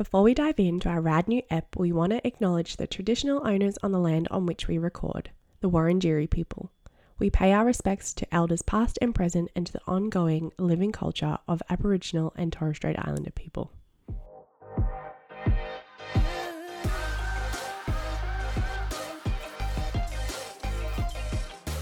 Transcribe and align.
Before 0.00 0.22
we 0.22 0.32
dive 0.32 0.58
into 0.58 0.88
our 0.88 1.02
rad 1.02 1.28
new 1.28 1.42
ep, 1.50 1.76
we 1.76 1.92
want 1.92 2.12
to 2.12 2.26
acknowledge 2.26 2.78
the 2.78 2.86
traditional 2.86 3.46
owners 3.46 3.76
on 3.82 3.92
the 3.92 3.98
land 3.98 4.28
on 4.30 4.46
which 4.46 4.66
we 4.66 4.78
record, 4.78 5.28
the 5.60 5.68
Wurundjeri 5.68 6.30
people. 6.30 6.72
We 7.18 7.28
pay 7.28 7.52
our 7.52 7.66
respects 7.66 8.14
to 8.14 8.34
elders 8.34 8.62
past 8.62 8.98
and 9.02 9.14
present 9.14 9.50
and 9.54 9.66
to 9.66 9.74
the 9.74 9.82
ongoing 9.86 10.52
living 10.58 10.90
culture 10.90 11.36
of 11.46 11.62
Aboriginal 11.68 12.32
and 12.34 12.50
Torres 12.50 12.78
Strait 12.78 12.96
Islander 12.98 13.32
people. 13.32 13.72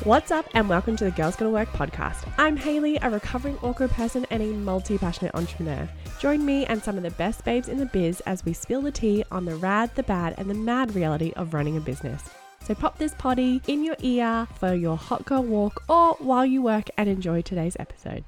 What's 0.05 0.30
up, 0.30 0.46
and 0.55 0.69
welcome 0.69 0.95
to 0.96 1.05
the 1.05 1.11
Girls 1.11 1.35
Gotta 1.35 1.51
Work 1.51 1.71
podcast. 1.71 2.33
I'm 2.39 2.57
Hayley, 2.57 2.98
a 3.03 3.11
recovering 3.11 3.59
awkward 3.62 3.91
person 3.91 4.25
and 4.30 4.41
a 4.41 4.47
multi 4.47 4.97
passionate 4.97 5.35
entrepreneur. 5.35 5.89
Join 6.21 6.47
me 6.47 6.65
and 6.67 6.80
some 6.80 6.97
of 6.97 7.03
the 7.03 7.11
best 7.11 7.45
babes 7.45 7.69
in 7.69 7.79
the 7.79 7.87
biz 7.87 8.21
as 8.21 8.45
we 8.45 8.53
spill 8.53 8.80
the 8.80 8.93
tea 8.93 9.25
on 9.33 9.45
the 9.45 9.57
rad, 9.57 9.92
the 9.97 10.05
bad, 10.05 10.37
and 10.39 10.48
the 10.48 10.55
mad 10.55 10.95
reality 10.95 11.33
of 11.34 11.53
running 11.53 11.77
a 11.77 11.80
business. 11.80 12.23
So 12.65 12.77
pop 12.77 12.97
this 12.97 13.12
potty 13.19 13.61
in 13.66 13.83
your 13.83 13.97
ear 13.98 14.47
for 14.55 14.73
your 14.73 14.97
hot 14.97 15.25
girl 15.25 15.42
walk 15.42 15.83
or 15.89 16.15
while 16.20 16.47
you 16.47 16.62
work 16.62 16.89
and 16.97 17.09
enjoy 17.09 17.42
today's 17.42 17.77
episode. 17.80 18.25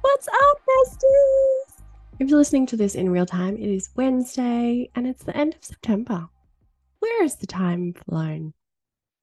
What's 0.00 0.26
up, 0.26 0.62
besties? 0.66 1.82
If 2.18 2.30
you're 2.30 2.38
listening 2.38 2.64
to 2.66 2.78
this 2.78 2.94
in 2.94 3.10
real 3.10 3.26
time, 3.26 3.58
it 3.58 3.68
is 3.68 3.90
Wednesday 3.94 4.90
and 4.94 5.06
it's 5.06 5.22
the 5.22 5.36
end 5.36 5.54
of 5.54 5.64
September. 5.64 6.28
Where 7.00 7.24
is 7.24 7.36
the 7.36 7.46
time 7.46 7.92
flown? 7.92 8.54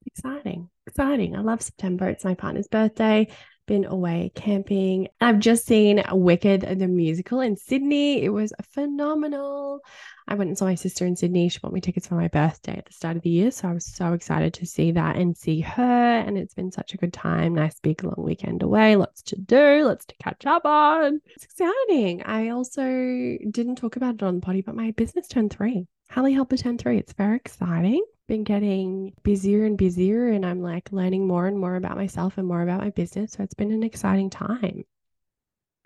Exciting 0.05 0.69
exciting. 0.87 1.35
I 1.35 1.41
love 1.41 1.61
September. 1.61 2.07
It's 2.07 2.23
my 2.23 2.35
partner's 2.35 2.67
birthday. 2.67 3.27
Been 3.67 3.85
away 3.85 4.31
camping. 4.35 5.07
I've 5.19 5.39
just 5.39 5.65
seen 5.65 6.03
Wicked 6.11 6.61
the 6.61 6.87
musical 6.87 7.41
in 7.41 7.57
Sydney. 7.57 8.23
It 8.23 8.29
was 8.29 8.53
phenomenal. 8.71 9.79
I 10.27 10.35
went 10.35 10.49
and 10.49 10.57
saw 10.57 10.65
my 10.65 10.75
sister 10.75 11.05
in 11.05 11.15
Sydney. 11.15 11.49
She 11.49 11.57
bought 11.57 11.73
me 11.73 11.81
tickets 11.81 12.07
for 12.07 12.13
my 12.13 12.27
birthday 12.27 12.77
at 12.77 12.85
the 12.85 12.93
start 12.93 13.17
of 13.17 13.23
the 13.23 13.31
year. 13.31 13.49
So 13.49 13.67
I 13.67 13.73
was 13.73 13.85
so 13.85 14.13
excited 14.13 14.53
to 14.55 14.67
see 14.67 14.91
that 14.91 15.15
and 15.15 15.35
see 15.35 15.61
her. 15.61 15.83
And 15.83 16.37
it's 16.37 16.53
been 16.53 16.71
such 16.71 16.93
a 16.93 16.97
good 16.97 17.11
time. 17.11 17.55
Nice 17.55 17.79
big 17.79 18.03
long 18.03 18.15
weekend 18.19 18.61
away. 18.61 18.95
Lots 18.95 19.23
to 19.23 19.35
do, 19.37 19.83
lots 19.83 20.05
to 20.05 20.15
catch 20.21 20.45
up 20.45 20.65
on. 20.65 21.21
It's 21.25 21.45
exciting. 21.45 22.21
I 22.23 22.49
also 22.49 22.83
didn't 22.83 23.77
talk 23.77 23.95
about 23.95 24.15
it 24.15 24.23
on 24.23 24.35
the 24.35 24.41
potty, 24.41 24.61
but 24.61 24.75
my 24.75 24.91
business 24.91 25.27
turned 25.27 25.51
three. 25.51 25.87
Hallie 26.11 26.33
Helper 26.33 26.57
turned 26.57 26.79
three. 26.79 26.99
It's 26.99 27.13
very 27.13 27.37
exciting 27.37 28.03
been 28.27 28.43
getting 28.43 29.13
busier 29.23 29.65
and 29.65 29.77
busier 29.77 30.29
and 30.29 30.45
I'm 30.45 30.61
like 30.61 30.91
learning 30.91 31.27
more 31.27 31.47
and 31.47 31.59
more 31.59 31.75
about 31.75 31.97
myself 31.97 32.37
and 32.37 32.47
more 32.47 32.61
about 32.61 32.81
my 32.81 32.89
business. 32.89 33.33
So 33.33 33.43
it's 33.43 33.53
been 33.53 33.71
an 33.71 33.83
exciting 33.83 34.29
time. 34.29 34.83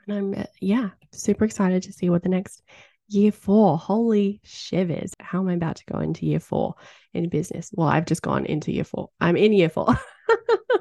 And 0.07 0.17
I'm, 0.17 0.33
uh, 0.33 0.45
yeah, 0.61 0.89
super 1.11 1.45
excited 1.45 1.83
to 1.83 1.93
see 1.93 2.09
what 2.09 2.23
the 2.23 2.29
next 2.29 2.61
year 3.09 3.31
four, 3.31 3.77
holy 3.77 4.39
shivers, 4.43 5.13
how 5.19 5.39
am 5.39 5.49
I 5.49 5.53
about 5.53 5.77
to 5.77 5.85
go 5.91 5.99
into 5.99 6.25
year 6.25 6.39
four 6.39 6.75
in 7.13 7.29
business? 7.29 7.71
Well, 7.73 7.87
I've 7.87 8.05
just 8.05 8.21
gone 8.21 8.45
into 8.45 8.71
year 8.71 8.83
four. 8.83 9.09
I'm 9.19 9.35
in 9.35 9.53
year 9.53 9.69
four. 9.69 9.97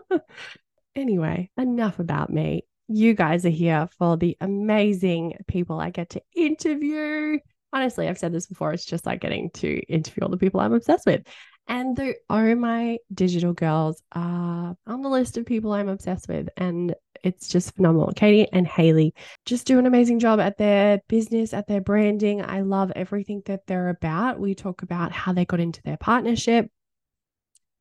anyway, 0.95 1.51
enough 1.57 1.99
about 1.99 2.31
me. 2.31 2.65
You 2.89 3.15
guys 3.15 3.45
are 3.45 3.51
here 3.51 3.89
for 3.99 4.17
the 4.17 4.37
amazing 4.41 5.35
people 5.47 5.79
I 5.79 5.91
get 5.91 6.11
to 6.11 6.23
interview 6.35 7.39
honestly, 7.73 8.09
I've 8.09 8.19
said 8.19 8.33
this 8.33 8.47
before, 8.47 8.73
it's 8.73 8.85
just 8.85 9.07
like 9.07 9.21
getting 9.21 9.51
to 9.55 9.79
interview 9.81 10.25
all 10.25 10.31
the 10.31 10.37
people 10.37 10.61
I'm 10.61 10.75
obsessed 10.75 11.07
with. 11.07 11.27
And 11.67 11.97
the 11.97 12.15
Oh 12.31 12.55
My 12.55 12.99
Digital 13.13 13.53
Girls 13.53 14.03
are 14.13 14.75
on 14.87 15.03
the 15.03 15.09
list 15.11 15.37
of 15.37 15.45
people 15.45 15.73
I'm 15.73 15.89
obsessed 15.89 16.27
with. 16.29 16.49
And 16.57 16.95
it's 17.23 17.49
just 17.49 17.75
phenomenal. 17.77 18.13
Katy 18.15 18.51
and 18.53 18.67
Hayley 18.67 19.13
just 19.45 19.67
do 19.67 19.79
an 19.79 19.87
amazing 19.87 20.19
job 20.19 20.41
at 20.41 20.57
their 20.57 21.01
business, 21.09 21.53
at 21.53 21.67
their 21.67 21.81
branding. 21.81 22.43
I 22.43 22.61
love 22.63 22.93
everything 22.97 23.43
that 23.47 23.67
they're 23.67 23.91
about. 23.91 24.41
We 24.41 24.55
talk 24.55 24.83
about 24.83 25.13
how 25.13 25.33
they 25.33 25.45
got 25.45 25.61
into 25.61 25.83
their 25.83 25.99
partnership, 25.99 26.71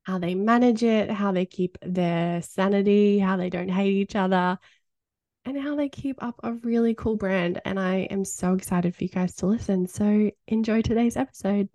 how 0.02 0.18
they 0.18 0.34
manage 0.34 0.82
it, 0.82 1.10
how 1.10 1.32
they 1.32 1.46
keep 1.46 1.78
their 1.80 2.42
sanity, 2.42 3.18
how 3.18 3.36
they 3.36 3.48
don't 3.48 3.70
hate 3.70 3.94
each 3.94 4.16
other, 4.16 4.58
and 5.48 5.58
how 5.58 5.74
they 5.74 5.88
keep 5.88 6.22
up 6.22 6.38
a 6.42 6.52
really 6.52 6.92
cool 6.92 7.16
brand. 7.16 7.58
And 7.64 7.80
I 7.80 8.00
am 8.10 8.24
so 8.24 8.52
excited 8.52 8.94
for 8.94 9.04
you 9.04 9.08
guys 9.08 9.34
to 9.36 9.46
listen. 9.46 9.86
So 9.86 10.30
enjoy 10.46 10.82
today's 10.82 11.16
episode. 11.16 11.70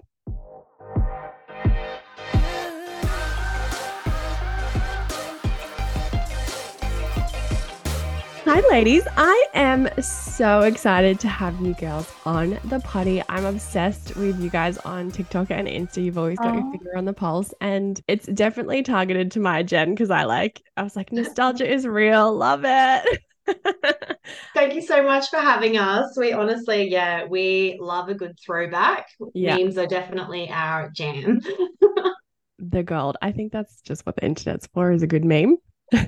Hi, 8.45 8.59
ladies. 8.69 9.01
I 9.17 9.47
am 9.55 9.89
so 9.99 10.59
excited 10.59 11.19
to 11.21 11.27
have 11.27 11.59
you 11.59 11.73
girls 11.73 12.13
on 12.25 12.59
the 12.65 12.79
potty. 12.81 13.23
I'm 13.27 13.45
obsessed 13.45 14.15
with 14.15 14.39
you 14.39 14.51
guys 14.51 14.77
on 14.79 15.09
TikTok 15.09 15.49
and 15.49 15.67
Insta. 15.67 16.03
You've 16.03 16.19
always 16.19 16.37
got 16.37 16.53
your 16.53 16.63
oh. 16.63 16.71
finger 16.71 16.95
on 16.95 17.05
the 17.05 17.13
pulse, 17.13 17.51
and 17.61 17.99
it's 18.07 18.27
definitely 18.27 18.83
targeted 18.83 19.31
to 19.31 19.39
my 19.39 19.63
gen 19.63 19.91
because 19.91 20.11
I 20.11 20.25
like, 20.25 20.61
I 20.77 20.83
was 20.83 20.95
like, 20.95 21.11
nostalgia 21.11 21.67
is 21.67 21.87
real. 21.87 22.31
Love 22.35 22.61
it. 22.65 23.23
Thank 24.53 24.75
you 24.75 24.81
so 24.81 25.03
much 25.03 25.29
for 25.29 25.37
having 25.37 25.77
us. 25.77 26.15
We 26.17 26.33
honestly, 26.33 26.89
yeah, 26.89 27.25
we 27.25 27.77
love 27.79 28.09
a 28.09 28.13
good 28.13 28.37
throwback. 28.43 29.07
Yeah. 29.33 29.57
Memes 29.57 29.77
are 29.77 29.87
definitely 29.87 30.49
our 30.49 30.89
jam. 30.95 31.41
the 32.59 32.83
gold. 32.83 33.17
I 33.21 33.31
think 33.31 33.51
that's 33.51 33.81
just 33.81 34.05
what 34.05 34.15
the 34.15 34.25
internet's 34.25 34.67
for 34.73 34.91
is 34.91 35.03
a 35.03 35.07
good 35.07 35.25
meme. 35.25 35.57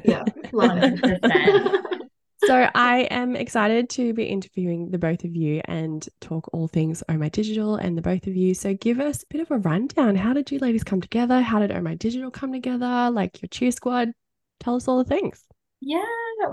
Yeah, 0.03 0.23
love 0.51 0.77
it. 0.81 2.09
so 2.45 2.69
I 2.73 3.01
am 3.11 3.35
excited 3.35 3.89
to 3.91 4.13
be 4.13 4.23
interviewing 4.23 4.89
the 4.89 4.97
both 4.97 5.23
of 5.23 5.35
you 5.35 5.61
and 5.65 6.07
talk 6.21 6.49
all 6.53 6.67
things 6.67 7.03
Oh 7.09 7.17
My 7.17 7.29
Digital 7.29 7.75
and 7.75 7.97
the 7.97 8.01
both 8.01 8.25
of 8.27 8.35
you. 8.35 8.53
So 8.53 8.73
give 8.73 8.99
us 8.99 9.23
a 9.23 9.25
bit 9.29 9.41
of 9.41 9.51
a 9.51 9.57
rundown. 9.57 10.15
How 10.15 10.33
did 10.33 10.49
you 10.49 10.59
ladies 10.59 10.83
come 10.83 11.01
together? 11.01 11.41
How 11.41 11.59
did 11.59 11.71
Oh 11.71 11.81
My 11.81 11.95
Digital 11.95 12.31
come 12.31 12.51
together? 12.53 13.09
Like 13.11 13.41
your 13.41 13.49
cheer 13.49 13.71
squad? 13.71 14.11
Tell 14.59 14.75
us 14.75 14.87
all 14.87 14.97
the 14.97 15.03
things. 15.03 15.43
Yeah, 15.81 16.03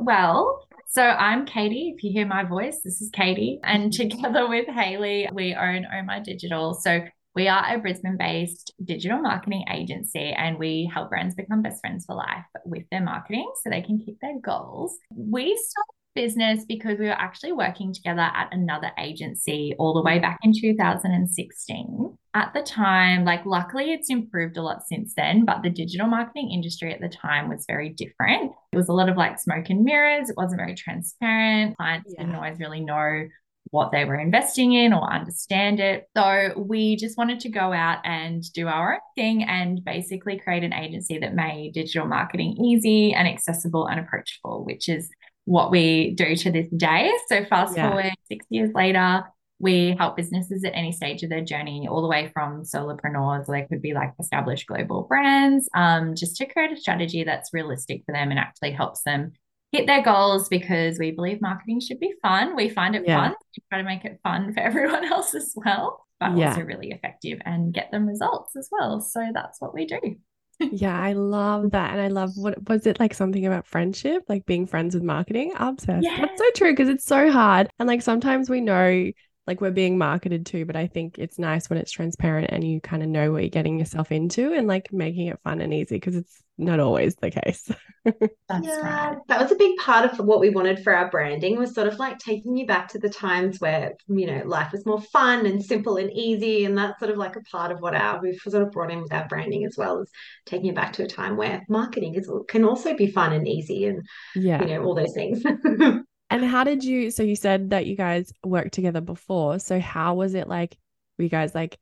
well, 0.01 0.67
so 0.93 1.03
I'm 1.03 1.47
Katy. 1.47 1.95
If 1.97 2.05
you 2.05 2.13
hear 2.13 2.27
my 2.27 2.45
voice, 2.45 2.81
this 2.85 3.01
is 3.01 3.09
Katy. 3.15 3.61
And 3.65 3.91
mm-hmm. 3.91 4.11
together 4.11 4.47
with 4.47 4.69
Hayley, 4.69 5.27
we 5.33 5.55
own 5.55 5.87
Oh 5.87 6.03
My 6.03 6.21
Digital. 6.21 6.75
So 6.75 7.01
we 7.35 7.49
are 7.49 7.65
a 7.75 7.79
Brisbane 7.79 8.19
based 8.19 8.75
digital 8.85 9.19
marketing 9.19 9.65
agency 9.73 10.35
and 10.37 10.59
we 10.59 10.91
help 10.93 11.09
brands 11.09 11.35
become 11.35 11.63
best 11.63 11.81
friends 11.81 12.05
for 12.05 12.15
life 12.15 12.45
with 12.67 12.85
their 12.91 13.01
marketing 13.01 13.51
so 13.63 13.71
they 13.71 13.81
can 13.81 14.01
keep 14.05 14.19
their 14.21 14.39
goals. 14.39 14.99
We 15.11 15.57
started 15.57 16.02
business 16.15 16.65
because 16.67 16.99
we 16.99 17.07
were 17.07 17.13
actually 17.13 17.53
working 17.53 17.93
together 17.93 18.21
at 18.21 18.49
another 18.53 18.91
agency 18.99 19.75
all 19.79 19.95
the 19.95 20.03
way 20.03 20.15
mm-hmm. 20.15 20.23
back 20.23 20.39
in 20.43 20.53
2016. 20.53 22.19
At 22.35 22.55
the 22.55 22.63
time, 22.63 23.25
like 23.25 23.45
luckily 23.45 23.93
it's 23.93 24.09
improved 24.09 24.57
a 24.57 24.63
lot 24.63 24.87
since 24.87 25.13
then, 25.15 25.45
but 25.45 25.63
the 25.63 25.71
digital 25.71 26.07
marketing 26.07 26.51
industry 26.51 26.93
at 26.93 27.01
the 27.01 27.09
time 27.09 27.49
was 27.49 27.65
very 27.67 27.91
different. 27.91 28.53
It 28.73 28.77
was 28.77 28.89
a 28.89 28.95
lot 28.95 29.09
of 29.09 29.17
like 29.17 29.39
smoke 29.39 29.69
and 29.69 29.85
mirrors, 29.85 30.31
it 30.31 30.37
wasn't 30.37 30.61
very 30.61 30.75
transparent. 30.75 31.77
Clients 31.77 32.13
yeah. 32.13 32.23
didn't 32.25 32.37
always 32.37 32.59
really 32.59 32.81
know 32.81 33.29
what 33.71 33.91
they 33.91 34.05
were 34.05 34.19
investing 34.19 34.75
in 34.75 34.93
or 34.93 35.11
understand 35.11 35.81
it. 35.81 36.07
So 36.17 36.53
we 36.57 36.97
just 36.97 37.17
wanted 37.17 37.41
to 37.41 37.49
go 37.49 37.73
out 37.73 37.99
and 38.05 38.43
do 38.53 38.69
our 38.69 38.95
own 38.95 39.01
thing 39.17 39.45
and 39.45 39.83
basically 39.85 40.39
create 40.39 40.63
an 40.63 40.75
agency 40.75 41.19
that 41.19 41.35
made 41.35 41.73
digital 41.73 42.07
marketing 42.07 42.57
easy 42.63 43.15
and 43.15 43.27
accessible 43.27 43.87
and 43.87 43.99
approachable, 43.99 44.65
which 44.65 44.89
is 44.89 45.09
what 45.45 45.71
we 45.71 46.15
do 46.15 46.37
to 46.37 46.51
this 46.51 46.69
day. 46.77 47.11
So 47.29 47.45
fast 47.45 47.77
yeah. 47.77 47.89
forward 47.89 48.13
six 48.29 48.47
years 48.51 48.71
later, 48.75 49.25
we 49.59 49.95
help 49.97 50.17
businesses 50.17 50.65
at 50.65 50.75
any 50.75 50.91
stage 50.91 51.23
of 51.23 51.31
their 51.31 51.45
journey, 51.45 51.87
all 51.89 52.03
the 52.03 52.09
way 52.09 52.31
from 52.35 52.65
solopreneurs, 52.65 53.47
they 53.47 53.63
could 53.63 53.81
be 53.81 53.95
like 53.95 54.13
established 54.19 54.67
global 54.67 55.03
brands, 55.05 55.69
um, 55.75 56.17
just 56.17 56.37
to 56.37 56.47
create 56.47 56.73
a 56.73 56.77
strategy 56.77 57.23
that's 57.23 57.55
realistic 57.55 58.03
for 58.05 58.13
them 58.13 58.31
and 58.31 58.41
actually 58.41 58.73
helps 58.73 59.03
them 59.05 59.33
hit 59.71 59.87
their 59.87 60.03
goals 60.03 60.49
because 60.49 60.99
we 60.99 61.13
believe 61.13 61.41
marketing 61.41 61.81
should 61.81 62.01
be 62.01 62.13
fun. 62.23 62.57
We 62.57 62.69
find 62.69 62.97
it 62.97 63.05
yeah. 63.07 63.23
fun. 63.23 63.35
We 63.57 63.63
try 63.71 63.79
to 63.79 63.85
make 63.85 64.05
it 64.05 64.21
fun 64.25 64.53
for 64.53 64.61
everyone 64.61 65.05
else 65.05 65.33
as 65.33 65.53
well, 65.55 66.07
but 66.19 66.37
yeah. 66.37 66.51
also 66.51 66.63
really 66.63 66.91
effective 66.91 67.41
and 67.45 67.73
get 67.73 67.93
them 67.93 68.07
results 68.07 68.57
as 68.57 68.69
well. 68.73 69.01
So 69.01 69.31
that's 69.33 69.61
what 69.61 69.75
we 69.75 69.87
do 69.87 70.17
yeah, 70.61 70.99
I 70.99 71.13
love 71.13 71.71
that. 71.73 71.93
And 71.93 72.01
I 72.01 72.09
love 72.09 72.31
what 72.37 72.69
was 72.69 72.87
it 72.87 73.01
like 73.01 73.15
something 73.15 73.45
about 73.47 73.67
friendship, 73.67 74.25
like 74.29 74.47
being 74.47 74.67
friends 74.67 74.95
with 74.95 75.03
marketing? 75.03 75.53
obsessed. 75.57 76.05
Yeah. 76.05 76.21
That's 76.21 76.39
so 76.39 76.51
true 76.57 76.73
because 76.73 76.89
it's 76.89 77.05
so 77.05 77.31
hard. 77.31 77.71
And 77.79 77.87
like 77.87 78.03
sometimes 78.03 78.49
we 78.49 78.61
know 78.61 79.11
like 79.47 79.61
we're 79.61 79.73
being 79.73 79.99
marketed 79.99 80.47
to, 80.47 80.65
but 80.65 80.77
I 80.77 80.87
think 80.87 81.19
it's 81.19 81.39
nice 81.39 81.69
when 81.69 81.79
it's 81.79 81.91
transparent 81.91 82.51
and 82.51 82.63
you 82.63 82.81
kind 82.81 83.03
of 83.03 83.09
know 83.09 83.33
what 83.33 83.43
you're 83.43 83.51
getting 83.51 83.79
yourself 83.79 84.13
into 84.13 84.53
and 84.53 84.69
like 84.69 84.93
making 84.93 85.27
it 85.27 85.41
fun 85.43 85.61
and 85.61 85.75
easy 85.75 85.97
because 85.97 86.15
it's 86.15 86.43
not 86.59 86.79
always 86.79 87.17
the 87.17 87.31
case. 87.31 87.69
That's 88.05 88.67
yeah, 88.67 88.77
right. 88.79 89.19
That 89.27 89.41
was 89.41 89.51
a 89.51 89.57
big 89.57 89.77
part 89.79 90.13
of 90.13 90.25
what 90.25 90.39
we 90.39 90.51
wanted 90.51 90.85
for 90.85 90.95
our 90.95 91.11
branding 91.11 91.59
was 91.59 91.75
sort 91.75 91.89
of 91.89 91.99
like 91.99 92.19
taking 92.19 92.57
you 92.57 92.67
back 92.67 92.87
to 92.89 93.01
the 93.01 93.09
times 93.09 93.59
where, 93.59 93.95
you 94.07 94.27
know, 94.27 94.43
life 94.47 94.71
was 94.71 94.87
more 94.87 95.01
fun 95.01 95.47
and 95.47 95.65
simple 95.65 95.97
and 95.97 96.13
easy. 96.13 96.65
And 96.65 96.79
that's 96.79 97.01
sort 97.01 97.11
of 97.11 97.17
like 97.17 97.35
a 97.35 97.43
part 97.43 97.73
of 97.73 97.81
what 97.81 97.97
our 97.97 98.21
we've 98.21 98.41
sort 98.41 98.63
of 98.63 98.71
brought 98.71 98.93
in 98.93 99.03
with 99.03 99.13
our 99.13 99.27
branding 99.27 99.65
as 99.65 99.77
well 99.77 100.01
as 100.01 100.09
taking 100.47 100.67
you 100.67 100.73
back 100.73 100.93
to 100.95 101.05
a 101.05 101.09
time 101.09 101.37
where 101.37 101.63
marketing 101.69 102.15
is 102.15 102.31
can 102.49 102.65
also 102.65 102.95
be 102.95 103.09
fun 103.09 103.33
and 103.33 103.49
easy 103.49 103.87
and 103.87 104.07
yeah, 104.37 104.63
you 104.63 104.69
know, 104.69 104.85
all 104.85 104.95
those 104.95 105.15
things. 105.15 105.43
And 106.33 106.45
how 106.45 106.65
did 106.65 106.85
you? 106.85 107.11
So 107.11 107.23
you 107.23 107.37
said 107.37 107.71
that 107.71 107.87
you 107.87 107.97
guys 107.97 108.33
worked 108.45 108.73
together 108.75 109.01
before. 109.01 109.59
So 109.59 109.79
how 109.81 110.15
was 110.15 110.35
it 110.35 110.49
like 110.49 110.77
Were 111.19 111.25
you 111.25 111.29
guys 111.31 111.55
like 111.55 111.79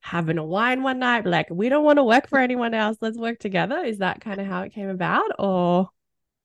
having 0.00 0.38
a 0.38 0.44
wine 0.44 0.82
one 0.82 0.98
night, 0.98 1.26
like, 1.26 1.48
we 1.50 1.68
don't 1.68 1.84
want 1.84 1.98
to 1.98 2.04
work 2.04 2.28
for 2.28 2.38
anyone 2.38 2.74
else, 2.74 2.98
let's 3.00 3.18
work 3.18 3.38
together? 3.38 3.78
Is 3.84 3.98
that 3.98 4.20
kind 4.20 4.40
of 4.40 4.46
how 4.46 4.62
it 4.62 4.72
came 4.74 4.88
about? 4.88 5.30
Or 5.38 5.88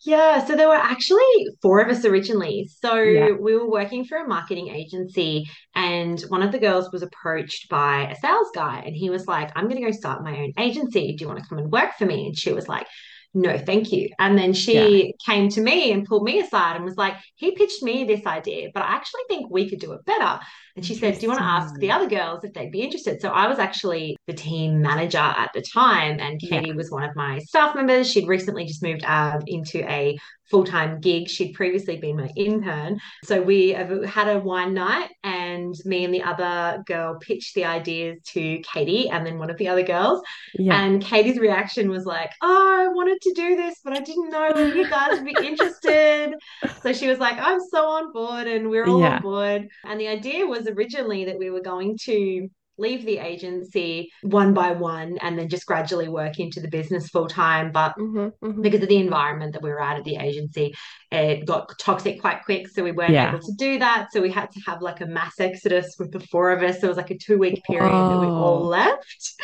Yeah, 0.01 0.45
so 0.45 0.55
there 0.55 0.67
were 0.67 0.75
actually 0.75 1.25
four 1.61 1.79
of 1.81 1.89
us 1.89 2.05
originally. 2.05 2.69
So 2.83 2.95
Yeah. 2.95 3.31
we 3.31 3.55
were 3.55 3.69
working 3.69 4.05
for 4.05 4.17
a 4.19 4.27
marketing 4.27 4.67
agency, 4.69 5.45
and 5.73 6.21
one 6.29 6.43
of 6.43 6.51
the 6.51 6.59
girls 6.59 6.91
was 6.91 7.01
approached 7.01 7.67
by 7.69 8.07
a 8.11 8.15
sales 8.15 8.49
guy, 8.53 8.83
and 8.85 8.95
he 8.95 9.09
was 9.09 9.25
like, 9.27 9.51
I'm 9.55 9.67
going 9.67 9.81
to 9.81 9.87
go 9.87 9.91
start 9.91 10.23
my 10.23 10.37
own 10.37 10.53
agency. 10.59 11.15
Do 11.15 11.23
you 11.23 11.27
want 11.27 11.39
to 11.41 11.49
come 11.49 11.57
and 11.57 11.71
work 11.71 11.93
for 11.97 12.05
me? 12.05 12.27
And 12.27 12.37
she 12.37 12.53
was 12.53 12.67
like, 12.67 12.85
no, 13.33 13.57
thank 13.57 13.91
you. 13.91 14.09
And 14.17 14.37
then 14.37 14.53
she 14.53 15.13
came 15.23 15.49
to 15.49 15.61
me 15.61 15.91
and 15.91 16.05
pulled 16.05 16.23
me 16.23 16.39
aside 16.39 16.75
and 16.75 16.85
was 16.85 16.97
like, 16.97 17.15
he 17.35 17.51
pitched 17.51 17.83
me 17.83 18.03
this 18.03 18.25
idea, 18.25 18.69
but 18.73 18.81
I 18.81 18.93
actually 18.95 19.21
think 19.27 19.51
we 19.51 19.69
could 19.69 19.79
do 19.79 19.91
it 19.93 20.05
better. 20.05 20.39
And 20.75 20.85
she 20.85 20.95
said, 20.95 21.15
Do 21.15 21.21
you 21.21 21.27
want 21.27 21.39
to 21.39 21.45
ask 21.45 21.75
the 21.75 21.91
other 21.91 22.07
girls 22.07 22.43
if 22.43 22.53
they'd 22.53 22.71
be 22.71 22.81
interested? 22.81 23.21
So 23.21 23.29
I 23.29 23.47
was 23.47 23.59
actually 23.59 24.17
the 24.27 24.33
team 24.33 24.81
manager 24.81 25.17
at 25.17 25.51
the 25.53 25.61
time, 25.61 26.19
and 26.19 26.39
Yeah. 26.41 26.61
Katy 26.61 26.73
was 26.73 26.89
one 26.89 27.03
of 27.03 27.15
my 27.15 27.39
staff 27.39 27.75
members. 27.75 28.09
She'd 28.09 28.27
recently 28.27 28.65
just 28.65 28.81
moved 28.81 29.03
out 29.05 29.43
into 29.47 29.79
a 29.89 30.17
full 30.49 30.63
time 30.63 30.99
gig. 31.01 31.27
She'd 31.29 31.53
previously 31.53 31.97
been 31.97 32.17
my 32.17 32.29
intern. 32.35 32.99
So 33.23 33.41
we 33.41 33.69
had 33.69 34.27
a 34.27 34.39
wine 34.39 34.73
night, 34.73 35.09
and 35.23 35.75
me 35.85 36.05
and 36.05 36.13
the 36.13 36.23
other 36.23 36.83
girl 36.85 37.17
pitched 37.19 37.55
the 37.55 37.65
ideas 37.65 38.19
to 38.33 38.59
Katy 38.59 39.09
and 39.09 39.25
then 39.25 39.39
one 39.39 39.49
of 39.49 39.57
the 39.57 39.67
other 39.67 39.83
girls. 39.83 40.21
yeah. 40.57 40.79
And 40.81 41.01
Katy's 41.01 41.37
reaction 41.39 41.89
was 41.89 42.05
like, 42.05 42.31
Oh, 42.41 42.77
I 42.81 42.87
wanted 42.93 43.19
to 43.21 43.33
do 43.33 43.55
this, 43.55 43.79
but 43.83 43.93
I 43.93 43.99
didn't 44.01 44.29
know 44.29 44.49
if 44.55 44.75
you 44.75 44.89
guys 44.89 45.19
would 45.19 45.25
be 45.25 45.35
interested. 45.47 46.35
So 46.81 46.93
she 46.93 47.07
was 47.07 47.19
like, 47.19 47.37
I'm 47.39 47.59
so 47.71 47.85
on 47.87 48.11
board, 48.13 48.47
and 48.47 48.69
we're 48.69 48.85
all 48.87 48.99
Yeah. 48.99 49.17
on 49.17 49.21
board. 49.21 49.67
And 49.85 49.99
the 49.99 50.07
idea 50.07 50.45
was 50.45 50.67
originally 50.67 51.25
that 51.25 51.37
we 51.37 51.49
were 51.49 51.61
going 51.61 51.97
to 52.03 52.49
leave 52.77 53.05
the 53.05 53.17
agency 53.19 54.09
one 54.21 54.53
by 54.53 54.71
one 54.71 55.17
and 55.21 55.37
then 55.37 55.49
just 55.49 55.65
gradually 55.65 56.07
work 56.09 56.39
into 56.39 56.59
the 56.59 56.67
business 56.67 57.09
full 57.09 57.27
time. 57.27 57.71
But 57.71 57.95
Mhm, 57.97 58.33
mhm. 58.41 58.61
because 58.61 58.81
of 58.83 58.89
the 58.89 58.97
environment 58.97 59.53
that 59.53 59.61
we 59.63 59.69
were 59.69 59.81
at 59.81 59.97
at 59.97 60.03
the 60.03 60.15
agency, 60.17 60.73
it 61.11 61.45
got 61.45 61.77
toxic 61.79 62.19
quite 62.21 62.43
quick. 62.43 62.67
So 62.67 62.83
we 62.83 62.91
weren't 62.91 63.13
Yeah. 63.13 63.29
able 63.29 63.39
to 63.39 63.53
do 63.57 63.79
that. 63.79 64.09
So 64.11 64.21
we 64.21 64.31
had 64.31 64.51
to 64.51 64.59
have 64.61 64.81
like 64.81 65.01
a 65.01 65.05
mass 65.05 65.39
exodus 65.39 65.95
with 65.99 66.11
the 66.11 66.19
four 66.19 66.51
of 66.51 66.61
us. 66.63 66.81
So 66.81 66.87
It 66.87 66.89
was 66.89 66.97
like 66.97 67.11
a 67.11 67.17
two 67.17 67.37
week 67.37 67.63
period 67.63 68.09
that 68.09 68.19
we 68.19 68.27
all 68.27 68.65
left. 68.67 69.33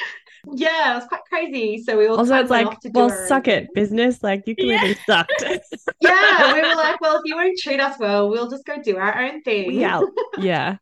Yeah, 0.55 0.91
it 0.91 0.95
was 0.95 1.05
quite 1.07 1.21
crazy. 1.29 1.77
So 1.83 1.97
we 1.97 2.07
all 2.07 2.17
Also, 2.19 2.35
it's 2.35 2.49
like, 2.49 2.67
off 2.67 2.79
to 2.81 2.89
do 2.89 2.99
well, 2.99 3.09
own 3.09 3.27
suck 3.27 3.45
thing. 3.45 3.53
it, 3.53 3.73
business. 3.73 4.21
Like, 4.21 4.43
you 4.45 4.55
Yeah. 4.57 4.77
clearly 4.77 4.93
sucked. 4.93 5.41
Yeah, 6.01 6.51
we 6.51 6.61
were 6.61 6.75
like, 6.75 6.99
well, 6.99 7.15
if 7.15 7.21
you 7.25 7.35
won't 7.35 7.57
treat 7.59 7.79
us 7.79 7.97
well, 7.97 8.29
we'll 8.29 8.49
just 8.49 8.65
go 8.65 8.81
do 8.81 8.97
our 8.97 9.21
own 9.21 9.41
thing. 9.41 9.71
Yeah. 9.79 10.01
Yeah. 10.35 10.77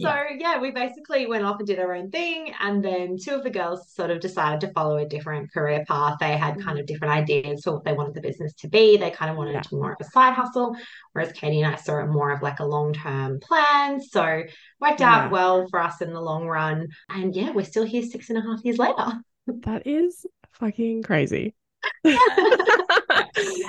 So 0.00 0.14
yeah, 0.38 0.60
we 0.60 0.70
basically 0.70 1.26
went 1.26 1.44
off 1.44 1.58
and 1.58 1.66
did 1.66 1.78
our 1.78 1.92
own 1.94 2.10
thing, 2.10 2.52
and 2.60 2.84
then 2.84 3.16
two 3.16 3.34
of 3.34 3.42
the 3.42 3.50
girls 3.50 3.92
sort 3.92 4.10
of 4.10 4.20
decided 4.20 4.60
to 4.60 4.72
follow 4.72 4.98
a 4.98 5.06
different 5.06 5.52
career 5.52 5.84
path. 5.88 6.18
They 6.20 6.36
had 6.36 6.54
kind 6.54 6.66
mm-hmm. 6.66 6.78
of 6.78 6.86
different 6.86 7.14
ideas 7.14 7.62
for 7.64 7.74
what 7.74 7.84
they 7.84 7.92
wanted 7.92 8.14
the 8.14 8.20
business 8.20 8.54
to 8.54 8.68
be. 8.68 8.96
They 8.96 9.10
kind 9.10 9.30
of 9.30 9.36
wanted 9.36 9.52
Yeah. 9.52 9.58
it 9.58 9.64
to 9.64 9.70
be 9.70 9.76
more 9.76 9.92
of 9.92 9.98
a 10.00 10.04
side 10.04 10.34
hustle, 10.34 10.76
whereas 11.12 11.32
Katy 11.32 11.62
and 11.62 11.74
I 11.74 11.76
saw 11.76 11.98
it 11.98 12.06
more 12.06 12.30
of 12.30 12.42
like 12.42 12.60
a 12.60 12.64
long 12.64 12.92
term 12.92 13.40
plan. 13.40 14.00
So 14.00 14.44
worked 14.80 15.00
out 15.00 15.30
well 15.30 15.66
for 15.68 15.80
us 15.80 16.00
in 16.00 16.12
the 16.12 16.20
long 16.20 16.46
run. 16.46 16.88
And 17.08 17.34
yeah, 17.34 17.50
we're 17.50 17.64
still 17.64 17.84
here 17.84 18.02
six 18.02 18.30
and 18.30 18.38
a 18.38 18.42
half 18.42 18.64
years 18.64 18.78
later. 18.78 19.20
That 19.46 19.86
is 19.86 20.26
fucking 20.52 21.02
crazy. 21.02 21.54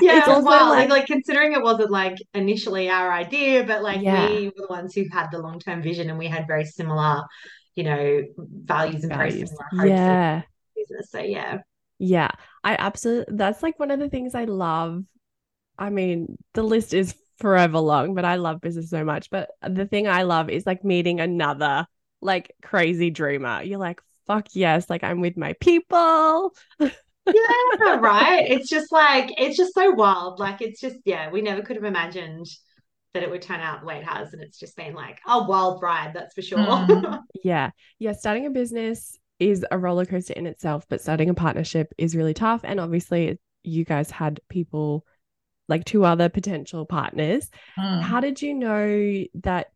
Yeah, 0.02 0.20
It's 0.20 0.28
well, 0.28 0.70
like- 0.70 0.90
like, 0.90 1.06
considering 1.08 1.54
it 1.54 1.62
wasn't 1.62 1.92
like 1.92 2.18
initially 2.34 2.90
our 2.90 3.12
idea, 3.12 3.64
but 3.64 3.84
like 3.84 4.02
Yeah. 4.02 4.30
we 4.30 4.46
were 4.48 4.54
the 4.56 4.68
ones 4.70 4.94
who 4.96 5.06
had 5.12 5.28
the 5.32 5.40
long 5.40 5.60
term 5.60 5.82
vision 5.82 6.10
and 6.10 6.18
we 6.18 6.28
had 6.28 6.48
very 6.48 6.66
similar, 6.66 7.24
you 7.76 7.84
know, 7.84 8.24
values 8.38 9.04
and 9.04 9.14
very 9.14 9.32
Values. 9.32 9.52
similar 9.72 9.88
Yeah. 9.88 10.42
business. 10.76 11.10
So 11.12 11.20
yeah. 11.20 11.60
Yeah. 12.00 12.30
I 12.64 12.76
absolutely, 12.80 13.36
that's 13.36 13.62
like 13.64 13.80
one 13.80 13.92
of 13.92 14.00
the 14.00 14.10
things 14.10 14.36
I 14.36 14.46
love. 14.46 15.04
I 15.78 15.90
mean, 15.90 16.38
the 16.54 16.64
list 16.64 16.94
is 16.94 17.16
forever 17.38 17.80
long, 17.80 18.16
but 18.16 18.26
I 18.26 18.36
love 18.36 18.62
business 18.62 18.90
so 18.90 19.04
much. 19.04 19.30
But 19.30 19.50
the 19.62 19.86
thing 19.86 20.08
I 20.08 20.24
love 20.24 20.50
is 20.50 20.66
like 20.66 20.84
meeting 20.84 21.20
another 21.20 21.86
like 22.22 22.54
crazy 22.62 23.10
dreamer. 23.12 23.62
You're 23.64 23.80
like, 23.80 24.02
fuck 24.28 24.48
yes, 24.54 24.90
like 24.90 25.04
I'm 25.04 25.22
with 25.22 25.38
my 25.38 25.54
people. 25.60 26.54
Yeah, 27.26 28.00
right. 28.00 28.50
It's 28.50 28.70
just 28.70 28.92
like 28.92 29.32
it's 29.38 29.58
just 29.58 29.74
so 29.74 29.92
wild. 29.92 30.40
Like 30.40 30.62
it's 30.62 30.82
just 30.82 30.98
yeah, 31.06 31.30
we 31.30 31.42
never 31.42 31.62
could 31.62 31.76
have 31.76 31.86
imagined 31.86 32.48
that 33.14 33.24
it 33.24 33.30
would 33.30 33.42
turn 33.42 33.60
out 33.60 33.82
the 33.82 33.88
way 33.88 33.98
it 33.98 34.04
has, 34.04 34.34
and 34.34 34.42
it's 34.42 34.60
just 34.60 34.76
been 34.76 34.94
like 34.94 35.20
a 35.28 35.44
wild 35.44 35.82
ride, 35.82 36.14
that's 36.14 36.34
for 36.34 36.42
sure. 36.42 36.60
Mm. 36.60 37.20
Yeah. 37.44 37.72
Yeah. 38.00 38.12
Starting 38.14 38.46
a 38.46 38.50
business 38.50 39.18
is 39.40 39.66
a 39.72 39.78
roller 39.78 40.06
coaster 40.06 40.34
in 40.34 40.46
itself, 40.46 40.86
but 40.90 41.02
starting 41.02 41.30
a 41.30 41.34
partnership 41.34 41.94
is 41.98 42.16
really 42.16 42.34
tough. 42.34 42.62
And 42.64 42.80
obviously, 42.80 43.40
you 43.64 43.86
guys 43.86 44.12
had 44.12 44.42
people 44.50 45.06
like 45.70 45.86
two 45.86 46.04
other 46.04 46.28
potential 46.30 46.86
partners. 46.86 47.50
Mm. 47.78 48.02
How 48.02 48.20
did 48.20 48.42
you 48.42 48.54
know 48.54 49.24
that? 49.36 49.68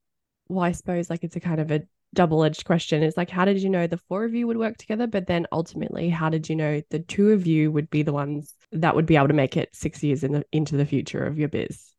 Well, 0.50 0.66
I 0.66 0.74
suppose 0.74 1.10
like 1.10 1.24
it's 1.24 1.38
a 1.38 1.40
kind 1.40 1.62
of 1.62 1.72
a 1.72 1.84
double 2.14 2.44
edged 2.44 2.66
question. 2.66 3.04
It's 3.04 3.18
like, 3.18 3.30
how 3.30 3.46
did 3.46 3.62
you 3.62 3.70
know 3.70 3.88
the 3.88 3.98
four 3.98 4.24
of 4.24 4.34
you 4.34 4.48
would 4.48 4.58
work 4.58 4.78
together? 4.78 5.08
But 5.08 5.28
then 5.28 5.48
ultimately, 5.52 6.10
how 6.10 6.30
did 6.30 6.50
you 6.50 6.56
know 6.56 6.82
the 6.90 7.00
two 7.00 7.32
of 7.32 7.46
you 7.48 7.72
would 7.72 7.90
be 7.90 8.04
the 8.04 8.14
ones 8.14 8.54
that 8.72 8.96
would 8.96 9.06
be 9.06 9.16
able 9.16 9.28
to 9.28 9.34
make 9.34 9.58
it 9.58 9.70
six 9.76 10.02
years 10.04 10.24
in 10.24 10.32
the, 10.34 10.46
into 10.52 10.78
the 10.78 10.86
future 10.86 11.26
of 11.26 11.38
your 11.38 11.50
biz? 11.50 11.90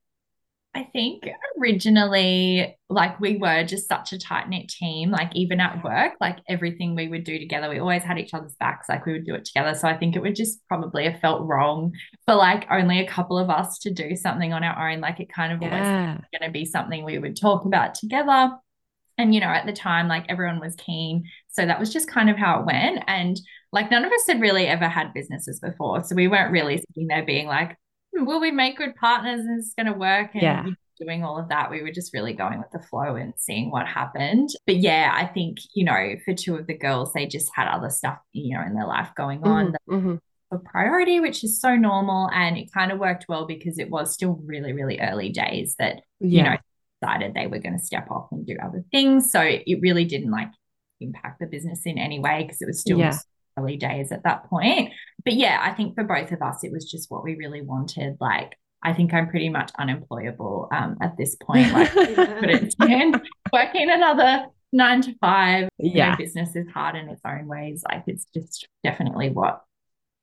I 0.77 0.83
think 0.93 1.29
originally, 1.61 2.77
like 2.89 3.21
we 3.21 3.37
were 3.37 3.63
just 3.65 3.89
such 3.89 4.13
a 4.13 4.19
tight 4.19 4.49
knit 4.49 4.69
team. 4.69 5.11
Like 5.11 5.35
even 5.37 5.61
at 5.61 5.85
work, 5.85 6.15
like 6.21 6.39
everything 6.49 6.97
we 6.97 7.07
would 7.07 7.23
do 7.23 7.39
together, 7.39 7.69
we 7.69 7.79
always 7.79 8.03
had 8.03 8.19
each 8.19 8.35
other's 8.35 8.57
backs. 8.59 8.89
Like 8.89 9.07
we 9.07 9.13
would 9.13 9.25
do 9.25 9.35
it 9.35 9.45
together. 9.45 9.75
So 9.75 9.87
I 9.87 9.97
think 9.97 10.17
it 10.17 10.21
would 10.23 10.35
just 10.35 10.67
probably 10.67 11.05
have 11.09 11.21
felt 11.21 11.47
wrong 11.47 11.93
for 12.27 12.35
like 12.35 12.67
only 12.71 12.99
a 12.99 13.07
couple 13.07 13.39
of 13.39 13.51
us 13.51 13.79
to 13.81 13.93
do 13.93 14.17
something 14.17 14.53
on 14.53 14.65
our 14.65 14.91
own. 14.91 15.01
Like 15.01 15.21
it 15.21 15.33
kind 15.33 15.53
of 15.53 15.63
always 15.63 15.81
Yeah. 15.81 16.19
going 16.37 16.49
to 16.49 16.53
be 16.53 16.65
something 16.65 17.05
we 17.05 17.19
would 17.19 17.37
talk 17.41 17.65
about 17.67 17.95
together. 17.95 18.51
And, 19.19 19.35
you 19.35 19.41
know, 19.41 19.47
at 19.47 19.67
the 19.67 19.73
time, 19.73 20.09
like 20.09 20.27
everyone 20.29 20.61
was 20.61 20.75
keen. 20.77 21.25
So 21.49 21.65
that 21.67 21.79
was 21.79 21.93
just 21.93 22.09
kind 22.09 22.29
of 22.31 22.37
how 22.37 22.61
it 22.61 22.67
went. 22.67 23.05
And 23.07 23.41
like 23.73 23.91
none 23.91 24.05
of 24.05 24.13
us 24.13 24.27
had 24.27 24.41
really 24.41 24.67
ever 24.67 24.89
had 24.89 25.15
businesses 25.15 25.61
before. 25.61 26.03
So 26.05 26.15
we 26.15 26.29
weren't 26.29 26.53
really 26.53 26.79
sitting 26.79 27.07
there 27.09 27.25
being 27.25 27.47
like, 27.47 27.77
"Hmm, 28.17 28.25
will 28.27 28.41
we 28.41 28.51
make 28.51 28.77
good 28.79 28.95
partners 28.97 29.41
and 29.41 29.59
it's 29.59 29.75
going 29.75 29.87
to 29.87 29.93
work? 29.99 30.35
And 30.35 30.43
Yeah. 30.43 30.65
doing 31.01 31.25
all 31.25 31.39
of 31.39 31.49
that. 31.49 31.71
We 31.73 31.83
were 31.83 31.91
just 31.91 32.15
really 32.15 32.35
going 32.35 32.59
with 32.61 32.71
the 32.73 32.79
flow 32.79 33.17
and 33.17 33.35
seeing 33.37 33.71
what 33.73 33.87
happened. 33.87 34.51
But 34.65 34.77
yeah, 34.77 35.11
I 35.13 35.27
think, 35.27 35.59
you 35.75 35.85
know, 35.85 36.15
for 36.25 36.35
two 36.35 36.55
of 36.55 36.69
the 36.69 36.79
girls, 36.79 37.13
they 37.13 37.27
just 37.27 37.51
had 37.53 37.67
other 37.69 37.91
stuff, 37.91 38.19
you 38.33 38.57
know, 38.57 38.63
in 38.63 38.75
their 38.75 38.87
life 38.87 39.11
going 39.17 39.43
on 39.43 39.73
Mhm, 39.73 39.77
mhm. 39.89 40.21
a 40.53 40.59
priority, 40.59 41.19
which 41.21 41.43
is 41.43 41.61
so 41.61 41.75
normal. 41.77 42.31
And 42.33 42.57
it 42.57 42.73
kind 42.73 42.93
of 42.93 42.99
worked 43.01 43.27
well 43.29 43.45
because 43.47 43.79
it 43.79 43.91
was 43.91 44.15
still 44.15 44.41
really, 44.45 44.73
really 44.73 45.01
early 45.01 45.31
days 45.31 45.75
that, 45.79 46.03
you 46.21 46.43
know, 46.43 46.57
decided 47.05 47.35
they 47.35 47.47
were 47.47 47.59
going 47.59 47.79
to 47.79 47.85
step 47.85 48.11
off 48.11 48.29
and 48.33 48.47
do 48.47 48.57
other 48.63 48.85
things. 48.91 49.31
So 49.31 49.41
it 49.41 49.81
really 49.81 50.05
didn't 50.05 50.31
like 50.31 50.49
impact 51.01 51.41
the 51.41 51.47
business 51.47 51.83
in 51.85 51.99
any 51.99 52.19
way 52.19 52.43
because 52.43 52.61
it 52.63 52.67
was 52.67 52.81
still 52.81 52.99
Yeah. 52.99 53.17
early 53.59 53.77
days 53.77 54.13
at 54.13 54.25
that 54.25 54.45
point. 54.45 54.93
But 55.25 55.35
yeah, 55.35 55.61
I 55.63 55.73
think 55.73 55.95
for 55.95 56.05
both 56.05 56.33
of 56.33 56.43
us, 56.43 56.65
it 56.65 56.73
was 56.73 56.91
just 56.91 57.11
what 57.11 57.25
we 57.25 57.35
really 57.37 57.63
wanted. 57.63 58.17
Like, 58.21 58.57
I 58.83 58.93
think 58.93 59.13
I'm 59.15 59.29
pretty 59.29 59.49
much 59.49 59.71
unemployable 59.79 60.69
um, 60.73 60.97
at 61.01 61.17
this 61.17 61.37
point. 61.37 61.73
Like, 61.73 61.93
but 61.95 62.51
it's 62.51 62.75
and 62.81 63.21
working 63.53 63.91
another 63.91 64.47
nine 64.73 65.03
to 65.03 65.15
five. 65.21 65.69
You 65.79 65.91
know, 65.91 65.97
Yeah. 65.97 66.17
business 66.17 66.55
is 66.57 66.67
hard 66.69 66.97
in 66.97 67.09
its 67.09 67.21
own 67.27 67.47
ways. 67.47 67.83
Like 67.89 68.05
it's 68.07 68.27
just 68.35 68.67
definitely 68.83 69.31
what 69.31 69.63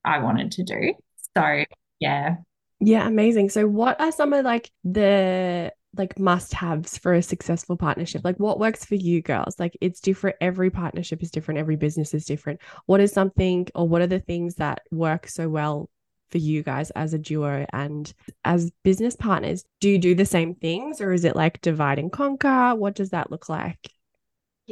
I 0.04 0.20
wanted 0.20 0.52
to 0.54 0.64
do. 0.64 0.94
So 1.38 1.64
yeah. 2.00 2.38
Yeah, 2.84 3.08
amazing. 3.08 3.50
So 3.50 3.68
what 3.68 4.02
are 4.02 4.12
some 4.12 4.34
of 4.34 4.44
like 4.44 4.72
the 4.84 5.72
like 5.98 6.18
must-haves 6.18 6.98
for 6.98 7.14
a 7.14 7.22
successful 7.22 7.76
partnership? 7.76 8.22
Like 8.24 8.38
what 8.38 8.60
works 8.60 8.86
for 8.86 8.96
you 8.96 9.22
girls? 9.22 9.60
Like 9.60 9.78
it's 9.82 10.00
different, 10.00 10.38
every 10.42 10.70
partnership 10.70 11.22
is 11.22 11.32
different, 11.32 11.60
every 11.60 11.76
business 11.76 12.14
is 12.14 12.26
different. 12.26 12.60
What 12.86 13.02
is 13.02 13.12
something 13.12 13.68
or 13.76 13.88
what 13.88 14.02
are 14.02 14.08
the 14.08 14.20
things 14.20 14.56
that 14.56 14.82
work 14.92 15.28
so 15.28 15.50
well 15.50 15.90
for 16.32 16.38
you 16.38 16.64
guys 16.64 16.92
as 16.92 17.14
a 17.14 17.20
duo 17.20 17.66
and 17.74 18.14
as 18.46 18.72
business 18.84 19.16
partners? 19.16 19.66
Do 19.82 19.90
you 19.90 19.98
do 19.98 20.16
the 20.16 20.26
same 20.26 20.56
things 20.56 21.02
or 21.02 21.12
is 21.12 21.26
it 21.26 21.36
like 21.36 21.62
divide 21.62 22.00
and 22.00 22.12
conquer? 22.12 22.74
What 22.76 22.96
does 22.96 23.10
that 23.10 23.32
look 23.32 23.50
like? 23.50 23.92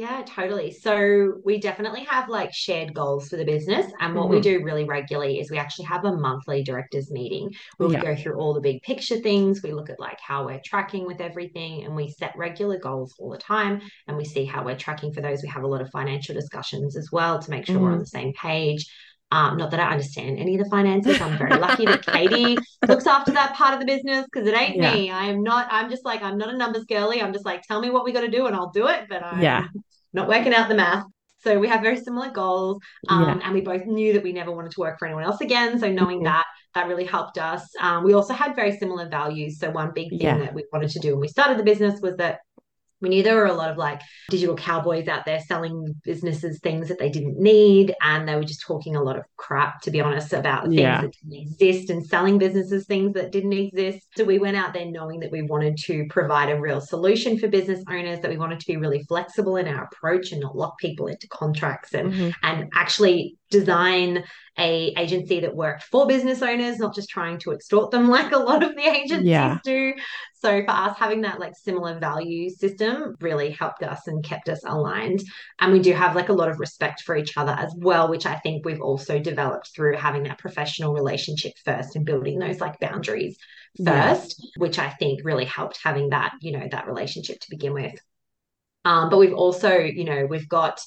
Yeah, 0.00 0.22
totally. 0.26 0.70
So 0.72 1.34
we 1.44 1.60
definitely 1.60 2.04
have 2.04 2.30
like 2.30 2.54
shared 2.54 2.94
goals 2.94 3.28
for 3.28 3.36
the 3.36 3.44
business. 3.44 3.84
And 4.00 4.14
what 4.14 4.30
we 4.30 4.38
Mhm. 4.38 4.42
do 4.44 4.64
really 4.64 4.84
regularly 4.84 5.40
is 5.40 5.50
we 5.50 5.58
actually 5.58 5.84
have 5.84 6.06
a 6.06 6.16
monthly 6.16 6.62
directors 6.62 7.10
meeting 7.10 7.50
where 7.76 7.86
we 7.90 7.96
Yeah. 7.96 8.00
go 8.00 8.16
through 8.16 8.36
all 8.36 8.54
the 8.54 8.62
big 8.62 8.80
picture 8.80 9.18
things. 9.18 9.62
We 9.62 9.72
look 9.72 9.90
at 9.90 10.00
like 10.00 10.18
how 10.26 10.46
we're 10.46 10.62
tracking 10.64 11.04
with 11.04 11.20
everything 11.20 11.84
and 11.84 11.94
we 11.94 12.08
set 12.08 12.32
regular 12.34 12.78
goals 12.78 13.14
all 13.18 13.28
the 13.28 13.36
time 13.36 13.82
and 14.06 14.16
we 14.16 14.24
see 14.24 14.46
how 14.46 14.64
we're 14.64 14.74
tracking 14.74 15.12
for 15.12 15.20
those. 15.20 15.42
We 15.42 15.48
have 15.50 15.64
a 15.64 15.68
lot 15.68 15.82
of 15.82 15.90
financial 15.90 16.34
discussions 16.34 16.96
as 16.96 17.10
well 17.12 17.38
to 17.38 17.50
make 17.50 17.66
sure 17.66 17.82
we're 17.82 17.92
on 17.92 17.98
Mhm. 17.98 18.00
the 18.00 18.06
same 18.06 18.32
page. 18.32 18.86
Um, 19.32 19.58
not 19.58 19.70
that 19.70 19.80
I 19.80 19.90
understand 19.92 20.38
any 20.38 20.56
of 20.56 20.64
the 20.64 20.70
finances. 20.70 21.20
I'm 21.20 21.36
very 21.38 21.56
lucky 21.58 21.86
that 21.86 22.02
Katy 22.02 22.58
looks 22.88 23.06
after 23.06 23.32
that 23.34 23.54
part 23.54 23.74
of 23.74 23.80
the 23.80 23.86
business 23.86 24.24
because 24.32 24.48
it 24.48 24.54
ain't 24.56 24.76
Yeah. 24.76 24.90
me. 24.92 25.10
I 25.10 25.26
am 25.26 25.42
not, 25.42 25.68
I'm 25.70 25.88
just 25.88 26.04
like, 26.04 26.22
I'm 26.22 26.36
not 26.36 26.52
a 26.52 26.56
numbers 26.56 26.84
girly. 26.86 27.22
I'm 27.22 27.32
just 27.32 27.44
like, 27.44 27.62
tell 27.62 27.80
me 27.80 27.90
what 27.90 28.04
we 28.04 28.12
got 28.12 28.22
to 28.22 28.28
do 28.28 28.46
and 28.46 28.56
I'll 28.56 28.70
do 28.72 28.88
it. 28.88 29.06
But 29.08 29.22
I'm 29.22 29.40
Yeah. 29.42 29.68
Not 30.12 30.28
working 30.28 30.54
out 30.54 30.68
the 30.68 30.74
math. 30.74 31.04
So 31.42 31.58
we 31.58 31.68
have 31.68 31.80
very 31.80 31.96
similar 31.96 32.30
goals. 32.30 32.82
Um, 33.08 33.22
Yeah. 33.22 33.40
and 33.44 33.54
we 33.54 33.62
both 33.62 33.86
knew 33.86 34.12
that 34.12 34.22
we 34.22 34.32
never 34.32 34.52
wanted 34.52 34.72
to 34.72 34.80
work 34.80 34.98
for 34.98 35.06
anyone 35.06 35.24
else 35.24 35.40
again. 35.40 35.78
So 35.78 35.90
knowing 35.90 36.20
Mhm. 36.20 36.24
that, 36.24 36.44
that 36.74 36.86
really 36.86 37.04
helped 37.06 37.38
us. 37.38 37.66
Um, 37.80 38.04
we 38.04 38.12
also 38.12 38.34
had 38.34 38.54
very 38.54 38.76
similar 38.76 39.08
values. 39.08 39.58
So 39.58 39.70
one 39.70 39.92
big 39.94 40.10
thing 40.10 40.20
Yeah. 40.20 40.38
that 40.38 40.54
we 40.54 40.64
wanted 40.72 40.90
to 40.90 40.98
do 40.98 41.12
when 41.12 41.20
we 41.20 41.28
started 41.28 41.56
the 41.58 41.62
business 41.62 42.00
was 42.02 42.16
that 42.16 42.40
we 43.00 43.08
knew 43.08 43.22
there 43.22 43.36
were 43.36 43.46
a 43.46 43.54
lot 43.54 43.70
of 43.70 43.76
like 43.76 44.00
digital 44.28 44.54
cowboys 44.56 45.08
out 45.08 45.24
there 45.24 45.40
selling 45.40 45.94
businesses 46.04 46.60
things 46.60 46.88
that 46.88 46.98
they 46.98 47.08
didn't 47.08 47.38
need 47.38 47.94
and 48.02 48.28
they 48.28 48.34
were 48.36 48.44
just 48.44 48.60
talking 48.60 48.96
a 48.96 49.02
lot 49.02 49.16
of 49.16 49.24
crap 49.36 49.80
to 49.82 49.90
be 49.90 50.00
honest 50.00 50.32
about 50.32 50.64
things 50.64 50.74
Yeah. 50.76 51.02
that 51.02 51.12
didn't 51.12 51.40
exist 51.42 51.90
and 51.90 52.04
selling 52.04 52.38
businesses 52.38 52.86
things 52.86 53.14
that 53.14 53.32
didn't 53.32 53.52
exist 53.52 54.06
so 54.16 54.24
we 54.24 54.38
went 54.38 54.56
out 54.56 54.74
there 54.74 54.86
knowing 54.86 55.20
that 55.20 55.30
we 55.32 55.42
wanted 55.42 55.76
to 55.78 56.06
provide 56.10 56.50
a 56.50 56.60
real 56.60 56.80
solution 56.80 57.38
for 57.38 57.48
business 57.48 57.82
owners 57.88 58.20
that 58.20 58.30
we 58.30 58.36
wanted 58.36 58.60
to 58.60 58.66
be 58.66 58.76
really 58.76 59.02
flexible 59.04 59.56
in 59.56 59.66
our 59.66 59.84
approach 59.84 60.32
and 60.32 60.40
not 60.42 60.56
lock 60.56 60.78
people 60.78 61.06
into 61.06 61.26
contracts 61.28 61.94
and 61.94 62.12
Mhm. 62.12 62.34
and 62.42 62.68
actually 62.74 63.36
design 63.50 64.22
a 64.60 64.92
agency 64.98 65.40
that 65.40 65.56
worked 65.56 65.82
for 65.84 66.06
business 66.06 66.42
owners 66.42 66.78
not 66.78 66.94
just 66.94 67.08
trying 67.08 67.38
to 67.38 67.52
extort 67.52 67.90
them 67.90 68.08
like 68.16 68.32
a 68.32 68.38
lot 68.38 68.62
of 68.62 68.76
the 68.76 68.82
agencies 68.82 69.26
Yeah. 69.26 69.58
do 69.64 69.94
so 70.34 70.62
for 70.64 70.70
us 70.70 70.96
having 70.98 71.22
that 71.22 71.40
like 71.40 71.54
similar 71.56 71.98
value 71.98 72.50
system 72.50 73.16
really 73.20 73.50
helped 73.50 73.82
us 73.82 74.06
and 74.06 74.24
kept 74.24 74.48
us 74.48 74.60
aligned 74.64 75.20
and 75.60 75.72
we 75.72 75.80
do 75.80 75.92
have 75.92 76.14
like 76.16 76.28
a 76.28 76.34
lot 76.34 76.48
of 76.50 76.60
respect 76.60 77.02
for 77.02 77.16
each 77.16 77.36
other 77.36 77.52
as 77.52 77.72
well 77.78 78.08
which 78.08 78.26
i 78.26 78.36
think 78.36 78.64
we've 78.64 78.80
also 78.82 79.18
developed 79.18 79.70
through 79.74 79.96
having 79.96 80.24
that 80.24 80.38
professional 80.38 80.92
relationship 80.94 81.52
first 81.64 81.96
and 81.96 82.06
building 82.06 82.38
those 82.38 82.60
like 82.60 82.78
boundaries 82.80 83.36
Yeah. 83.76 84.14
first 84.14 84.46
which 84.56 84.78
i 84.78 84.90
think 84.90 85.20
really 85.24 85.44
helped 85.46 85.78
having 85.82 86.10
that 86.10 86.32
you 86.40 86.52
know 86.52 86.66
that 86.70 86.86
relationship 86.86 87.40
to 87.40 87.50
begin 87.50 87.72
with 87.74 87.94
um, 88.84 89.10
but 89.10 89.18
we've 89.18 89.34
also 89.34 89.76
you 89.78 90.04
know 90.04 90.26
we've 90.26 90.48
got 90.48 90.80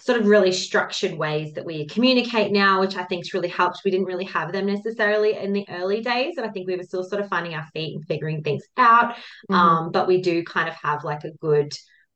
sort 0.00 0.20
of 0.20 0.26
really 0.26 0.50
structured 0.52 1.14
ways 1.14 1.52
that 1.54 1.64
we 1.64 1.86
communicate 1.86 2.50
now, 2.52 2.80
which 2.80 2.96
I 2.96 3.04
think's 3.04 3.32
really 3.32 3.48
helped. 3.48 3.82
We 3.84 3.90
didn't 3.92 4.06
really 4.06 4.24
have 4.24 4.52
them 4.52 4.66
necessarily 4.66 5.36
in 5.36 5.52
the 5.52 5.64
early 5.68 6.00
days, 6.00 6.36
and 6.36 6.44
I 6.46 6.50
think 6.50 6.66
we 6.66 6.76
were 6.76 6.82
still 6.82 7.04
sort 7.04 7.22
of 7.22 7.28
finding 7.28 7.54
our 7.54 7.66
feet 7.72 7.94
and 7.94 8.04
figuring 8.06 8.42
things 8.42 8.64
out. 8.76 9.14
Mhm. 9.50 9.54
Um, 9.54 9.90
but 9.92 10.08
we 10.08 10.20
do 10.20 10.42
kind 10.44 10.68
of 10.68 10.74
have 10.76 11.04
like 11.04 11.24
a 11.24 11.30
good 11.40 11.72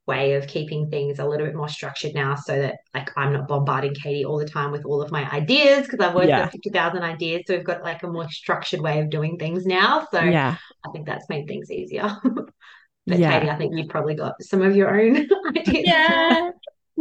way 0.07 0.33
of 0.33 0.47
keeping 0.47 0.89
things 0.89 1.19
a 1.19 1.25
little 1.25 1.45
bit 1.45 1.55
more 1.55 1.69
structured 1.69 2.15
now 2.15 2.33
so 2.35 2.55
that 2.59 2.77
like 2.95 3.11
I'm 3.15 3.31
not 3.31 3.47
bombarding 3.47 3.93
Katy 3.93 4.25
all 4.25 4.39
the 4.39 4.45
time 4.47 4.71
with 4.71 4.83
all 4.83 5.01
of 5.03 5.11
my 5.11 5.29
ideas 5.31 5.85
because 5.85 5.99
I've 5.99 6.15
always 6.15 6.29
Yeah. 6.29 6.39
got 6.45 6.51
50,000 6.51 7.03
ideas. 7.03 7.43
So 7.45 7.55
we've 7.55 7.63
got 7.63 7.83
like 7.83 8.01
a 8.03 8.07
more 8.07 8.27
structured 8.29 8.81
way 8.81 8.99
of 9.01 9.11
doing 9.11 9.37
things 9.37 9.65
now. 9.67 10.07
So 10.11 10.19
yeah. 10.21 10.55
I 10.85 10.89
think 10.91 11.05
that's 11.05 11.29
made 11.29 11.47
things 11.47 11.69
easier. 11.71 12.17
but 13.05 13.19
Yeah. 13.19 13.39
Katy, 13.39 13.51
I 13.51 13.55
think 13.55 13.75
you've 13.75 13.89
probably 13.89 14.15
got 14.15 14.33
some 14.41 14.63
of 14.63 14.75
your 14.75 14.99
own 14.99 15.27
ideas. 15.55 15.83
yeah. 15.85 16.49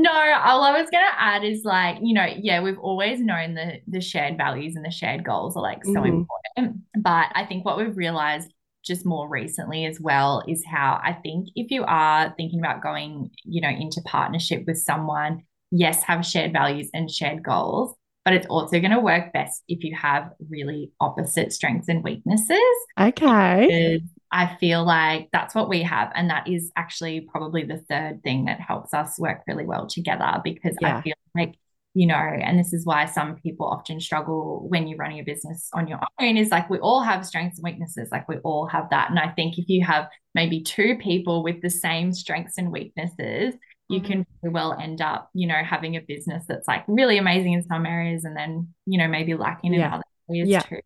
No, 0.01 0.13
all 0.13 0.63
I 0.63 0.81
was 0.81 0.89
gonna 0.91 1.11
add 1.19 1.43
is 1.43 1.65
like, 1.65 1.99
you 2.01 2.15
know, 2.15 2.25
yeah, 2.25 2.63
we've 2.63 2.79
always 2.79 3.21
known 3.21 3.55
the 3.55 3.81
the 3.89 4.01
shared 4.01 4.37
values 4.37 4.77
and 4.77 4.85
the 4.85 4.93
shared 4.93 5.25
goals 5.25 5.57
are 5.57 5.63
like 5.63 5.85
so 5.85 6.03
Mhm. 6.03 6.07
important. 6.07 6.83
But 6.97 7.27
I 7.35 7.45
think 7.45 7.65
what 7.65 7.77
we've 7.79 7.97
realized 7.97 8.53
just 8.85 9.05
more 9.05 9.29
recently 9.29 9.87
as 9.87 10.01
well 10.01 10.43
is 10.47 10.65
how 10.65 11.01
I 11.03 11.15
think 11.15 11.49
if 11.57 11.73
you 11.73 11.85
are 11.85 12.33
thinking 12.37 12.61
about 12.61 12.81
going, 12.81 13.31
you 13.45 13.61
know, 13.61 13.69
into 13.71 14.01
partnership 14.03 14.65
with 14.69 14.79
someone, 14.79 15.43
yes, 15.73 16.05
have 16.05 16.25
shared 16.25 16.53
values 16.53 16.91
and 16.95 17.11
shared 17.11 17.43
goals, 17.43 17.95
but 18.25 18.35
it's 18.35 18.47
also 18.47 18.79
going 18.81 18.93
to 18.93 19.01
work 19.01 19.33
best 19.33 19.65
if 19.69 19.83
you 19.83 19.97
have 19.97 20.31
really 20.49 20.93
opposite 21.01 21.53
strengths 21.53 21.89
and 21.89 22.05
weaknesses 22.05 22.59
Okay. 23.01 23.67
because 23.67 24.09
I 24.31 24.57
feel 24.57 24.85
like 24.85 25.29
that's 25.33 25.55
what 25.55 25.69
we 25.69 25.83
have. 25.83 26.13
And 26.15 26.29
that 26.31 26.49
is 26.49 26.71
actually 26.77 27.23
probably 27.23 27.65
the 27.65 27.79
third 27.89 28.23
thing 28.23 28.45
that 28.47 28.61
helps 28.61 28.93
us 28.95 29.19
work 29.19 29.43
really 29.47 29.65
well 29.67 29.87
together 29.87 30.41
because 30.45 30.77
Yeah. 30.81 30.99
I 30.99 31.03
feel 31.03 31.15
like, 31.35 31.55
you 31.95 32.07
know, 32.07 32.15
and 32.15 32.59
this 32.59 32.73
is 32.73 32.85
why 32.85 33.07
some 33.07 33.37
people 33.37 33.67
often 33.67 34.01
struggle 34.01 34.67
when 34.69 34.87
you're 34.87 34.99
running 34.99 35.19
a 35.21 35.25
business 35.25 35.71
on 35.73 35.89
your 35.89 36.01
own 36.21 36.37
is 36.37 36.51
like 36.51 36.69
we 36.69 36.79
all 36.79 37.03
have 37.03 37.25
strengths 37.27 37.59
and 37.59 37.65
weaknesses, 37.65 38.11
like 38.13 38.29
we 38.29 38.37
all 38.39 38.67
have 38.67 38.91
that. 38.91 39.11
And 39.11 39.19
I 39.19 39.29
think 39.31 39.59
if 39.59 39.69
you 39.69 39.85
have 39.85 40.09
maybe 40.35 40.63
two 40.63 40.97
people 40.99 41.43
with 41.43 41.63
the 41.63 41.71
same 41.71 42.13
strengths 42.13 42.59
and 42.59 42.71
weaknesses, 42.71 43.55
you 43.89 44.01
Mhm. 44.01 44.05
can 44.05 44.27
very 44.43 44.53
well 44.53 44.75
end 44.75 45.01
up, 45.01 45.31
you 45.33 45.47
know, 45.49 45.63
having 45.65 45.97
a 45.97 46.01
business 46.01 46.45
that's 46.47 46.69
like 46.69 46.85
really 46.87 47.17
amazing 47.17 47.55
in 47.55 47.63
some 47.63 47.87
areas 47.87 48.25
and 48.25 48.37
then, 48.37 48.75
you 48.85 48.99
know, 48.99 49.09
maybe 49.09 49.35
lacking 49.35 49.73
in 49.73 49.81
Yeah. 49.81 49.95
other 49.95 50.05
areas 50.29 50.49
Yeah. 50.51 50.61
too. 50.61 50.81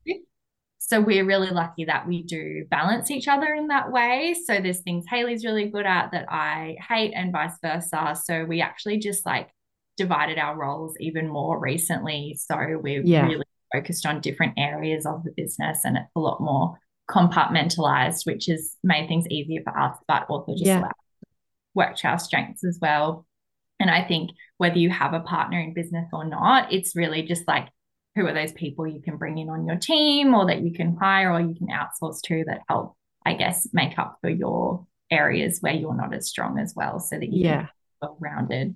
So 0.85 1.01
we're 1.01 1.25
really 1.25 1.51
lucky 1.51 1.85
that 1.85 2.09
we 2.09 2.25
do 2.25 2.65
balance 2.69 3.11
each 3.11 3.29
other 3.29 3.55
in 3.55 3.69
that 3.69 3.93
way. 3.93 4.35
So 4.47 4.61
there's 4.61 4.81
things 4.81 5.05
Hayley's 5.09 5.45
really 5.45 5.69
good 5.69 5.87
at 5.87 6.11
that 6.11 6.27
I 6.29 6.77
hate 6.89 7.12
and 7.15 7.31
vice 7.31 7.57
versa. 7.62 8.17
So 8.21 8.45
we 8.45 8.61
actually 8.61 8.99
just 8.99 9.25
like 9.25 9.49
divided 9.97 10.39
our 10.39 10.59
roles 10.59 10.97
even 10.99 11.29
more 11.29 11.59
recently. 11.61 12.37
So 12.39 12.57
we're 12.83 13.05
Yeah. 13.05 13.27
really 13.27 13.45
focused 13.73 14.05
on 14.07 14.21
different 14.21 14.55
areas 14.59 15.07
of 15.07 15.23
the 15.23 15.31
business 15.37 15.85
and 15.85 15.97
it's 15.97 16.11
a 16.17 16.21
lot 16.21 16.41
more 16.41 16.77
compartmentalized, 17.09 18.27
which 18.27 18.47
has 18.47 18.77
made 18.83 19.07
things 19.07 19.27
easier 19.31 19.62
for 19.62 19.79
us, 19.79 19.97
but 20.09 20.27
also 20.29 20.53
just 20.53 20.67
Yeah. 20.67 20.91
work 21.75 21.97
to 21.99 22.09
our 22.09 22.19
strengths 22.19 22.65
as 22.65 22.79
well. 22.83 23.25
And 23.79 23.89
I 23.89 24.03
think 24.03 24.31
whether 24.59 24.79
you 24.79 24.91
have 24.91 25.15
a 25.15 25.21
partner 25.21 25.61
in 25.61 25.75
business 25.75 26.09
or 26.12 26.25
not, 26.25 26.73
it's 26.73 26.97
really 26.97 27.23
just 27.23 27.47
like 27.47 27.69
who 28.14 28.26
are 28.26 28.35
those 28.35 28.52
people 28.52 28.87
you 28.87 29.00
can 29.00 29.16
bring 29.16 29.38
in 29.38 29.49
on 29.49 29.66
your 29.66 29.76
team 29.76 30.35
or 30.35 30.47
that 30.47 30.62
you 30.62 30.73
can 30.73 30.97
hire 30.97 31.33
or 31.33 31.40
you 31.40 31.54
can 31.54 31.69
outsource 31.69 32.21
to 32.23 32.45
that 32.47 32.61
help, 32.69 32.97
I 33.25 33.35
guess, 33.35 33.69
make 33.73 33.99
up 33.99 34.19
for 34.21 34.28
your 34.28 34.87
areas 35.11 35.59
where 35.61 35.73
you're 35.73 35.95
not 35.95 36.14
as 36.14 36.28
strong 36.28 36.59
as 36.59 36.75
well 36.76 37.00
so 37.00 37.19
that 37.19 37.33
you 37.33 37.45
Yeah. 37.45 37.69
well 38.00 38.16
rounded 38.21 38.75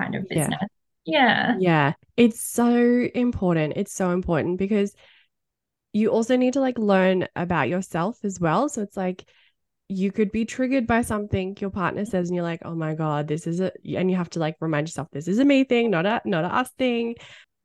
kind 0.00 0.14
of 0.14 0.26
Yeah. 0.30 0.38
business. 0.38 0.70
Yeah. 1.04 1.56
Yeah. 1.58 1.92
It's 2.16 2.40
so 2.40 2.76
important. 2.76 3.74
It's 3.76 3.92
so 3.92 4.10
important 4.10 4.58
because 4.58 4.94
you 5.92 6.10
also 6.10 6.36
need 6.36 6.54
to 6.54 6.60
like 6.60 6.78
learn 6.78 7.26
about 7.36 7.68
yourself 7.68 8.18
as 8.24 8.38
well. 8.40 8.68
So 8.68 8.82
it's 8.82 8.96
like 8.96 9.24
you 9.88 10.10
could 10.10 10.32
be 10.32 10.44
triggered 10.44 10.86
by 10.86 11.02
something 11.02 11.56
your 11.60 11.70
partner 11.70 12.04
says, 12.04 12.28
and 12.28 12.34
you're 12.34 12.42
like, 12.44 12.62
oh 12.64 12.74
my 12.74 12.94
God, 12.94 13.28
this 13.28 13.46
is 13.46 13.60
a, 13.60 13.70
and 13.96 14.10
you 14.10 14.16
have 14.16 14.30
to 14.30 14.40
like 14.40 14.56
remind 14.60 14.88
yourself, 14.88 15.08
this 15.12 15.28
is 15.28 15.38
a 15.38 15.44
me 15.44 15.62
thing, 15.62 15.90
not 15.90 16.04
a, 16.04 16.20
not 16.24 16.44
a 16.44 16.48
us 16.54 16.70
thing. 16.72 17.14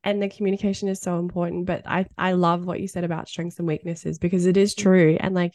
And 0.04 0.20
the 0.20 0.28
communication 0.28 0.88
is 0.88 1.00
so 1.00 1.18
important. 1.18 1.66
But 1.66 1.82
I, 1.86 2.06
I 2.18 2.32
love 2.32 2.64
what 2.64 2.80
you 2.80 2.88
said 2.88 3.04
about 3.04 3.28
strengths 3.28 3.58
and 3.58 3.68
weaknesses 3.68 4.18
because 4.18 4.46
it 4.46 4.56
is 4.56 4.74
true. 4.74 5.16
And 5.20 5.34
like, 5.34 5.54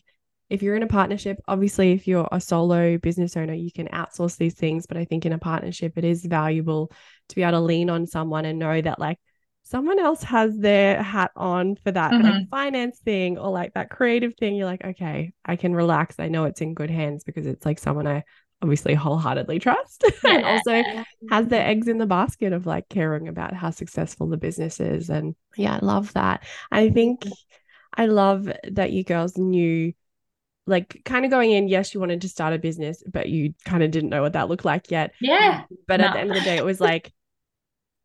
if 0.49 0.63
you're 0.63 0.77
in 0.77 0.83
a 0.83 0.87
partnership, 0.87 1.37
obviously, 1.49 1.91
if 1.91 2.07
you're 2.07 2.27
a 2.31 2.39
solo 2.39 2.97
business 2.97 3.35
owner, 3.35 3.53
you 3.53 3.71
can 3.71 3.89
outsource 3.89 4.37
these 4.37 4.53
things. 4.53 4.85
But 4.85 4.95
I 4.95 5.03
think 5.03 5.25
in 5.25 5.33
a 5.33 5.37
partnership, 5.37 5.97
it 5.97 6.05
is 6.05 6.25
valuable 6.25 6.91
to 7.27 7.35
be 7.35 7.43
able 7.43 7.51
to 7.53 7.59
lean 7.59 7.89
on 7.89 8.07
someone 8.07 8.45
and 8.45 8.57
know 8.57 8.79
that 8.79 8.99
like 8.99 9.19
someone 9.63 9.99
else 9.99 10.23
has 10.23 10.57
their 10.57 11.03
hat 11.03 11.31
on 11.35 11.75
for 11.75 11.91
that 11.91 12.15
like 12.21 12.37
Mhm. 12.37 12.49
finance 12.49 12.99
thing 12.99 13.37
or 13.37 13.51
like 13.51 13.73
that 13.73 13.89
creative 13.89 14.33
thing. 14.35 14.55
You're 14.55 14.65
like, 14.65 14.85
okay, 14.85 15.33
I 15.43 15.57
can 15.57 15.75
relax. 15.75 16.15
I 16.19 16.29
know 16.29 16.45
it's 16.45 16.61
in 16.61 16.73
good 16.73 16.89
hands 16.89 17.25
because 17.25 17.45
it's 17.45 17.65
like 17.65 17.79
someone 17.79 18.07
I 18.07 18.23
obviously 18.61 18.93
wholeheartedly 18.93 19.59
trust 19.59 20.03
and 20.23 20.43
also 20.43 20.83
has 21.29 21.47
their 21.47 21.65
eggs 21.65 21.87
in 21.87 21.97
the 21.97 22.05
basket 22.05 22.53
of 22.53 22.65
like 22.65 22.89
caring 22.89 23.27
about 23.27 23.53
how 23.53 23.69
successful 23.69 24.27
the 24.27 24.37
business 24.37 24.79
is. 24.79 25.09
And 25.09 25.35
yeah, 25.55 25.75
I 25.75 25.85
love 25.85 26.13
that. 26.13 26.43
I 26.71 26.89
think 26.89 27.23
I 27.95 28.07
love 28.07 28.49
that 28.71 28.91
you 28.91 29.03
girls 29.03 29.37
knew 29.37 29.93
like 30.65 31.01
kind 31.05 31.23
of 31.23 31.31
going 31.31 31.51
in, 31.51 31.67
yes, 31.67 31.93
you 31.93 31.99
wanted 31.99 32.21
to 32.21 32.29
start 32.29 32.53
a 32.53 32.59
business, 32.59 33.01
but 33.07 33.29
you 33.29 33.53
kind 33.63 33.83
of 33.83 33.91
didn't 33.91 34.09
know 34.09 34.21
what 34.21 34.33
that 34.33 34.49
looked 34.49 34.65
like 34.65 34.91
yet. 34.91 35.13
Yeah. 35.21 35.63
But 35.87 36.01
at 36.01 36.13
the 36.13 36.19
end 36.19 36.31
of 36.31 36.35
the 36.35 36.43
day, 36.43 36.57
it 36.57 36.65
was 36.65 36.81
like, 36.81 37.13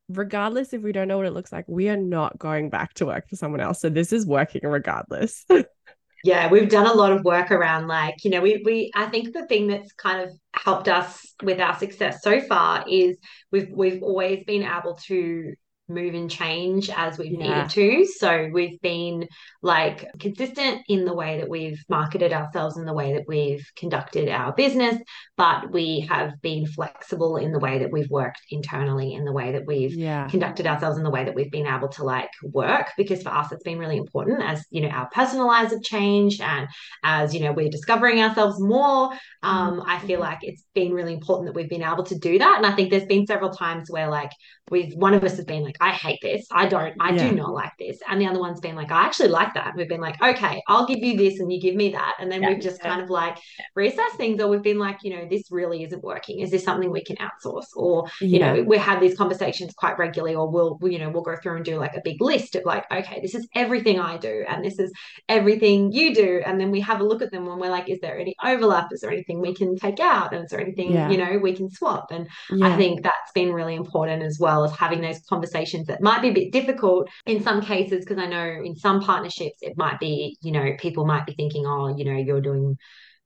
regardless 0.08 0.72
if 0.72 0.82
we 0.82 0.92
don't 0.92 1.08
know 1.08 1.16
what 1.16 1.26
it 1.26 1.32
looks 1.32 1.50
like, 1.50 1.64
we 1.66 1.88
are 1.88 1.96
not 1.96 2.38
going 2.38 2.70
back 2.70 2.94
to 2.94 3.06
work 3.06 3.28
for 3.28 3.36
someone 3.36 3.60
else. 3.60 3.80
So 3.80 3.88
this 3.88 4.12
is 4.12 4.26
working 4.26 4.62
regardless. 4.62 5.44
Yeah, 6.24 6.48
we've 6.48 6.68
done 6.68 6.86
a 6.86 6.94
lot 6.94 7.10
of 7.12 7.24
work 7.24 7.50
around 7.50 7.88
like, 7.88 8.24
you 8.24 8.30
know, 8.30 8.40
we 8.40 8.62
we 8.64 8.92
I 8.94 9.06
think 9.06 9.32
the 9.32 9.46
thing 9.46 9.66
that's 9.66 9.92
kind 9.92 10.20
of 10.20 10.30
helped 10.54 10.88
us 10.88 11.34
with 11.42 11.60
our 11.60 11.76
success 11.76 12.22
so 12.22 12.40
far 12.40 12.84
is 12.88 13.18
we've 13.50 13.70
we've 13.74 14.02
always 14.02 14.44
been 14.46 14.62
able 14.62 14.94
to 15.06 15.54
move 15.92 16.14
and 16.14 16.30
change 16.30 16.90
as 16.90 17.18
we've 17.18 17.32
Yeah. 17.32 17.64
needed 17.64 17.70
to. 17.70 18.06
So 18.06 18.50
we've 18.52 18.80
been 18.80 19.28
like 19.62 20.06
consistent 20.18 20.82
in 20.88 21.04
the 21.04 21.14
way 21.14 21.38
that 21.38 21.48
we've 21.48 21.82
marketed 21.88 22.32
ourselves 22.32 22.76
and 22.76 22.86
the 22.86 22.94
way 22.94 23.14
that 23.14 23.24
we've 23.28 23.64
conducted 23.76 24.28
our 24.28 24.52
business, 24.52 24.96
but 25.36 25.70
we 25.72 26.00
have 26.10 26.40
been 26.42 26.66
flexible 26.66 27.36
in 27.36 27.52
the 27.52 27.58
way 27.58 27.78
that 27.78 27.92
we've 27.92 28.10
worked 28.10 28.40
internally, 28.50 29.14
in 29.14 29.24
the 29.24 29.32
way 29.32 29.52
that 29.52 29.66
we've 29.66 29.94
yeah. 29.94 30.28
conducted 30.28 30.66
ourselves 30.66 30.98
in 30.98 31.04
the 31.04 31.10
way 31.10 31.24
that 31.24 31.34
we've 31.34 31.50
been 31.50 31.66
able 31.66 31.88
to 31.88 32.04
like 32.04 32.30
work 32.42 32.88
because 32.96 33.22
for 33.22 33.30
us 33.30 33.52
it's 33.52 33.62
been 33.62 33.78
really 33.78 33.96
important 33.96 34.42
as 34.42 34.64
you 34.70 34.80
know 34.80 34.88
our 34.88 35.08
personal 35.10 35.46
lives 35.46 35.72
have 35.72 35.82
changed 35.82 36.40
and 36.40 36.66
as 37.04 37.34
you 37.34 37.40
know 37.40 37.52
we're 37.52 37.68
discovering 37.68 38.20
ourselves 38.20 38.60
more 38.60 39.10
um 39.42 39.82
i 39.86 39.98
feel 40.00 40.20
like 40.20 40.38
it's 40.42 40.64
been 40.74 40.92
really 40.92 41.12
important 41.14 41.46
that 41.46 41.54
we've 41.54 41.68
been 41.68 41.82
able 41.82 42.04
to 42.04 42.18
do 42.18 42.38
that 42.38 42.56
and 42.56 42.66
i 42.66 42.72
think 42.72 42.90
there's 42.90 43.04
been 43.06 43.26
several 43.26 43.50
times 43.50 43.90
where 43.90 44.08
like 44.08 44.30
we've 44.70 44.94
one 44.94 45.14
of 45.14 45.24
us 45.24 45.36
has 45.36 45.44
been 45.44 45.62
like 45.62 45.76
I 45.82 45.90
hate 45.90 46.20
this. 46.22 46.46
I 46.52 46.66
don't, 46.66 46.94
I 47.00 47.10
Yeah. 47.10 47.28
do 47.28 47.34
not 47.34 47.52
like 47.52 47.72
this. 47.76 47.98
And 48.08 48.20
the 48.20 48.26
other 48.26 48.38
one's 48.38 48.60
been 48.60 48.76
like, 48.76 48.92
I 48.92 49.02
actually 49.02 49.30
like 49.30 49.52
that. 49.54 49.74
We've 49.76 49.88
been 49.88 50.00
like, 50.00 50.22
okay, 50.22 50.62
I'll 50.68 50.86
give 50.86 51.00
you 51.00 51.16
this 51.16 51.40
and 51.40 51.52
you 51.52 51.60
give 51.60 51.74
me 51.74 51.90
that. 51.90 52.14
And 52.20 52.30
then 52.30 52.42
Yeah. 52.42 52.50
we've 52.50 52.60
just 52.60 52.78
Yeah. 52.80 52.90
kind 52.90 53.02
of 53.02 53.10
like 53.10 53.36
reassessed 53.76 54.16
things 54.16 54.40
or 54.40 54.46
we've 54.46 54.62
been 54.62 54.78
like, 54.78 54.98
you 55.02 55.10
know, 55.16 55.26
this 55.28 55.50
really 55.50 55.82
isn't 55.82 56.04
working. 56.04 56.38
Is 56.38 56.52
this 56.52 56.62
something 56.62 56.90
we 56.92 57.02
can 57.02 57.16
outsource? 57.16 57.66
Or, 57.74 58.06
you 58.20 58.38
Yeah. 58.38 58.54
know, 58.54 58.62
we 58.62 58.78
have 58.78 59.00
these 59.00 59.16
conversations 59.16 59.74
quite 59.74 59.98
regularly 59.98 60.36
or 60.36 60.48
we'll, 60.48 60.78
we, 60.80 60.92
you 60.92 61.00
know, 61.00 61.10
we'll 61.10 61.22
go 61.30 61.34
through 61.42 61.56
and 61.56 61.64
do 61.64 61.78
like 61.78 61.96
a 61.96 62.00
big 62.04 62.20
list 62.20 62.54
of 62.54 62.64
like, 62.64 62.84
okay, 62.92 63.18
this 63.20 63.34
is 63.34 63.48
everything 63.56 63.98
I 63.98 64.18
do 64.18 64.44
and 64.48 64.64
this 64.64 64.78
is 64.78 64.92
everything 65.28 65.90
you 65.90 66.14
do. 66.14 66.42
And 66.46 66.60
then 66.60 66.70
we 66.70 66.78
have 66.80 67.00
a 67.00 67.04
look 67.04 67.22
at 67.22 67.32
them 67.32 67.44
when 67.46 67.58
we're 67.58 67.70
like, 67.70 67.88
is 67.90 67.98
there 68.00 68.18
any 68.20 68.36
overlap? 68.44 68.92
Is 68.92 69.00
there 69.00 69.10
anything 69.10 69.40
we 69.40 69.52
can 69.52 69.74
take 69.76 69.98
out? 69.98 70.32
And 70.32 70.44
is 70.44 70.50
there 70.52 70.60
anything, 70.60 70.92
Yeah. 70.92 71.10
you 71.10 71.16
know, 71.18 71.38
we 71.38 71.54
can 71.54 71.68
swap? 71.70 72.12
And 72.12 72.28
yeah. 72.50 72.68
I 72.68 72.76
think 72.76 73.02
that's 73.02 73.32
been 73.34 73.52
really 73.52 73.74
important 73.74 74.22
as 74.22 74.38
well 74.38 74.62
as 74.62 74.70
having 74.76 75.00
those 75.00 75.18
conversations 75.28 75.71
that 75.86 76.00
might 76.02 76.22
be 76.22 76.28
a 76.28 76.32
bit 76.32 76.52
difficult 76.52 77.08
in 77.26 77.42
some 77.42 77.62
cases 77.62 78.04
because 78.04 78.18
I 78.18 78.26
know 78.26 78.62
in 78.64 78.76
some 78.76 79.00
partnerships 79.00 79.58
it 79.62 79.76
might 79.76 79.98
be, 79.98 80.36
you 80.40 80.52
know, 80.52 80.72
people 80.78 81.04
might 81.04 81.26
be 81.26 81.34
thinking, 81.34 81.66
oh, 81.66 81.96
you 81.96 82.04
know, 82.04 82.16
you're 82.16 82.40
doing 82.40 82.76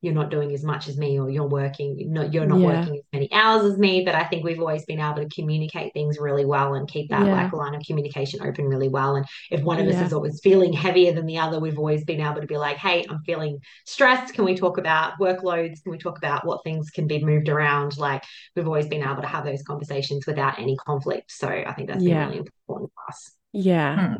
you're 0.07 0.15
not 0.15 0.31
doing 0.31 0.53
as 0.55 0.65
much 0.65 0.89
as 0.89 0.97
me 0.97 1.19
or 1.21 1.29
you're 1.29 1.49
working 1.49 1.97
not 2.13 2.33
you're 2.33 2.47
not 2.47 2.61
Yeah. 2.61 2.67
working 2.79 2.97
as 2.97 3.03
many 3.13 3.29
hours 3.33 3.65
as 3.65 3.77
me 3.79 4.05
but 4.05 4.15
i 4.15 4.25
think 4.25 4.45
we've 4.45 4.61
always 4.61 4.85
been 4.87 5.01
able 5.01 5.17
to 5.17 5.29
communicate 5.29 5.93
things 5.93 6.19
really 6.19 6.45
well 6.45 6.75
and 6.75 6.89
keep 6.89 7.11
that 7.11 7.27
Yeah. 7.27 7.33
like 7.33 7.53
line 7.53 7.75
of 7.75 7.83
communication 7.87 8.41
open 8.43 8.67
really 8.67 8.89
well 8.89 9.17
and 9.17 9.27
if 9.51 9.63
one 9.63 9.81
of 9.81 9.87
us 9.89 10.01
is 10.01 10.13
always 10.13 10.41
feeling 10.41 10.73
heavier 10.73 11.13
than 11.13 11.27
the 11.27 11.39
other 11.39 11.59
we've 11.61 11.79
always 11.79 12.05
been 12.05 12.21
able 12.21 12.41
to 12.41 12.47
be 12.47 12.57
like 12.57 12.77
hey 12.77 13.05
i'm 13.11 13.21
feeling 13.25 13.59
stressed 13.85 14.33
can 14.35 14.45
we 14.45 14.55
talk 14.55 14.79
about 14.79 15.15
workloads 15.21 15.83
can 15.83 15.91
we 15.93 15.99
talk 15.99 16.19
about 16.19 16.47
what 16.47 16.63
things 16.65 16.91
can 16.91 17.07
be 17.07 17.23
moved 17.25 17.49
around 17.49 17.99
like 17.99 18.23
we've 18.55 18.67
always 18.67 18.87
been 18.87 19.03
able 19.03 19.23
to 19.23 19.29
have 19.29 19.45
those 19.45 19.63
conversations 19.65 20.27
without 20.27 20.59
any 20.59 20.77
conflict 20.77 21.31
so 21.33 21.49
i 21.49 21.73
think 21.75 21.89
that's 21.89 22.05
Yeah. 22.05 22.21
been 22.21 22.29
really 22.29 22.39
important 22.39 22.93
for 22.95 23.11
us 23.11 23.33
Yeah. 23.53 24.09
Hmm. 24.11 24.17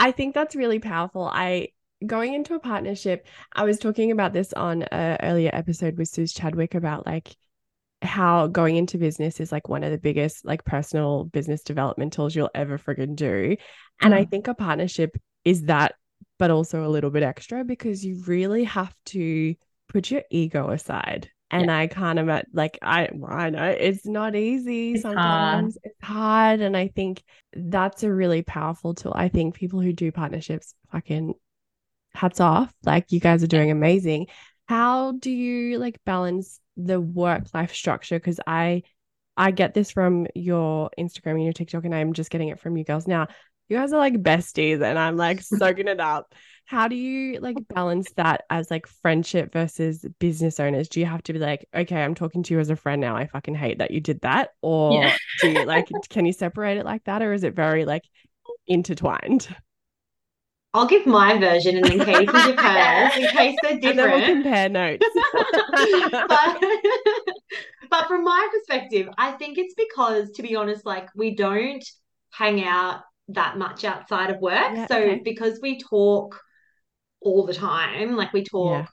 I 0.00 0.12
think 0.12 0.34
that's 0.34 0.54
really 0.54 0.78
powerful. 0.78 1.24
I 1.24 1.68
going 2.06 2.34
into 2.34 2.54
a 2.54 2.60
partnership, 2.60 3.26
I 3.54 3.64
was 3.64 3.78
talking 3.78 4.10
about 4.10 4.32
this 4.32 4.52
on 4.52 4.84
a 4.92 5.16
earlier 5.22 5.50
episode 5.52 5.98
with 5.98 6.08
Suze 6.08 6.32
Chadwick 6.32 6.74
about 6.74 7.06
like 7.06 7.36
how 8.02 8.46
going 8.46 8.76
into 8.76 8.98
business 8.98 9.40
is 9.40 9.50
like 9.50 9.68
one 9.68 9.82
of 9.82 9.90
the 9.90 9.98
biggest 9.98 10.44
like 10.44 10.64
personal 10.64 11.24
business 11.24 11.62
development 11.62 12.12
tools 12.12 12.34
you'll 12.34 12.50
ever 12.54 12.78
friggin' 12.78 13.16
do. 13.16 13.56
And 14.00 14.14
I 14.14 14.24
Mm. 14.24 14.30
think 14.30 14.48
a 14.48 14.54
partnership 14.54 15.16
is 15.44 15.64
that, 15.64 15.94
but 16.38 16.50
also 16.50 16.86
a 16.86 16.88
little 16.88 17.10
bit 17.10 17.22
extra 17.24 17.64
because 17.64 18.04
you 18.04 18.22
really 18.26 18.64
have 18.64 18.94
to 19.06 19.54
put 19.88 20.10
your 20.10 20.22
ego 20.30 20.70
aside. 20.70 21.30
And 21.50 21.70
I 21.70 21.86
kind 21.86 22.18
of 22.18 22.28
like 22.52 22.78
I 22.82 23.08
I 23.26 23.50
know 23.50 23.64
it's 23.64 24.06
not 24.06 24.36
easy 24.36 24.92
It's 24.92 25.04
hard. 25.14 25.72
sometimes. 25.72 25.78
It's 25.82 26.04
hard. 26.04 26.60
And 26.60 26.76
I 26.76 26.88
think 26.88 27.22
that's 27.54 28.02
a 28.02 28.12
really 28.12 28.42
powerful 28.42 28.94
tool. 28.94 29.12
I 29.16 29.28
think 29.28 29.54
people 29.54 29.80
who 29.80 29.92
do 29.92 30.12
partnerships 30.12 30.74
fucking 30.92 31.34
hats 32.18 32.40
off. 32.40 32.72
Like 32.84 33.12
you 33.12 33.20
guys 33.20 33.42
are 33.42 33.48
doing 33.48 33.70
amazing. 33.70 34.26
How 34.66 35.12
do 35.12 35.30
you 35.30 35.78
like 35.78 35.98
balance 36.04 36.60
the 36.76 37.00
work 37.00 37.44
life 37.54 37.72
structure? 37.74 38.18
Because 38.18 38.40
I 38.46 38.82
I 39.36 39.52
get 39.52 39.72
this 39.72 39.90
from 39.92 40.26
your 40.34 40.90
Instagram 40.98 41.32
and 41.34 41.44
your 41.44 41.52
TikTok, 41.52 41.84
and 41.84 41.94
I'm 41.94 42.12
just 42.12 42.30
getting 42.30 42.48
it 42.48 42.58
from 42.60 42.76
you 42.76 42.84
girls 42.84 43.06
now. 43.06 43.28
You 43.68 43.76
guys 43.76 43.92
are 43.92 43.98
like 43.98 44.14
besties, 44.22 44.82
and 44.82 44.98
I'm 44.98 45.16
like 45.16 45.40
soaking 45.42 45.88
it 45.88 46.00
up. 46.00 46.34
How 46.64 46.88
do 46.88 46.96
you 46.96 47.38
like 47.40 47.56
balance 47.68 48.12
that 48.16 48.44
as 48.50 48.70
like 48.70 48.86
friendship 48.86 49.52
versus 49.52 50.04
business 50.18 50.58
owners? 50.60 50.88
Do 50.88 51.00
you 51.00 51.06
have 51.06 51.22
to 51.24 51.32
be 51.32 51.38
like, 51.38 51.66
okay, 51.74 52.02
I'm 52.02 52.14
talking 52.14 52.42
to 52.42 52.54
you 52.54 52.60
as 52.60 52.68
a 52.70 52.76
friend 52.76 53.00
now. 53.00 53.16
I 53.16 53.26
fucking 53.26 53.54
hate 53.54 53.78
that 53.78 53.90
you 53.90 54.00
did 54.00 54.20
that, 54.22 54.50
or 54.60 54.92
Yeah. 54.92 55.16
do 55.40 55.48
you 55.48 55.64
like 55.64 55.88
can 56.10 56.26
you 56.26 56.32
separate 56.32 56.78
it 56.78 56.84
like 56.84 57.04
that, 57.04 57.22
or 57.22 57.32
is 57.32 57.44
it 57.44 57.54
very 57.54 57.84
like 57.84 58.02
intertwined? 58.66 59.48
I'll 60.74 60.86
give 60.86 61.06
my 61.06 61.38
version 61.38 61.76
and 61.76 61.84
then 61.84 61.98
katy 62.04 62.26
can 62.26 62.46
give 62.46 62.58
hers 62.58 63.16
in 63.16 63.28
case 63.28 63.56
they're 63.62 63.80
then 63.80 63.96
we'll 63.96 64.26
compare 64.26 64.68
notes. 64.68 65.06
but, 66.28 66.62
but 67.90 68.06
from 68.06 68.22
my 68.24 68.48
perspective, 68.52 69.08
I 69.16 69.32
think 69.32 69.56
it's 69.56 69.74
because, 69.74 70.30
to 70.32 70.42
be 70.42 70.56
honest, 70.56 70.84
like 70.84 71.08
we 71.14 71.34
don't 71.34 71.84
hang 72.30 72.64
out 72.64 73.00
that 73.28 73.56
much 73.56 73.84
outside 73.84 74.30
of 74.30 74.40
work. 74.40 74.72
Yeah, 74.74 74.86
so 74.86 74.98
okay. 74.98 75.20
because 75.24 75.58
we 75.62 75.78
talk 75.80 76.38
all 77.20 77.46
the 77.46 77.54
time, 77.54 78.14
like 78.14 78.32
we 78.32 78.44
talk 78.44 78.72
Yeah. 78.82 78.86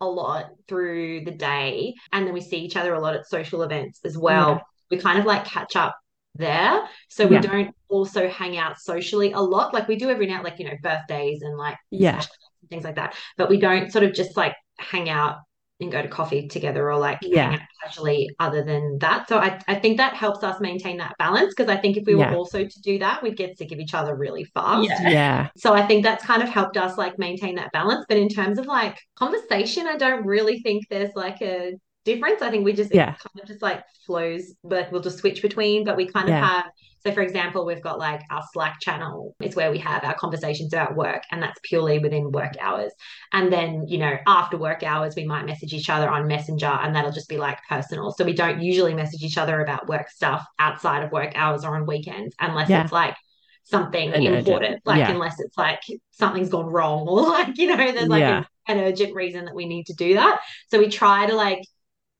a 0.00 0.06
lot 0.06 0.50
through 0.68 1.24
the 1.24 1.30
day, 1.30 1.94
and 2.12 2.26
then 2.26 2.34
we 2.34 2.40
see 2.40 2.58
each 2.58 2.76
other 2.76 2.94
a 2.94 3.00
lot 3.00 3.14
at 3.14 3.26
social 3.28 3.62
events 3.62 4.00
as 4.04 4.18
well. 4.18 4.50
Yeah. 4.50 4.60
We 4.90 4.98
kind 4.98 5.18
of 5.18 5.26
like 5.26 5.44
catch 5.44 5.76
up 5.76 5.96
there. 6.40 6.82
So 7.08 7.26
we 7.26 7.36
Yeah. 7.36 7.42
don't 7.42 7.74
also 7.88 8.28
hang 8.28 8.56
out 8.58 8.78
socially 8.80 9.32
a 9.32 9.40
lot. 9.40 9.72
Like 9.74 9.86
we 9.88 9.96
do 9.96 10.10
every 10.10 10.26
now, 10.26 10.42
like, 10.42 10.58
you 10.58 10.66
know, 10.66 10.76
birthdays 10.82 11.42
and 11.42 11.56
like 11.56 11.76
Yeah. 11.90 12.20
things 12.68 12.84
like 12.84 12.96
that. 12.96 13.14
But 13.36 13.48
we 13.50 13.58
don't 13.58 13.92
sort 13.92 14.04
of 14.04 14.12
just 14.12 14.36
like 14.36 14.54
hang 14.78 15.08
out 15.08 15.36
and 15.82 15.90
go 15.90 16.02
to 16.02 16.08
coffee 16.08 16.46
together 16.46 16.90
or 16.90 16.98
like 16.98 17.18
Yeah. 17.22 17.50
hang 17.50 17.60
out 17.60 17.66
casually 17.82 18.28
other 18.38 18.62
than 18.62 18.98
that. 18.98 19.28
So 19.28 19.38
I, 19.38 19.58
I 19.66 19.76
think 19.76 19.96
that 19.96 20.12
helps 20.14 20.44
us 20.44 20.60
maintain 20.60 20.98
that 20.98 21.14
balance 21.18 21.54
because 21.56 21.70
I 21.70 21.76
think 21.80 21.96
if 21.96 22.04
we 22.06 22.14
Yeah. 22.16 22.30
were 22.30 22.36
also 22.36 22.64
to 22.64 22.80
do 22.82 22.98
that, 22.98 23.22
we'd 23.22 23.36
get 23.36 23.56
sick 23.56 23.72
of 23.72 23.78
each 23.78 23.94
other 23.94 24.14
really 24.14 24.44
fast. 24.44 24.88
Yeah. 24.88 25.08
Yeah. 25.08 25.48
So 25.56 25.72
I 25.72 25.86
think 25.86 26.04
that's 26.04 26.24
kind 26.24 26.42
of 26.42 26.50
helped 26.50 26.76
us 26.76 26.98
like 26.98 27.18
maintain 27.18 27.54
that 27.54 27.72
balance. 27.72 28.04
But 28.08 28.18
in 28.18 28.28
terms 28.28 28.58
of 28.58 28.66
like 28.66 28.98
conversation, 29.16 29.86
I 29.86 29.96
don't 29.96 30.26
really 30.26 30.60
think 30.60 30.84
there's 30.90 31.14
like 31.14 31.40
a 31.40 31.72
difference. 32.04 32.42
I 32.42 32.50
think 32.50 32.64
we 32.64 32.72
just 32.72 32.94
Yeah. 32.94 33.10
it 33.12 33.18
kind 33.18 33.40
of 33.42 33.46
just 33.46 33.62
like 33.62 33.82
flows, 34.06 34.54
but 34.64 34.90
we'll 34.90 35.02
just 35.02 35.18
switch 35.18 35.42
between. 35.42 35.84
But 35.84 35.96
we 35.96 36.06
kind 36.06 36.28
Yeah. 36.28 36.38
of 36.42 36.44
have 36.48 36.64
so 37.02 37.12
for 37.12 37.22
example, 37.22 37.64
we've 37.64 37.80
got 37.82 37.98
like 37.98 38.20
our 38.30 38.42
Slack 38.52 38.76
channel. 38.82 39.34
It's 39.40 39.56
where 39.56 39.70
we 39.70 39.78
have 39.78 40.04
our 40.04 40.12
conversations 40.14 40.74
about 40.74 40.96
work, 40.96 41.22
and 41.32 41.42
that's 41.42 41.58
purely 41.62 41.98
within 41.98 42.30
work 42.30 42.52
hours. 42.60 42.92
And 43.32 43.50
then, 43.50 43.86
you 43.88 43.96
know, 43.96 44.18
after 44.26 44.58
work 44.58 44.82
hours, 44.82 45.14
we 45.16 45.24
might 45.24 45.46
message 45.46 45.72
each 45.72 45.88
other 45.88 46.10
on 46.10 46.26
Messenger, 46.26 46.66
and 46.66 46.94
that'll 46.94 47.10
just 47.10 47.30
be 47.30 47.38
like 47.38 47.58
personal. 47.70 48.12
So 48.12 48.22
we 48.22 48.34
don't 48.34 48.60
usually 48.60 48.92
message 48.92 49.22
each 49.22 49.38
other 49.38 49.62
about 49.62 49.88
work 49.88 50.10
stuff 50.10 50.44
outside 50.58 51.02
of 51.02 51.10
work 51.10 51.32
hours 51.36 51.64
or 51.64 51.74
on 51.74 51.86
weekends, 51.86 52.34
unless 52.38 52.68
Yeah. 52.68 52.82
it's 52.82 52.92
like 52.92 53.16
something 53.64 54.08
An 54.12 54.20
urgent- 54.20 54.36
important, 54.36 54.82
like 54.84 54.98
yeah. 54.98 55.10
unless 55.10 55.40
it's 55.40 55.56
like 55.56 55.80
something's 56.10 56.50
gone 56.50 56.66
wrong 56.66 57.08
or 57.08 57.22
like, 57.30 57.56
you 57.56 57.68
know, 57.68 57.76
there's 57.92 58.08
like 58.08 58.20
Yeah. 58.20 58.44
a, 58.68 58.72
an 58.72 58.78
urgent 58.80 59.14
reason 59.14 59.46
that 59.46 59.54
we 59.54 59.64
need 59.64 59.86
to 59.86 59.94
do 59.94 60.14
that. 60.14 60.40
So 60.68 60.78
we 60.78 60.88
try 60.90 61.24
to 61.26 61.34
like 61.34 61.62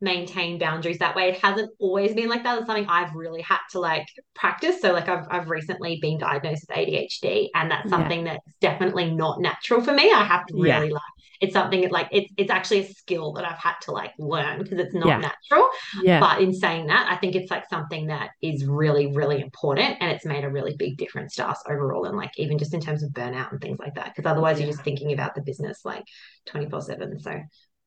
maintain 0.01 0.59
boundaries 0.59 0.99
that 0.99 1.15
way. 1.15 1.29
It 1.29 1.39
hasn't 1.39 1.71
always 1.79 2.15
been 2.15 2.29
like 2.29 2.43
that. 2.45 2.59
It's 2.59 2.67
something 2.67 2.87
I've 2.89 3.15
really 3.15 3.43
had 3.43 3.59
to 3.73 3.81
like 3.81 4.07
practice. 4.35 4.81
So 4.81 4.93
like 4.93 5.09
I've 5.09 5.27
I've 5.31 5.51
recently 5.51 5.99
been 6.01 6.19
diagnosed 6.19 6.67
with 6.69 6.77
ADHD 6.79 7.49
and 7.55 7.71
that's 7.71 7.85
Yeah. 7.85 7.91
something 7.91 8.25
that's 8.25 8.55
definitely 8.61 9.11
not 9.13 9.41
natural 9.41 9.83
for 9.83 9.93
me. 9.93 10.11
I 10.11 10.25
have 10.25 10.47
to 10.47 10.55
Yeah. 10.57 10.79
really 10.81 10.93
like 10.93 11.03
it's 11.43 11.55
something 11.55 11.81
that 11.81 11.91
like 11.93 12.09
it's 12.13 12.31
it's 12.37 12.51
actually 12.51 12.81
a 12.81 12.93
skill 12.93 13.33
that 13.33 13.45
I've 13.47 13.59
had 13.59 13.75
to 13.83 13.93
like 13.93 14.13
learn 14.19 14.63
because 14.63 14.79
it's 14.79 14.95
not 14.95 15.07
Yeah. 15.09 15.19
natural. 15.19 15.69
Yeah. 16.03 16.21
But 16.21 16.43
in 16.43 16.53
saying 16.53 16.87
that, 16.89 17.07
I 17.11 17.17
think 17.17 17.35
it's 17.35 17.51
like 17.51 17.67
something 17.69 18.07
that 18.09 18.31
is 18.43 18.67
really, 18.67 19.07
really 19.09 19.41
important 19.41 19.97
and 20.01 20.11
it's 20.11 20.25
made 20.27 20.45
a 20.45 20.51
really 20.51 20.77
big 20.77 20.97
difference 20.99 21.35
to 21.37 21.49
us 21.49 21.63
overall 21.69 22.05
and 22.05 22.17
like 22.17 22.39
even 22.39 22.59
just 22.59 22.75
in 22.75 22.81
terms 22.81 23.03
of 23.03 23.11
burnout 23.11 23.53
and 23.53 23.61
things 23.61 23.79
like 23.79 23.95
that. 23.95 24.15
Because 24.15 24.31
otherwise 24.31 24.61
you're 24.61 24.71
just 24.71 24.83
thinking 24.85 25.13
about 25.13 25.35
the 25.35 25.41
business 25.43 25.83
like 25.85 26.05
24-7. 26.47 27.21
So 27.23 27.41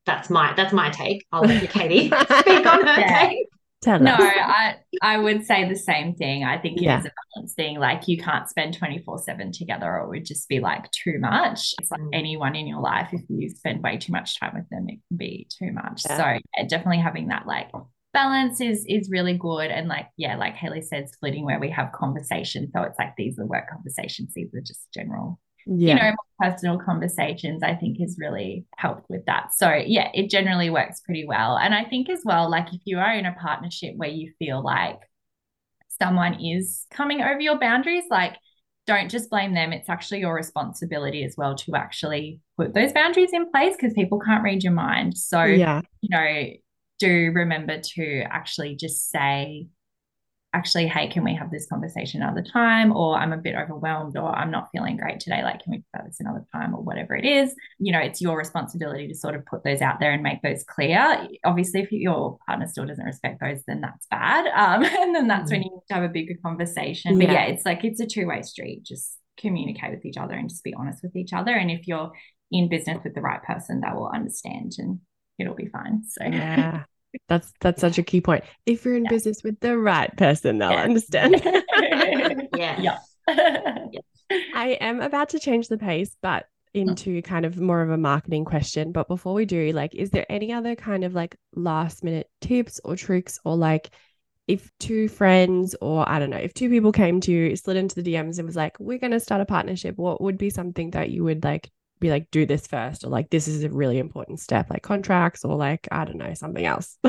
that's 0.05 0.29
my 0.29 0.53
that's 0.55 0.73
my 0.73 0.89
take. 0.89 1.25
I'll 1.31 1.41
let 1.47 1.69
Katie 1.69 2.07
speak 2.07 2.65
on 2.65 2.85
her 2.87 2.99
Yeah. 2.99 3.27
take. 3.27 3.47
Tell 3.81 3.99
No, 3.99 4.13
us. 4.13 4.21
I 4.21 4.75
I 5.01 5.17
would 5.17 5.45
say 5.45 5.67
the 5.67 5.75
same 5.75 6.15
thing. 6.15 6.43
I 6.45 6.57
think 6.57 6.79
Yeah. 6.79 6.95
it 6.97 6.99
is 7.01 7.05
a 7.07 7.11
balance 7.35 7.53
thing. 7.53 7.79
Like 7.79 8.07
you 8.07 8.17
can't 8.17 8.47
spend 8.47 8.77
24/7 8.79 9.51
together 9.57 9.91
or 9.91 10.05
it 10.05 10.09
would 10.09 10.25
just 10.25 10.47
be 10.47 10.59
like 10.61 10.89
too 10.91 11.19
much. 11.19 11.73
It's 11.79 11.91
like 11.91 11.99
Mm. 11.99 12.09
anyone 12.13 12.55
in 12.55 12.65
your 12.67 12.79
life, 12.81 13.09
if 13.11 13.21
you 13.29 13.49
spend 13.49 13.83
way 13.83 13.97
too 13.97 14.13
much 14.13 14.39
time 14.39 14.53
with 14.55 14.69
them, 14.69 14.85
it 14.87 14.99
can 15.09 15.17
be 15.17 15.47
too 15.59 15.71
much. 15.73 16.03
Yeah. 16.07 16.17
So 16.17 16.39
yeah, 16.57 16.67
definitely 16.67 16.99
having 16.99 17.27
that 17.27 17.45
like 17.45 17.71
balance 18.13 18.61
is 18.61 18.85
is 18.87 19.09
really 19.09 19.37
good. 19.37 19.69
And 19.71 19.87
like, 19.89 20.07
yeah, 20.17 20.37
like 20.37 20.53
Hayley 20.55 20.81
said, 20.81 21.09
splitting 21.09 21.43
where 21.45 21.59
we 21.59 21.69
have 21.71 21.91
conversations. 21.91 22.71
So 22.73 22.83
it's 22.83 22.97
like 22.99 23.15
these 23.17 23.37
are 23.39 23.45
work 23.45 23.69
conversations, 23.69 24.33
these 24.33 24.53
are 24.53 24.61
just 24.61 24.87
general 24.93 25.39
Yeah. 25.65 25.95
you 25.95 25.95
know, 25.95 26.01
more 26.09 26.51
personal 26.51 26.79
conversations, 26.79 27.63
I 27.63 27.75
think 27.75 27.99
has 27.99 28.17
really 28.19 28.65
helped 28.77 29.09
with 29.09 29.25
that. 29.25 29.53
So, 29.55 29.71
yeah, 29.73 30.09
it 30.13 30.29
generally 30.29 30.69
works 30.69 31.01
pretty 31.01 31.25
well. 31.25 31.57
And 31.57 31.73
I 31.73 31.85
think 31.85 32.09
as 32.09 32.21
well, 32.25 32.49
like 32.49 32.73
if 32.73 32.81
you 32.85 32.99
are 32.99 33.13
in 33.13 33.25
a 33.25 33.33
partnership 33.33 33.93
where 33.95 34.09
you 34.09 34.33
feel 34.39 34.63
like 34.63 34.99
someone 36.01 36.43
is 36.43 36.85
coming 36.91 37.21
over 37.21 37.39
your 37.39 37.59
boundaries, 37.59 38.05
like 38.09 38.35
don't 38.85 39.09
just 39.09 39.29
blame 39.29 39.53
them. 39.53 39.71
It's 39.71 39.89
actually 39.89 40.19
your 40.19 40.33
responsibility 40.33 41.23
as 41.23 41.35
well 41.37 41.55
to 41.55 41.75
actually 41.75 42.41
put 42.57 42.73
those 42.73 42.91
boundaries 42.91 43.31
in 43.31 43.49
place 43.49 43.75
because 43.75 43.93
people 43.93 44.19
can't 44.19 44.43
read 44.43 44.63
your 44.63 44.73
mind. 44.73 45.17
So, 45.17 45.43
yeah. 45.43 45.81
you 46.01 46.09
know, 46.09 46.49
do 46.99 47.31
remember 47.33 47.79
to 47.95 48.23
actually 48.29 48.75
just 48.75 49.09
say, 49.09 49.67
actually, 50.53 50.87
hey, 50.87 51.07
can 51.07 51.23
we 51.23 51.33
have 51.35 51.51
this 51.51 51.65
conversation 51.67 52.21
another 52.21 52.43
time? 52.43 52.95
Or 52.95 53.17
I'm 53.17 53.33
a 53.33 53.37
bit 53.37 53.55
overwhelmed, 53.55 54.17
or 54.17 54.29
I'm 54.29 54.51
not 54.51 54.69
feeling 54.71 54.97
great 54.97 55.19
today. 55.19 55.43
Like, 55.43 55.63
can 55.63 55.71
we 55.71 55.83
have 55.95 56.05
this 56.05 56.19
another 56.19 56.45
time, 56.51 56.75
or 56.75 56.81
whatever 56.81 57.15
it 57.15 57.25
is? 57.25 57.55
You 57.79 57.91
know, 57.91 57.99
it's 57.99 58.21
your 58.21 58.37
responsibility 58.37 59.07
to 59.07 59.15
sort 59.15 59.35
of 59.35 59.45
put 59.45 59.63
those 59.63 59.81
out 59.81 59.99
there 59.99 60.11
and 60.11 60.21
make 60.23 60.41
those 60.41 60.63
clear. 60.63 61.27
Obviously, 61.43 61.81
if 61.81 61.91
your 61.91 62.37
partner 62.45 62.67
still 62.67 62.85
doesn't 62.85 63.03
respect 63.03 63.41
those, 63.41 63.63
then 63.67 63.81
that's 63.81 64.07
bad. 64.07 64.47
Um, 64.47 64.83
and 65.01 65.15
then 65.15 65.27
that's 65.27 65.51
mm-hmm. 65.51 65.53
when 65.53 65.63
you 65.63 65.69
need 65.71 65.83
to 65.89 65.93
have 65.95 66.03
a 66.03 66.09
bigger 66.09 66.35
conversation. 66.43 67.19
Yeah. 67.19 67.27
But 67.27 67.33
yeah, 67.33 67.45
it's 67.45 67.65
like 67.65 67.83
it's 67.83 67.99
a 67.99 68.05
two 68.05 68.27
way 68.27 68.41
street. 68.43 68.83
Just 68.83 69.17
communicate 69.37 69.91
with 69.91 70.05
each 70.05 70.17
other 70.17 70.35
and 70.35 70.49
just 70.49 70.63
be 70.63 70.73
honest 70.73 71.01
with 71.03 71.15
each 71.15 71.33
other. 71.33 71.51
And 71.51 71.71
if 71.71 71.87
you're 71.87 72.11
in 72.51 72.69
business 72.69 72.99
with 73.03 73.15
the 73.15 73.21
right 73.21 73.41
person, 73.41 73.81
that 73.81 73.95
will 73.95 74.11
understand 74.13 74.73
and 74.77 74.99
it'll 75.39 75.55
be 75.55 75.67
fine. 75.67 76.03
So 76.07 76.25
yeah. 76.25 76.83
That's 77.27 77.51
that's 77.59 77.81
such 77.81 77.97
a 77.97 78.03
key 78.03 78.21
point. 78.21 78.43
If 78.65 78.85
you're 78.85 78.95
in 78.95 79.05
yeah. 79.05 79.09
business 79.09 79.43
with 79.43 79.59
the 79.59 79.77
right 79.77 80.15
person, 80.17 80.57
they'll 80.57 80.71
yeah. 80.71 80.83
understand. 80.83 81.41
yeah. 82.55 82.81
Yeah. 82.81 82.97
I 84.55 84.77
am 84.81 85.01
about 85.01 85.29
to 85.29 85.39
change 85.39 85.67
the 85.67 85.77
pace, 85.77 86.15
but 86.21 86.45
mm. 86.75 86.81
into 86.81 87.21
kind 87.21 87.45
of 87.45 87.59
more 87.59 87.81
of 87.81 87.89
a 87.89 87.97
marketing 87.97 88.45
question. 88.45 88.91
But 88.91 89.07
before 89.07 89.33
we 89.33 89.45
do, 89.45 89.71
like, 89.71 89.95
is 89.95 90.09
there 90.09 90.25
any 90.29 90.51
other 90.51 90.75
kind 90.75 91.03
of 91.03 91.13
like 91.13 91.35
last 91.55 92.03
minute 92.03 92.29
tips 92.41 92.79
or 92.83 92.95
tricks 92.95 93.39
or 93.45 93.55
like 93.55 93.91
if 94.47 94.69
two 94.79 95.07
friends 95.07 95.75
or 95.79 96.07
I 96.07 96.19
don't 96.19 96.29
know, 96.29 96.37
if 96.37 96.53
two 96.53 96.69
people 96.69 96.91
came 96.91 97.21
to 97.21 97.31
you, 97.31 97.55
slid 97.55 97.77
into 97.77 98.01
the 98.01 98.13
DMs 98.13 98.37
and 98.37 98.45
was 98.45 98.55
like, 98.55 98.77
we're 98.79 98.97
going 98.97 99.11
to 99.11 99.19
start 99.19 99.41
a 99.41 99.45
partnership, 99.45 99.97
what 99.97 100.21
would 100.21 100.37
be 100.37 100.49
something 100.49 100.91
that 100.91 101.09
you 101.09 101.23
would 101.23 101.43
like 101.43 101.69
be 101.99 102.09
like, 102.09 102.29
do 102.31 102.45
this 102.45 102.67
first, 102.67 103.03
or 103.03 103.09
like, 103.09 103.29
this 103.29 103.47
is 103.47 103.63
a 103.63 103.69
really 103.69 103.97
important 103.97 104.39
step, 104.39 104.69
like 104.69 104.83
contracts, 104.83 105.45
or 105.45 105.55
like, 105.55 105.87
I 105.91 106.05
don't 106.05 106.17
know, 106.17 106.33
something 106.33 106.65
else? 106.65 106.97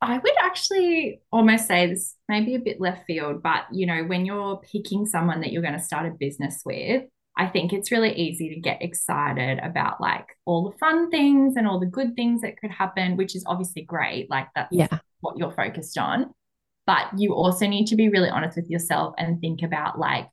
I 0.00 0.18
would 0.18 0.34
actually 0.42 1.22
almost 1.32 1.66
say 1.66 1.86
this 1.86 2.14
maybe 2.28 2.54
a 2.54 2.58
bit 2.58 2.78
left 2.78 3.06
field, 3.06 3.42
but 3.42 3.64
you 3.72 3.86
know, 3.86 4.04
when 4.04 4.26
you're 4.26 4.60
picking 4.70 5.06
someone 5.06 5.40
that 5.40 5.50
you're 5.50 5.62
going 5.62 5.78
to 5.78 5.80
start 5.80 6.06
a 6.06 6.10
business 6.10 6.60
with, 6.64 7.04
I 7.36 7.46
think 7.46 7.72
it's 7.72 7.90
really 7.90 8.12
easy 8.12 8.54
to 8.54 8.60
get 8.60 8.82
excited 8.82 9.58
about 9.58 10.00
like 10.00 10.26
all 10.44 10.70
the 10.70 10.78
fun 10.78 11.10
things 11.10 11.56
and 11.56 11.66
all 11.66 11.80
the 11.80 11.86
good 11.86 12.14
things 12.14 12.42
that 12.42 12.58
could 12.58 12.70
happen, 12.70 13.16
which 13.16 13.34
is 13.34 13.44
obviously 13.46 13.82
great. 13.82 14.30
Like 14.30 14.48
that's 14.54 14.68
yeah. 14.70 14.98
what 15.20 15.38
you're 15.38 15.50
focused 15.50 15.98
on. 15.98 16.32
But 16.86 17.06
you 17.16 17.34
also 17.34 17.66
need 17.66 17.86
to 17.86 17.96
be 17.96 18.10
really 18.10 18.28
honest 18.28 18.56
with 18.56 18.68
yourself 18.68 19.14
and 19.16 19.40
think 19.40 19.62
about 19.62 19.98
like, 19.98 20.28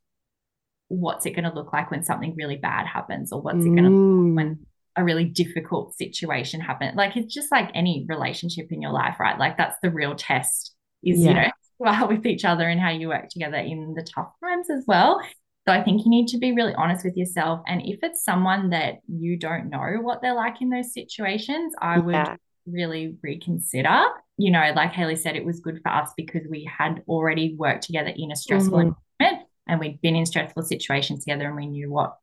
what's 0.91 1.25
it 1.25 1.31
going 1.31 1.49
to 1.49 1.53
look 1.53 1.71
like 1.71 1.89
when 1.89 2.03
something 2.03 2.35
really 2.35 2.57
bad 2.57 2.85
happens 2.85 3.31
or 3.31 3.41
what's 3.41 3.59
mm. 3.59 3.67
it 3.67 3.81
going 3.81 3.83
to 3.85 4.35
when 4.35 4.59
a 4.97 5.03
really 5.03 5.23
difficult 5.23 5.95
situation 5.95 6.59
happens 6.59 6.95
like 6.95 7.15
it's 7.15 7.33
just 7.33 7.49
like 7.49 7.69
any 7.73 8.05
relationship 8.09 8.67
in 8.71 8.81
your 8.81 8.91
life 8.91 9.15
right 9.19 9.39
like 9.39 9.57
that's 9.57 9.77
the 9.81 9.89
real 9.89 10.15
test 10.15 10.75
is 11.01 11.19
yeah. 11.19 11.27
you 11.27 11.33
know 11.33 11.51
well 11.79 12.07
with 12.09 12.25
each 12.25 12.43
other 12.43 12.67
and 12.67 12.79
how 12.79 12.89
you 12.89 13.07
work 13.07 13.29
together 13.29 13.57
in 13.57 13.93
the 13.95 14.03
tough 14.03 14.31
times 14.43 14.69
as 14.69 14.83
well 14.85 15.21
so 15.65 15.73
i 15.73 15.81
think 15.81 16.03
you 16.03 16.09
need 16.09 16.27
to 16.27 16.37
be 16.37 16.51
really 16.51 16.73
honest 16.75 17.05
with 17.05 17.15
yourself 17.15 17.61
and 17.67 17.81
if 17.85 17.99
it's 18.03 18.23
someone 18.23 18.69
that 18.71 18.95
you 19.07 19.37
don't 19.37 19.69
know 19.69 19.97
what 20.01 20.21
they're 20.21 20.35
like 20.35 20.61
in 20.61 20.69
those 20.69 20.93
situations 20.93 21.73
i 21.81 21.97
would 21.97 22.37
really 22.67 23.15
reconsider 23.23 24.03
you 24.37 24.51
know 24.51 24.73
like 24.75 24.91
hayley 24.91 25.15
said 25.15 25.37
it 25.37 25.45
was 25.45 25.61
good 25.61 25.79
for 25.81 25.89
us 25.89 26.11
because 26.17 26.41
we 26.49 26.69
had 26.77 27.01
already 27.07 27.55
worked 27.57 27.83
together 27.83 28.11
in 28.15 28.31
a 28.31 28.35
stressful 28.35 28.77
mm-hmm. 28.77 28.91
environment 29.19 29.47
and 29.71 29.79
we'd 29.79 30.01
been 30.01 30.17
in 30.17 30.25
stressful 30.25 30.63
situations 30.63 31.23
together 31.23 31.47
and 31.47 31.55
we 31.55 31.65
knew 31.65 31.89
what 31.89 32.17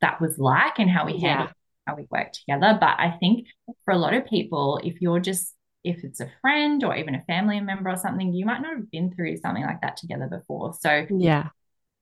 that 0.00 0.20
was 0.20 0.38
like 0.38 0.78
and 0.78 0.90
how 0.90 1.04
we 1.04 1.12
yeah. 1.12 1.28
handled 1.28 1.50
how 1.86 1.94
we 1.94 2.06
worked 2.10 2.40
together. 2.40 2.78
But 2.80 2.98
I 2.98 3.16
think 3.20 3.46
for 3.84 3.92
a 3.92 3.98
lot 3.98 4.14
of 4.14 4.24
people, 4.24 4.80
if 4.82 5.02
you're 5.02 5.20
just 5.20 5.54
if 5.84 6.02
it's 6.02 6.20
a 6.20 6.32
friend 6.40 6.82
or 6.82 6.96
even 6.96 7.14
a 7.14 7.22
family 7.24 7.60
member 7.60 7.90
or 7.90 7.98
something, 7.98 8.32
you 8.32 8.46
might 8.46 8.62
not 8.62 8.74
have 8.74 8.90
been 8.90 9.14
through 9.14 9.36
something 9.36 9.62
like 9.62 9.82
that 9.82 9.98
together 9.98 10.26
before. 10.26 10.72
So 10.80 11.06
yeah, 11.10 11.50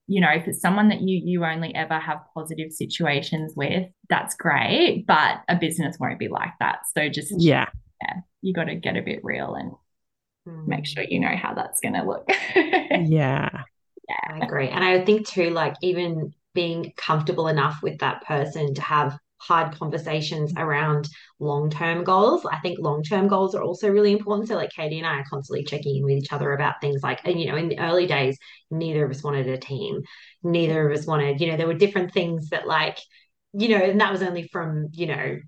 you 0.07 0.21
know, 0.21 0.31
if 0.31 0.47
it's 0.47 0.61
someone 0.61 0.89
that 0.91 1.01
you 1.01 1.21
you 1.25 1.45
only 1.45 1.75
ever 1.75 1.99
have 1.99 2.21
positive 2.33 2.71
situations 2.73 3.55
with, 3.57 3.89
that's 4.09 4.37
great. 4.37 5.05
But 5.09 5.43
a 5.49 5.57
business 5.57 5.97
won't 5.99 6.21
be 6.21 6.29
like 6.29 6.53
that. 6.61 6.83
So 6.97 7.09
just 7.09 7.35
yeah, 7.37 7.69
yeah, 8.01 8.21
you 8.41 8.55
got 8.55 8.65
to 8.65 8.77
get 8.77 8.97
a 8.97 9.03
bit 9.03 9.25
real 9.25 9.57
and 9.57 9.73
mm. 10.47 10.69
make 10.69 10.87
sure 10.87 11.03
you 11.03 11.19
know 11.19 11.35
how 11.35 11.55
that's 11.55 11.81
going 11.81 11.95
to 11.95 12.05
look. 12.05 12.29
yeah. 12.55 13.65
Yeah, 14.13 14.35
I 14.35 14.45
agree. 14.45 14.69
And 14.69 14.85
I 14.85 15.05
think 15.05 15.27
too, 15.27 15.51
like 15.51 15.75
even 15.83 16.33
being 16.55 16.93
comfortable 16.97 17.49
enough 17.49 17.83
with 17.83 17.99
that 18.01 18.23
person 18.25 18.75
to 18.75 18.83
have 18.83 19.19
hard 19.39 19.77
conversations 19.77 20.53
around 20.57 21.09
long-term 21.41 22.05
goals. 22.05 22.47
I 22.47 22.59
think 22.61 22.79
long-term 22.79 23.27
goals 23.27 23.55
are 23.55 23.63
also 23.63 23.89
really 23.89 24.13
important. 24.13 24.49
So 24.49 24.55
like 24.55 24.71
Katy 24.71 24.99
and 24.99 25.07
I 25.07 25.17
are 25.17 25.25
constantly 25.29 25.65
checking 25.65 25.97
in 25.97 26.05
with 26.05 26.19
each 26.19 26.33
other 26.33 26.53
about 26.53 26.81
things 26.81 27.03
like, 27.03 27.21
and 27.25 27.41
you 27.41 27.51
know, 27.51 27.57
in 27.57 27.69
the 27.69 27.79
early 27.81 28.07
days, 28.07 28.39
neither 28.71 29.05
of 29.05 29.11
us 29.11 29.25
wanted 29.25 29.49
a 29.49 29.59
team. 29.59 30.03
Neither 30.45 30.89
of 30.91 30.97
us 30.99 31.07
wanted, 31.07 31.41
you 31.41 31.49
know, 31.49 31.57
there 31.57 31.67
were 31.67 31.75
different 31.75 32.13
things 32.13 32.51
that 32.51 32.67
like, 32.69 32.99
you 33.53 33.69
know, 33.71 33.79
and 33.85 34.01
that 34.01 34.13
was 34.13 34.23
only 34.23 34.45
from, 34.49 34.89
you 34.93 35.07
know, 35.07 35.39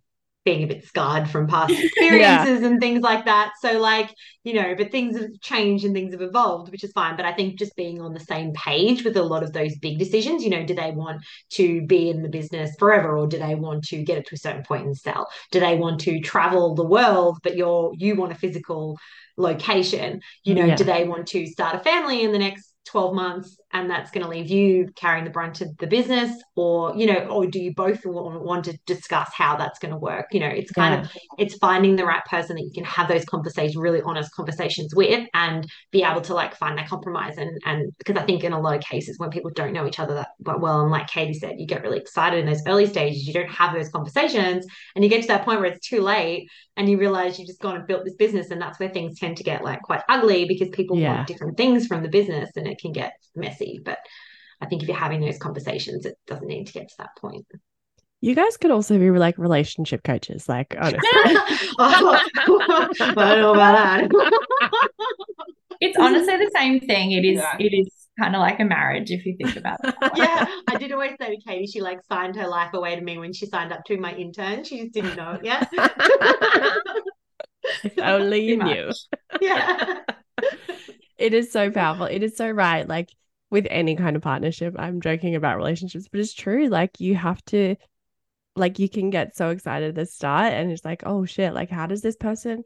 being 0.44 0.62
a 0.62 0.66
bit 0.66 0.84
scarred 0.86 1.28
from 1.28 1.46
past 1.46 1.72
experiences 1.78 2.60
yeah. 2.60 2.66
and 2.66 2.80
things 2.80 3.02
like 3.02 3.24
that. 3.24 3.52
So, 3.60 3.78
like, 3.78 4.14
you 4.42 4.54
know, 4.54 4.74
but 4.76 4.90
things 4.90 5.18
have 5.18 5.40
changed 5.40 5.84
and 5.84 5.94
things 5.94 6.12
have 6.12 6.20
evolved, 6.20 6.70
which 6.70 6.84
is 6.84 6.92
fine. 6.92 7.16
But 7.16 7.24
I 7.24 7.32
think 7.32 7.58
just 7.58 7.74
being 7.76 8.00
on 8.00 8.12
the 8.12 8.20
same 8.20 8.52
page 8.52 9.04
with 9.04 9.16
a 9.16 9.22
lot 9.22 9.42
of 9.42 9.52
those 9.52 9.76
big 9.78 9.98
decisions, 9.98 10.44
you 10.44 10.50
know, 10.50 10.64
do 10.64 10.74
they 10.74 10.90
want 10.90 11.22
to 11.52 11.82
be 11.86 12.10
in 12.10 12.22
the 12.22 12.28
business 12.28 12.74
forever 12.78 13.16
or 13.16 13.26
do 13.26 13.38
they 13.38 13.54
want 13.54 13.84
to 13.84 14.02
get 14.02 14.18
it 14.18 14.26
to 14.26 14.34
a 14.34 14.38
certain 14.38 14.62
point 14.62 14.84
and 14.84 14.96
sell? 14.96 15.28
Do 15.50 15.60
they 15.60 15.76
want 15.76 16.00
to 16.02 16.20
travel 16.20 16.74
the 16.74 16.84
world, 16.84 17.38
but 17.42 17.56
you're 17.56 17.92
you 17.96 18.14
want 18.14 18.32
a 18.32 18.36
physical 18.36 18.98
location? 19.36 20.20
You 20.44 20.54
know, 20.54 20.66
yeah. 20.66 20.76
do 20.76 20.84
they 20.84 21.08
want 21.08 21.26
to 21.28 21.46
start 21.46 21.74
a 21.74 21.78
family 21.78 22.22
in 22.22 22.32
the 22.32 22.38
next 22.38 22.74
12 22.86 23.14
months 23.14 23.56
and 23.74 23.90
that's 23.90 24.10
going 24.12 24.22
to 24.22 24.30
leave 24.30 24.48
you 24.48 24.88
carrying 24.94 25.24
the 25.24 25.30
brunt 25.30 25.60
of 25.60 25.76
the 25.78 25.86
business 25.86 26.40
or 26.54 26.94
you 26.96 27.06
know 27.06 27.26
or 27.26 27.46
do 27.46 27.58
you 27.58 27.74
both 27.74 28.00
want 28.06 28.64
to 28.64 28.78
discuss 28.86 29.28
how 29.34 29.56
that's 29.56 29.78
going 29.80 29.90
to 29.90 29.98
work 29.98 30.26
you 30.32 30.40
know 30.40 30.48
it's 30.48 30.70
kind 30.70 30.94
yeah. 30.94 31.00
of 31.02 31.10
it's 31.38 31.56
finding 31.56 31.96
the 31.96 32.04
right 32.04 32.24
person 32.26 32.56
that 32.56 32.62
you 32.62 32.70
can 32.72 32.84
have 32.84 33.08
those 33.08 33.24
conversations 33.24 33.76
really 33.76 34.00
honest 34.02 34.32
conversations 34.32 34.94
with 34.94 35.28
and 35.34 35.68
be 35.90 36.02
able 36.02 36.20
to 36.20 36.32
like 36.32 36.56
find 36.56 36.78
that 36.78 36.88
compromise 36.88 37.36
and 37.36 37.50
and 37.66 37.92
because 37.98 38.16
i 38.16 38.24
think 38.24 38.44
in 38.44 38.52
a 38.52 38.60
lot 38.60 38.76
of 38.76 38.82
cases 38.82 39.18
when 39.18 39.28
people 39.28 39.50
don't 39.54 39.72
know 39.72 39.86
each 39.86 39.98
other 39.98 40.14
that 40.14 40.60
well 40.60 40.80
and 40.80 40.90
like 40.90 41.08
katy 41.08 41.34
said 41.34 41.56
you 41.58 41.66
get 41.66 41.82
really 41.82 41.98
excited 41.98 42.38
in 42.38 42.46
those 42.46 42.62
early 42.66 42.86
stages 42.86 43.26
you 43.26 43.34
don't 43.34 43.50
have 43.50 43.74
those 43.74 43.88
conversations 43.90 44.64
and 44.94 45.04
you 45.04 45.10
get 45.10 45.20
to 45.20 45.28
that 45.28 45.44
point 45.44 45.60
where 45.60 45.70
it's 45.70 45.86
too 45.86 46.00
late 46.00 46.48
and 46.76 46.88
you 46.88 46.98
realize 46.98 47.38
you've 47.38 47.48
just 47.48 47.60
gone 47.60 47.76
and 47.76 47.86
built 47.86 48.04
this 48.04 48.14
business 48.14 48.50
and 48.50 48.60
that's 48.60 48.78
where 48.78 48.88
things 48.88 49.18
tend 49.18 49.36
to 49.36 49.42
get 49.42 49.64
like 49.64 49.82
quite 49.82 50.02
ugly 50.08 50.44
because 50.44 50.68
people 50.70 50.96
yeah. 50.96 51.16
want 51.16 51.28
different 51.28 51.56
things 51.56 51.86
from 51.86 52.02
the 52.02 52.08
business 52.08 52.50
and 52.56 52.66
it 52.66 52.78
can 52.78 52.92
get 52.92 53.14
messy. 53.34 53.63
But 53.84 53.98
I 54.60 54.66
think 54.66 54.82
if 54.82 54.88
you're 54.88 54.96
having 54.96 55.20
those 55.20 55.38
conversations, 55.38 56.06
it 56.06 56.16
doesn't 56.26 56.46
need 56.46 56.66
to 56.66 56.72
get 56.72 56.88
to 56.88 56.94
that 56.98 57.10
point. 57.18 57.46
You 58.20 58.34
guys 58.34 58.56
could 58.56 58.70
also 58.70 58.98
be 58.98 59.10
like 59.10 59.36
relationship 59.36 60.02
coaches, 60.02 60.48
like 60.48 60.74
honestly. 60.80 61.00
oh, 61.78 62.20
I 62.38 63.14
don't 63.14 63.40
know 63.40 63.54
about 63.54 64.10
that. 64.10 64.10
it's 65.80 65.96
honestly 66.00 66.36
the 66.36 66.50
same 66.56 66.80
thing. 66.80 67.12
It 67.12 67.24
is 67.24 67.36
yeah. 67.36 67.56
it 67.58 67.74
is 67.74 67.92
kind 68.18 68.34
of 68.34 68.40
like 68.40 68.60
a 68.60 68.64
marriage 68.64 69.10
if 69.10 69.26
you 69.26 69.36
think 69.36 69.56
about 69.56 69.78
it. 69.84 69.94
yeah. 70.16 70.46
I 70.68 70.76
did 70.78 70.92
always 70.92 71.12
say 71.20 71.34
to 71.34 71.42
Katy, 71.46 71.66
she 71.66 71.82
like 71.82 71.98
signed 72.08 72.36
her 72.36 72.48
life 72.48 72.72
away 72.72 72.96
to 72.96 73.02
me 73.02 73.18
when 73.18 73.32
she 73.32 73.44
signed 73.46 73.72
up 73.72 73.84
to 73.86 73.98
my 73.98 74.14
intern. 74.14 74.64
She 74.64 74.80
just 74.80 74.92
didn't 74.92 75.16
know 75.16 75.32
it 75.32 75.44
yet. 75.44 75.68
if 77.82 77.98
only 77.98 78.44
you 78.46 78.62
knew. 78.62 78.90
Yeah 79.40 80.00
it 81.18 81.34
is 81.34 81.50
so 81.50 81.70
powerful. 81.70 82.06
It 82.06 82.22
is 82.22 82.36
so 82.36 82.50
right. 82.50 82.86
Like 82.86 83.10
with 83.54 83.68
any 83.70 83.94
kind 83.94 84.16
of 84.16 84.22
partnership, 84.22 84.74
I'm 84.76 85.00
joking 85.00 85.36
about 85.36 85.58
relationships, 85.58 86.08
but 86.10 86.18
it's 86.18 86.34
true. 86.34 86.66
Like 86.66 86.98
you 86.98 87.14
have 87.14 87.40
to, 87.46 87.76
like, 88.56 88.80
you 88.80 88.88
can 88.88 89.10
get 89.10 89.36
so 89.36 89.50
excited 89.50 89.90
at 89.90 89.94
the 89.94 90.06
start 90.06 90.52
and 90.52 90.72
it's 90.72 90.84
like, 90.84 91.04
oh 91.06 91.24
shit, 91.24 91.54
like, 91.54 91.70
how 91.70 91.86
does 91.86 92.02
this 92.02 92.16
person 92.16 92.64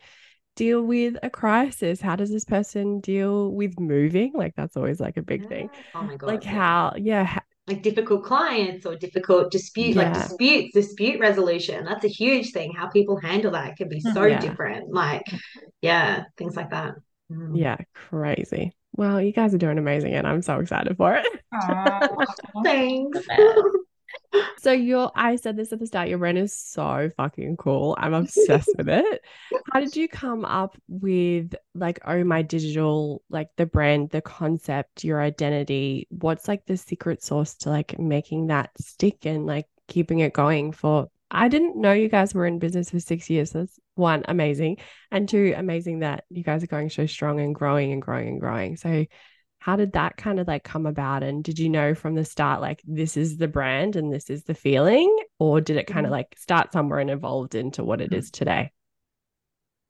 deal 0.56 0.82
with 0.82 1.18
a 1.22 1.28
crisis? 1.28 2.00
How 2.00 2.16
does 2.16 2.30
this 2.30 2.46
person 2.46 3.00
deal 3.00 3.52
with 3.52 3.78
moving? 3.78 4.32
Like, 4.34 4.54
that's 4.56 4.78
always 4.78 4.98
like 4.98 5.18
a 5.18 5.22
big 5.22 5.42
yeah. 5.42 5.48
thing. 5.48 5.70
Oh 5.94 6.04
my 6.04 6.16
God. 6.16 6.26
Like, 6.26 6.44
yeah. 6.46 6.50
how, 6.52 6.94
yeah. 6.96 7.38
like 7.66 7.82
difficult 7.82 8.24
clients 8.24 8.86
or 8.86 8.96
difficult 8.96 9.50
dispute 9.50 9.94
yeah. 9.94 10.04
like 10.04 10.14
disputes 10.14 10.72
dispute 10.72 11.20
resolution 11.20 11.84
that's 11.84 12.02
a 12.02 12.08
huge 12.08 12.50
thing 12.52 12.72
how 12.72 12.88
people 12.88 13.20
handle 13.20 13.50
that 13.52 13.76
can 13.76 13.90
be 13.90 14.00
so 14.00 14.24
yeah. 14.24 14.40
different 14.40 14.90
like 14.90 15.26
yeah 15.82 16.24
things 16.38 16.56
like 16.56 16.70
that 16.70 16.94
Mm. 17.30 17.58
Yeah, 17.58 17.76
crazy. 17.94 18.74
Well, 18.98 19.22
you 19.22 19.30
guys 19.32 19.54
are 19.54 19.58
doing 19.58 19.78
amazing 19.78 20.14
and 20.14 20.26
I'm 20.26 20.42
so 20.42 20.58
excited 20.58 20.96
for 20.96 21.14
it. 21.14 21.24
Aww, 21.54 22.26
thanks. 22.64 23.20
so 24.58 24.72
your 24.72 25.12
I 25.14 25.36
said 25.36 25.56
this 25.56 25.72
at 25.72 25.78
the 25.78 25.86
start, 25.86 26.08
your 26.08 26.18
brand 26.18 26.36
is 26.36 26.52
so 26.52 27.08
fucking 27.16 27.58
cool. 27.58 27.94
I'm 27.96 28.12
obsessed 28.12 28.72
with 28.76 28.88
it. 28.88 29.24
How 29.72 29.78
did 29.78 29.94
you 29.94 30.08
come 30.08 30.44
up 30.44 30.76
with 30.88 31.54
like 31.76 32.00
oh 32.04 32.24
my 32.24 32.42
digital, 32.42 33.22
like 33.30 33.50
the 33.56 33.66
brand, 33.66 34.10
the 34.10 34.20
concept, 34.20 35.04
your 35.04 35.22
identity? 35.22 36.08
What's 36.10 36.48
like 36.48 36.66
the 36.66 36.76
secret 36.76 37.22
sauce 37.22 37.54
to 37.58 37.70
like 37.70 38.00
making 38.00 38.48
that 38.48 38.70
stick 38.80 39.26
and 39.26 39.46
like 39.46 39.66
keeping 39.86 40.18
it 40.18 40.32
going 40.32 40.72
for 40.72 41.08
I 41.30 41.48
didn't 41.48 41.76
know 41.76 41.92
you 41.92 42.08
guys 42.08 42.32
were 42.34 42.46
in 42.46 42.58
business 42.58 42.90
for 42.90 43.00
six 43.00 43.28
years. 43.28 43.50
That's 43.50 43.78
one, 43.94 44.24
amazing. 44.28 44.78
And 45.10 45.28
two, 45.28 45.54
amazing 45.56 46.00
that 46.00 46.24
you 46.30 46.42
guys 46.42 46.62
are 46.62 46.68
going 46.68 46.90
so 46.90 47.06
strong 47.06 47.40
and 47.40 47.54
growing 47.54 47.92
and 47.92 48.00
growing 48.00 48.28
and 48.28 48.40
growing. 48.40 48.76
So, 48.76 49.04
how 49.60 49.76
did 49.76 49.92
that 49.92 50.16
kind 50.16 50.38
of 50.38 50.46
like 50.46 50.62
come 50.62 50.86
about? 50.86 51.22
And 51.22 51.42
did 51.42 51.58
you 51.58 51.68
know 51.68 51.94
from 51.94 52.14
the 52.14 52.24
start, 52.24 52.60
like, 52.60 52.80
this 52.86 53.16
is 53.16 53.36
the 53.36 53.48
brand 53.48 53.96
and 53.96 54.12
this 54.12 54.30
is 54.30 54.44
the 54.44 54.54
feeling? 54.54 55.14
Or 55.38 55.60
did 55.60 55.76
it 55.76 55.86
kind 55.86 56.06
of 56.06 56.10
Mhm. 56.10 56.12
like 56.12 56.34
start 56.38 56.72
somewhere 56.72 57.00
and 57.00 57.10
evolved 57.10 57.54
into 57.54 57.84
what 57.84 58.00
it 58.00 58.12
is 58.12 58.30
today? 58.30 58.70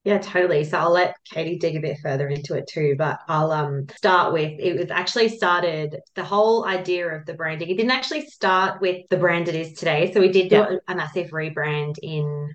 Yeah, 0.04 0.18
totally. 0.18 0.64
So 0.64 0.78
I'll 0.78 0.92
let 0.92 1.16
Katy 1.30 1.58
dig 1.58 1.76
a 1.76 1.80
bit 1.80 1.98
further 2.02 2.28
into 2.28 2.54
it 2.54 2.66
too, 2.66 2.94
but 2.96 3.18
I'll 3.28 3.52
um 3.52 3.86
start 3.96 4.32
with 4.32 4.58
it 4.58 4.78
was 4.78 4.90
actually 4.90 5.28
started 5.28 5.96
the 6.14 6.24
whole 6.24 6.64
idea 6.64 7.08
of 7.08 7.26
the 7.26 7.34
branding. 7.34 7.68
It 7.68 7.76
didn't 7.76 7.90
actually 7.90 8.26
start 8.26 8.80
with 8.80 9.06
the 9.10 9.16
brand 9.18 9.48
it 9.48 9.54
is 9.54 9.74
today. 9.74 10.10
So 10.12 10.20
we 10.20 10.30
did 10.32 10.48
do 10.48 10.62
a, 10.62 10.78
a 10.88 10.94
massive 10.94 11.30
rebrand 11.30 11.96
in 12.02 12.54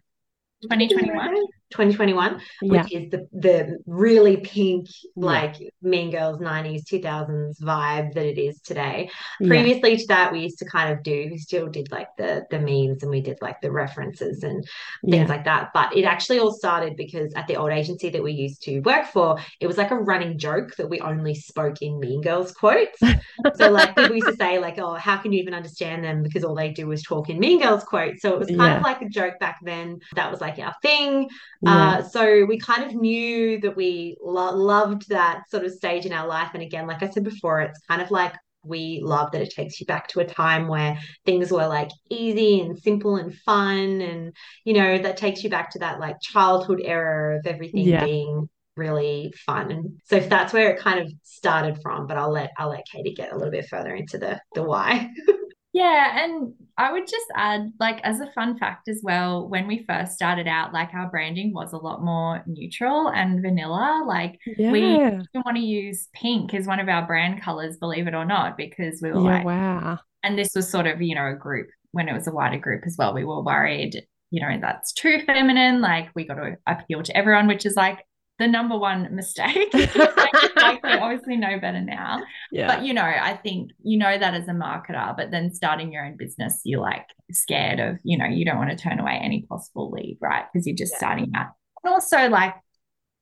2021? 0.63 1.36
2021, 1.71 2.39
Yeah. 2.62 2.84
which 2.84 2.93
is 2.93 3.10
the 3.10 3.28
the 3.34 3.80
really 3.88 4.38
pink, 4.38 4.88
Yeah. 5.15 5.26
like 5.26 5.56
Mean 5.82 6.12
Girls 6.12 6.39
90s, 6.39 6.84
2000s 6.86 7.60
vibe 7.60 8.13
that 8.13 8.26
it 8.26 8.38
is 8.38 8.60
today. 8.62 9.10
Yeah. 9.39 9.47
Previously 9.47 9.97
to 9.97 10.06
that, 10.08 10.32
we 10.32 10.41
used 10.41 10.60
to 10.60 10.65
kind 10.65 10.93
of 10.93 11.02
do, 11.02 11.30
we 11.32 11.38
still 11.39 11.67
did 11.67 11.91
like 11.91 12.10
the 12.17 12.45
the 12.52 12.60
memes 12.60 13.02
and 13.02 13.10
we 13.10 13.21
did 13.21 13.39
like 13.41 13.60
the 13.62 13.71
references 13.71 14.43
and 14.43 14.63
Yeah. 15.02 15.17
things 15.17 15.30
like 15.30 15.45
that. 15.45 15.71
But 15.73 15.97
it 15.97 16.04
actually 16.04 16.38
all 16.39 16.52
started 16.54 16.95
because 16.95 17.34
at 17.34 17.47
the 17.47 17.56
old 17.56 17.71
agency 17.71 18.10
that 18.10 18.21
we 18.21 18.34
used 18.34 18.62
to 18.63 18.80
work 18.82 19.08
for, 19.08 19.38
it 19.60 19.65
was 19.65 19.78
like 19.78 19.89
a 19.91 19.95
running 19.95 20.38
joke 20.38 20.76
that 20.78 20.89
we 20.89 20.99
only 20.99 21.34
spoke 21.34 21.82
in 21.82 21.99
Mean 21.99 22.21
Girls 22.21 22.52
quotes. 22.52 22.99
so 23.56 23.71
like 23.71 23.95
people 23.95 24.15
used 24.15 24.28
to 24.28 24.36
say 24.36 24.60
like, 24.60 24.78
"Oh, 24.78 24.93
how 24.93 25.17
can 25.17 25.34
you 25.34 25.39
even 25.41 25.56
understand 25.56 26.04
them?" 26.04 26.21
Because 26.21 26.43
all 26.43 26.54
they 26.56 26.69
do 26.71 26.91
is 26.91 27.02
talk 27.02 27.30
in 27.32 27.39
Mean 27.39 27.60
Girls 27.62 27.84
quotes. 27.84 28.21
So 28.21 28.34
it 28.34 28.39
was 28.39 28.47
kind 28.49 28.60
Yeah. 28.62 28.78
of 28.78 28.84
like 28.84 29.02
a 29.02 29.10
joke 29.10 29.39
back 29.39 29.58
then. 29.63 29.99
That 30.15 30.30
was 30.30 30.39
like 30.39 30.53
our 30.60 30.74
thing. 30.82 31.30
Yeah. 31.62 31.72
Uh, 32.00 32.04
so 32.04 32.46
we 32.46 32.58
kind 32.60 32.84
of 32.84 32.94
knew 32.96 33.60
that 33.62 33.76
we 33.76 34.18
lo- 34.22 34.56
loved 34.56 35.10
that 35.10 35.44
sort 35.50 35.66
of 35.66 35.72
stage 35.72 36.06
in 36.06 36.13
our 36.13 36.28
life. 36.28 36.52
And 36.54 36.63
again, 36.63 36.88
like 36.88 37.04
I 37.04 37.10
said 37.10 37.24
before, 37.24 37.62
it's 37.62 37.80
kind 37.89 38.02
of 38.02 38.12
like 38.12 38.34
we 38.66 39.02
love 39.04 39.32
that 39.32 39.42
it 39.42 39.50
takes 39.52 39.80
you 39.80 39.86
back 39.86 40.08
to 40.10 40.22
a 40.22 40.26
time 40.26 40.68
where 40.68 40.98
things 41.26 41.52
were 41.52 41.68
like 41.68 41.89
easy 42.10 42.62
and 42.62 42.78
simple 42.78 43.18
and 43.18 43.36
fun. 43.39 44.02
And, 44.02 44.34
you 44.63 44.74
know, 44.74 44.98
that 44.98 45.18
takes 45.18 45.44
you 45.44 45.50
back 45.50 45.72
to 45.72 45.80
that 45.80 46.00
like 46.00 46.16
childhood 46.22 46.82
era 46.84 47.39
of 47.39 47.46
everything 47.46 47.86
Yeah. 47.86 48.06
being 48.06 48.50
really 48.78 49.34
fun. 49.46 49.70
And 49.72 50.00
so 50.06 50.20
that's 50.20 50.54
where 50.54 50.72
it 50.72 50.80
kind 50.80 51.00
of 51.00 51.12
started 51.24 51.82
from. 51.82 52.08
But 52.08 52.18
I'll 52.18 52.32
let 52.32 52.52
I'll 52.58 52.70
let 52.70 52.86
Katy 52.92 53.13
get 53.13 53.32
a 53.32 53.36
little 53.36 53.52
bit 53.52 53.68
further 53.70 53.94
into 53.94 54.18
the 54.18 54.39
the 54.56 54.63
why. 54.63 55.10
Yeah, 55.74 56.24
and 56.24 56.54
I 56.78 56.92
would 56.92 57.08
just 57.08 57.26
add, 57.36 57.74
like, 57.80 58.00
as 58.04 58.20
a 58.20 58.32
fun 58.34 58.58
fact 58.60 58.88
as 58.88 59.02
well, 59.04 59.48
when 59.50 59.66
we 59.68 59.84
first 59.90 60.14
started 60.14 60.48
out, 60.48 60.72
like, 60.72 60.94
our 60.94 61.10
branding 61.10 61.52
was 61.52 61.74
a 61.74 61.78
lot 61.78 62.04
more 62.04 62.44
neutral 62.46 63.10
and 63.10 63.42
vanilla. 63.42 64.04
Like, 64.08 64.40
we 64.46 64.82
Yeah. 64.82 65.10
didn't 65.34 65.46
want 65.46 65.58
to 65.58 65.64
use 65.64 66.10
pink 66.14 66.54
as 66.54 66.68
one 66.68 66.80
of 66.80 66.90
our 66.90 67.06
brand 67.08 67.42
colors, 67.42 67.78
believe 67.78 68.08
it 68.08 68.14
or 68.14 68.24
not, 68.24 68.56
because 68.56 69.02
we 69.02 69.12
were 69.12 69.22
Yeah. 69.22 69.38
like, 69.38 69.46
Wow. 69.46 70.00
and 70.22 70.38
this 70.38 70.50
was 70.56 70.70
sort 70.70 70.86
of, 70.86 71.02
you 71.02 71.16
know, 71.16 71.28
a 71.28 71.34
group 71.36 71.70
when 71.92 72.08
it 72.08 72.14
was 72.14 72.28
a 72.28 72.32
wider 72.32 72.60
group 72.60 72.84
as 72.86 72.96
well. 72.98 73.14
We 73.14 73.26
were 73.26 73.42
worried, 73.42 74.06
you 74.30 74.42
know, 74.42 74.56
that's 74.62 74.94
too 74.94 75.22
feminine. 75.26 75.82
Like, 75.82 76.10
we 76.14 76.26
got 76.28 76.36
to 76.36 76.56
appeal 76.68 77.02
to 77.02 77.18
everyone, 77.18 77.48
which 77.48 77.66
is 77.66 77.76
like 77.76 78.06
the 78.43 78.47
number 78.51 78.77
one 78.77 79.15
mistake. 79.15 79.73
like, 79.73 80.82
obviously 80.84 81.38
know 81.38 81.60
better 81.60 81.82
now. 81.82 82.21
Yeah. 82.51 82.67
But 82.67 82.84
you 82.86 82.93
know, 82.93 83.03
I 83.03 83.39
think 83.41 83.71
you 83.82 83.97
know 83.97 84.17
that 84.17 84.34
as 84.34 84.47
a 84.47 84.51
marketer, 84.51 85.15
but 85.15 85.32
then 85.32 85.53
starting 85.53 85.91
your 85.93 86.06
own 86.06 86.17
business, 86.17 86.60
you're 86.65 86.82
like 86.82 87.08
scared 87.32 87.79
of, 87.79 87.99
you 88.03 88.17
know, 88.17 88.25
you 88.25 88.43
don't 88.45 88.58
want 88.58 88.69
to 88.69 88.75
turn 88.75 88.99
away 88.99 89.19
any 89.21 89.43
possible 89.43 89.89
lead, 89.91 90.17
right? 90.21 90.45
Because 90.51 90.67
you're 90.67 90.75
just 90.75 90.93
Yeah. 90.93 90.97
starting 90.97 91.32
out. 91.36 91.51
And 91.84 91.93
also, 91.93 92.27
like 92.29 92.56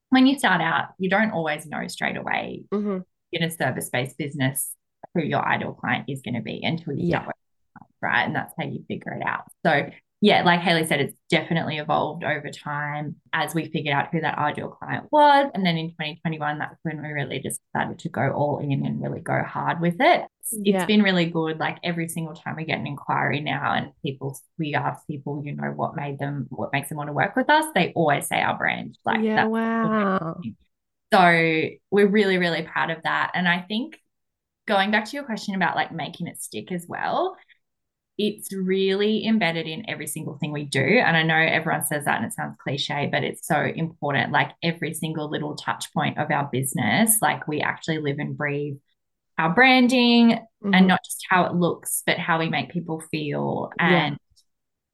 when 0.10 0.26
you 0.26 0.38
start 0.40 0.62
out, 0.62 0.90
you 0.98 1.10
don't 1.10 1.32
always 1.32 1.66
know 1.68 1.88
straight 1.88 2.18
away 2.18 2.64
Mhm. 2.74 3.04
in 3.32 3.44
a 3.44 3.50
service-based 3.52 4.18
business 4.18 4.76
who 5.14 5.22
your 5.22 5.46
ideal 5.48 5.74
client 5.74 6.06
is 6.10 6.22
going 6.22 6.36
to 6.36 6.42
be 6.42 6.62
until 6.64 6.94
you 6.94 7.08
Yeah. 7.10 7.22
start 7.22 7.28
working, 7.28 7.88
right? 8.02 8.24
And 8.24 8.36
that's 8.36 8.54
how 8.58 8.66
you 8.66 8.84
figure 8.88 9.14
it 9.14 9.26
out. 9.26 9.44
So 9.66 9.90
yeah, 10.24 10.44
like 10.44 10.60
Hayley 10.60 10.86
said, 10.86 11.02
it's 11.02 11.16
definitely 11.32 11.80
evolved 11.80 12.24
over 12.24 12.50
time 12.52 13.16
as 13.34 13.56
we 13.56 13.66
figured 13.66 13.96
out 13.96 14.10
who 14.12 14.22
that 14.22 14.38
ideal 14.38 14.68
client 14.70 15.08
was. 15.12 15.50
And 15.56 15.66
then 15.66 15.78
in 15.78 15.90
2021, 15.90 16.60
that's 16.60 16.78
when 16.84 17.02
we 17.02 17.10
really 17.10 17.40
just 17.40 17.60
started 17.70 17.98
to 18.00 18.10
go 18.10 18.30
all 18.32 18.60
in 18.60 18.86
and 18.86 19.02
really 19.02 19.20
go 19.22 19.42
hard 19.42 19.82
with 19.82 19.96
it. 20.00 20.26
It's, 20.42 20.54
Yeah. 20.62 20.78
it's 20.78 20.86
been 20.86 21.02
really 21.02 21.26
good. 21.26 21.58
Like 21.58 21.80
every 21.84 22.08
single 22.08 22.36
time 22.36 22.56
we 22.56 22.66
get 22.66 22.78
an 22.80 22.86
inquiry 22.86 23.42
now 23.42 23.74
and 23.74 23.94
people, 24.04 24.38
we 24.60 24.76
ask 24.76 25.08
people, 25.08 25.42
you 25.44 25.56
know, 25.56 25.72
what 25.76 25.96
made 25.96 26.20
them, 26.20 26.46
what 26.52 26.72
makes 26.72 26.90
them 26.90 26.98
want 27.00 27.08
to 27.08 27.14
work 27.14 27.36
with 27.36 27.50
us, 27.50 27.66
they 27.74 27.92
always 27.96 28.28
say 28.28 28.40
our 28.42 28.56
brand. 28.58 29.00
Like 29.04 29.22
yeah. 29.22 29.46
Wow. 29.46 30.40
so 31.12 31.20
we're 31.90 32.08
really, 32.08 32.38
really 32.38 32.62
proud 32.62 32.92
of 32.92 33.02
that. 33.04 33.32
And 33.34 33.48
I 33.48 33.62
think 33.62 33.98
going 34.68 34.92
back 34.92 35.06
to 35.06 35.16
your 35.18 35.24
question 35.26 35.56
about 35.56 35.76
like 35.76 35.92
making 35.92 36.28
it 36.28 36.40
stick 36.42 36.72
as 36.72 36.86
well, 36.88 37.36
it's 38.18 38.54
really 38.54 39.26
embedded 39.26 39.68
in 39.68 39.90
every 39.90 40.06
single 40.08 40.38
thing 40.38 40.52
we 40.52 40.66
do. 40.66 40.80
And 40.80 41.18
I 41.18 41.24
know 41.24 41.36
everyone 41.36 41.86
says 41.86 42.06
that 42.06 42.18
and 42.18 42.26
it 42.26 42.34
sounds 42.34 42.56
cliche, 42.62 43.10
but 43.12 43.24
it's 43.24 43.48
so 43.48 43.62
important. 43.64 44.32
Like 44.32 44.52
every 44.62 44.94
single 44.94 45.30
little 45.30 45.56
touch 45.56 45.92
point 45.94 46.18
of 46.20 46.30
our 46.30 46.48
business, 46.52 47.18
like 47.22 47.48
we 47.48 47.62
actually 47.62 47.98
live 48.00 48.18
and 48.20 48.38
breathe 48.38 48.76
our 49.38 49.54
branding 49.54 50.40
Mhm. 50.64 50.76
and 50.76 50.88
not 50.88 51.04
just 51.04 51.26
how 51.30 51.46
it 51.46 51.56
looks, 51.56 52.04
but 52.06 52.20
how 52.20 52.38
we 52.38 52.50
make 52.50 52.70
people 52.70 53.00
feel 53.12 53.72
Yeah. 53.80 53.88
and 54.06 54.18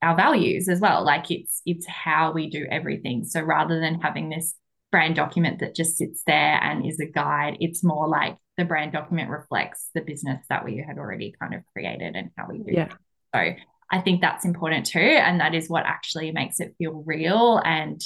our 0.01 0.15
values 0.15 0.69
as 0.69 0.79
well. 0.79 1.03
Like 1.03 1.29
it's 1.31 1.61
it's 1.65 1.87
how 1.87 2.31
we 2.31 2.49
do 2.49 2.65
everything. 2.69 3.25
So 3.25 3.41
rather 3.41 3.79
than 3.79 3.99
having 3.99 4.29
this 4.29 4.55
brand 4.91 5.15
document 5.15 5.59
that 5.59 5.75
just 5.75 5.97
sits 5.97 6.23
there 6.25 6.59
and 6.63 6.85
is 6.85 6.99
a 7.01 7.05
guide, 7.07 7.57
it's 7.59 7.83
more 7.83 8.07
like 8.07 8.37
the 8.57 8.63
brand 8.63 8.93
document 8.93 9.29
reflects 9.29 9.89
the 9.93 10.01
business 10.01 10.45
that 10.49 10.63
we 10.63 10.77
had 10.77 10.97
already 10.97 11.33
kind 11.41 11.53
of 11.55 11.65
created 11.73 12.15
and 12.15 12.29
how 12.37 12.45
we 12.49 12.59
do. 12.59 12.71
Yeah. 12.71 12.85
things. 12.85 12.99
So 13.37 13.55
I 13.91 14.01
think 14.01 14.21
that's 14.21 14.45
important 14.45 14.85
too, 14.85 14.99
and 14.99 15.39
that 15.39 15.55
is 15.55 15.69
what 15.69 15.85
actually 15.85 16.31
makes 16.31 16.59
it 16.59 16.75
feel 16.77 17.03
real 17.05 17.61
and 17.63 18.01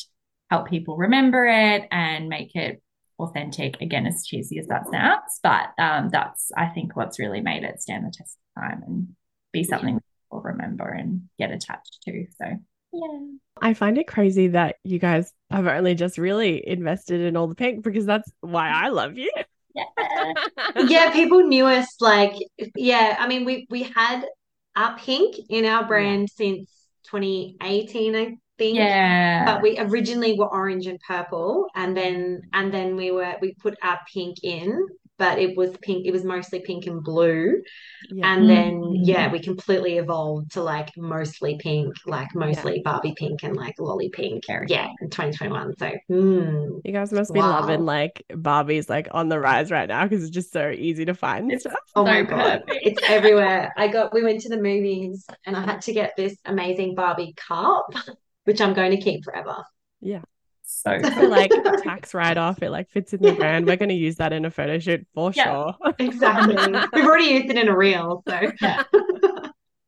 help 0.49 0.69
people 0.69 0.97
remember 0.97 1.45
it 1.45 1.87
and 1.91 2.29
make 2.29 2.55
it 2.55 2.81
authentic. 3.17 3.81
Again, 3.81 4.05
as 4.05 4.25
cheesy 4.25 4.59
as 4.59 4.67
that 4.67 4.83
sounds, 4.91 5.39
but 5.41 5.69
um, 5.79 6.09
that's 6.09 6.51
I 6.55 6.67
think 6.67 6.95
what's 6.95 7.19
really 7.19 7.41
made 7.41 7.63
it 7.63 7.81
stand 7.81 8.05
the 8.05 8.13
test 8.15 8.37
of 8.57 8.63
time 8.63 8.83
and 8.85 9.07
be 9.51 9.63
something 9.63 9.99
people 10.29 10.41
remember 10.41 10.87
and 10.87 11.23
get 11.39 11.51
attached 11.51 11.99
to. 12.05 12.25
So 12.37 12.45
yeah. 12.93 13.19
I 13.61 13.73
find 13.73 13.97
it 13.97 14.07
crazy 14.07 14.49
that 14.49 14.75
you 14.83 14.99
guys 14.99 15.31
have 15.49 15.67
only 15.67 15.95
just 15.95 16.17
really 16.17 16.67
invested 16.67 17.21
in 17.21 17.35
all 17.35 17.47
the 17.47 17.55
pink 17.55 17.83
because 17.83 18.05
that's 18.05 18.31
why 18.41 18.69
I 18.69 18.89
love 18.89 19.17
you. 19.17 19.31
Yeah. 19.73 20.33
yeah, 20.87 21.11
people 21.11 21.41
knew 21.41 21.65
us 21.65 21.95
like 22.01 22.33
yeah, 22.75 23.15
I 23.19 23.27
mean 23.27 23.45
we 23.45 23.67
we 23.69 23.83
had 23.83 24.25
our 24.75 24.97
pink 24.97 25.35
in 25.49 25.65
our 25.65 25.85
brand 25.85 26.29
since 26.29 26.69
2018, 27.09 28.15
I 28.15 28.37
think. 28.57 28.77
Yeah. 28.77 29.45
But 29.45 29.61
we 29.61 29.77
originally 29.79 30.37
were 30.37 30.51
orange 30.51 30.87
and 30.87 30.99
purple 31.07 31.67
and 31.75 31.95
then 31.95 32.41
and 32.53 32.73
then 32.73 32.95
we 32.95 33.11
were 33.11 33.35
we 33.41 33.53
put 33.55 33.77
our 33.81 33.99
pink 34.13 34.37
in, 34.43 34.87
but 35.21 35.39
it 35.39 35.55
was 35.57 35.71
pink, 35.81 36.05
it 36.07 36.11
was 36.11 36.25
mostly 36.25 36.61
pink 36.61 36.87
and 36.87 37.03
blue. 37.03 37.61
Yeah. 38.09 38.25
And 38.29 38.49
then 38.49 38.73
Mhm. 38.81 39.05
yeah, 39.05 39.31
we 39.31 39.39
completely 39.39 39.97
evolved 39.97 40.51
to 40.53 40.61
like 40.63 40.89
mostly 40.97 41.57
pink, 41.57 41.95
like 42.05 42.29
mostly 42.35 42.81
Barbie 42.85 43.15
pink 43.17 43.43
and 43.43 43.55
like 43.55 43.75
lolly 43.79 44.09
pink. 44.09 44.43
Yeah, 44.67 44.87
in 45.01 45.09
2021. 45.09 45.75
So 45.77 45.91
mm, 46.11 46.81
You 46.83 46.93
guys 46.93 47.13
must 47.13 47.33
be 47.33 47.41
Wow. 47.41 47.43
loving 47.43 47.85
like 47.85 48.23
Barbie's 48.35 48.89
like 48.89 49.07
on 49.11 49.29
the 49.29 49.39
rise 49.39 49.71
right 49.71 49.87
now 49.87 50.03
because 50.03 50.23
it's 50.23 50.31
just 50.31 50.51
so 50.51 50.69
easy 50.71 51.05
to 51.05 51.13
find 51.13 51.51
It's 51.51 51.63
stuff. 51.63 51.75
Oh 51.95 52.05
so 52.05 52.09
my 52.09 52.23
god, 52.23 52.61
it's 52.67 53.01
everywhere. 53.07 53.73
I 53.77 53.87
got 53.89 54.13
we 54.13 54.23
went 54.23 54.41
to 54.41 54.49
the 54.49 54.57
movies 54.61 55.25
and 55.45 55.55
I 55.57 55.61
had 55.61 55.81
to 55.83 55.93
get 55.93 56.13
this 56.15 56.35
amazing 56.45 56.95
Barbie 56.95 57.33
cup, 57.47 57.87
which 58.45 58.61
I'm 58.61 58.73
going 58.73 58.91
to 58.91 59.01
keep 59.01 59.23
forever. 59.25 59.63
so 60.01 60.40
So 60.73 60.99
cool. 60.99 61.29
like 61.29 61.51
tax 61.83 62.13
write 62.13 62.37
off, 62.37 62.63
it 62.63 62.69
like 62.71 62.89
fits 62.89 63.13
in 63.13 63.21
the 63.21 63.33
brand. 63.33 63.65
We're 63.67 63.75
gonna 63.75 63.93
use 63.93 64.15
that 64.15 64.31
in 64.33 64.45
a 64.45 64.49
photo 64.51 64.79
shoot 64.79 65.05
for 65.13 65.31
Yeah. 65.35 65.43
sure. 65.81 65.93
Exactly. 65.99 66.55
We've 66.93 67.05
already 67.05 67.25
used 67.25 67.49
it 67.49 67.57
in 67.57 67.67
a 67.67 67.75
reel, 67.75 68.23
so 68.27 68.51
Yeah. 68.61 68.83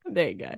There 0.06 0.30
you 0.30 0.36
go. 0.38 0.54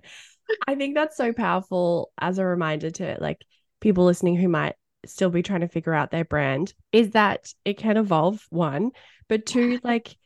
I 0.67 0.75
think 0.75 0.95
that's 0.95 1.15
so 1.15 1.31
powerful 1.31 2.11
as 2.19 2.37
a 2.39 2.45
reminder 2.45 2.89
to 2.91 3.17
like 3.19 3.41
people 3.79 4.05
listening 4.05 4.35
who 4.35 4.49
might 4.49 4.75
still 5.05 5.29
be 5.29 5.43
trying 5.43 5.61
to 5.61 5.67
figure 5.67 5.93
out 5.93 6.11
their 6.11 6.25
brand 6.25 6.73
is 6.91 7.11
that 7.11 7.53
it 7.63 7.77
can 7.77 7.95
evolve, 7.97 8.45
one, 8.49 8.91
but 9.29 9.45
two, 9.45 9.79
like 9.83 10.17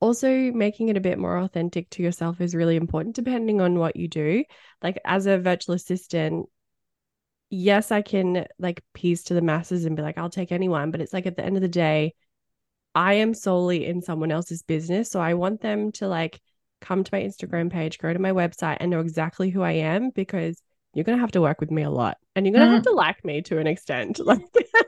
also 0.00 0.28
making 0.52 0.88
it 0.88 0.96
a 0.96 1.00
bit 1.00 1.18
more 1.18 1.38
authentic 1.38 1.90
to 1.90 2.02
yourself 2.02 2.40
is 2.40 2.54
really 2.54 2.76
important 2.76 3.16
depending 3.16 3.60
on 3.60 3.78
what 3.78 3.96
you 3.96 4.06
do. 4.08 4.44
Like 4.82 4.98
as 5.04 5.26
a 5.26 5.38
virtual 5.38 5.74
assistant, 5.74 6.46
yes, 7.54 7.92
I 7.92 8.02
can 8.02 8.46
like 8.58 8.82
piece 8.94 9.24
to 9.24 9.34
the 9.34 9.40
masses 9.42 9.84
and 9.84 9.96
be 9.96 10.02
like, 10.02 10.18
I'll 10.18 10.30
take 10.30 10.52
anyone, 10.52 10.90
but 10.90 11.00
it's 11.00 11.12
like 11.12 11.26
at 11.26 11.36
the 11.36 11.44
end 11.44 11.56
of 11.56 11.62
the 11.62 11.68
day, 11.68 12.14
I 12.94 13.14
am 13.14 13.34
solely 13.34 13.86
in 13.86 14.02
someone 14.02 14.30
else's 14.30 14.62
business. 14.62 15.10
So 15.10 15.20
I 15.20 15.34
want 15.34 15.60
them 15.60 15.92
to 15.92 16.08
like 16.08 16.40
come 16.80 17.02
to 17.04 17.10
my 17.12 17.22
Instagram 17.22 17.70
page, 17.70 17.98
go 17.98 18.12
to 18.12 18.18
my 18.18 18.32
website, 18.32 18.78
and 18.80 18.90
know 18.90 19.00
exactly 19.00 19.50
who 19.50 19.62
I 19.62 19.72
am 19.72 20.10
because 20.10 20.60
you're 20.92 21.04
gonna 21.04 21.18
have 21.18 21.32
to 21.32 21.40
work 21.40 21.60
with 21.60 21.70
me 21.70 21.82
a 21.82 21.90
lot, 21.90 22.18
and 22.36 22.46
you're 22.46 22.52
gonna 22.52 22.70
have 22.70 22.82
Mm. 22.82 22.84
to 22.84 22.92
like 22.92 23.24
me 23.24 23.42
to 23.42 23.58
an 23.58 23.66
extent. 23.66 24.20
Like, 24.24 24.42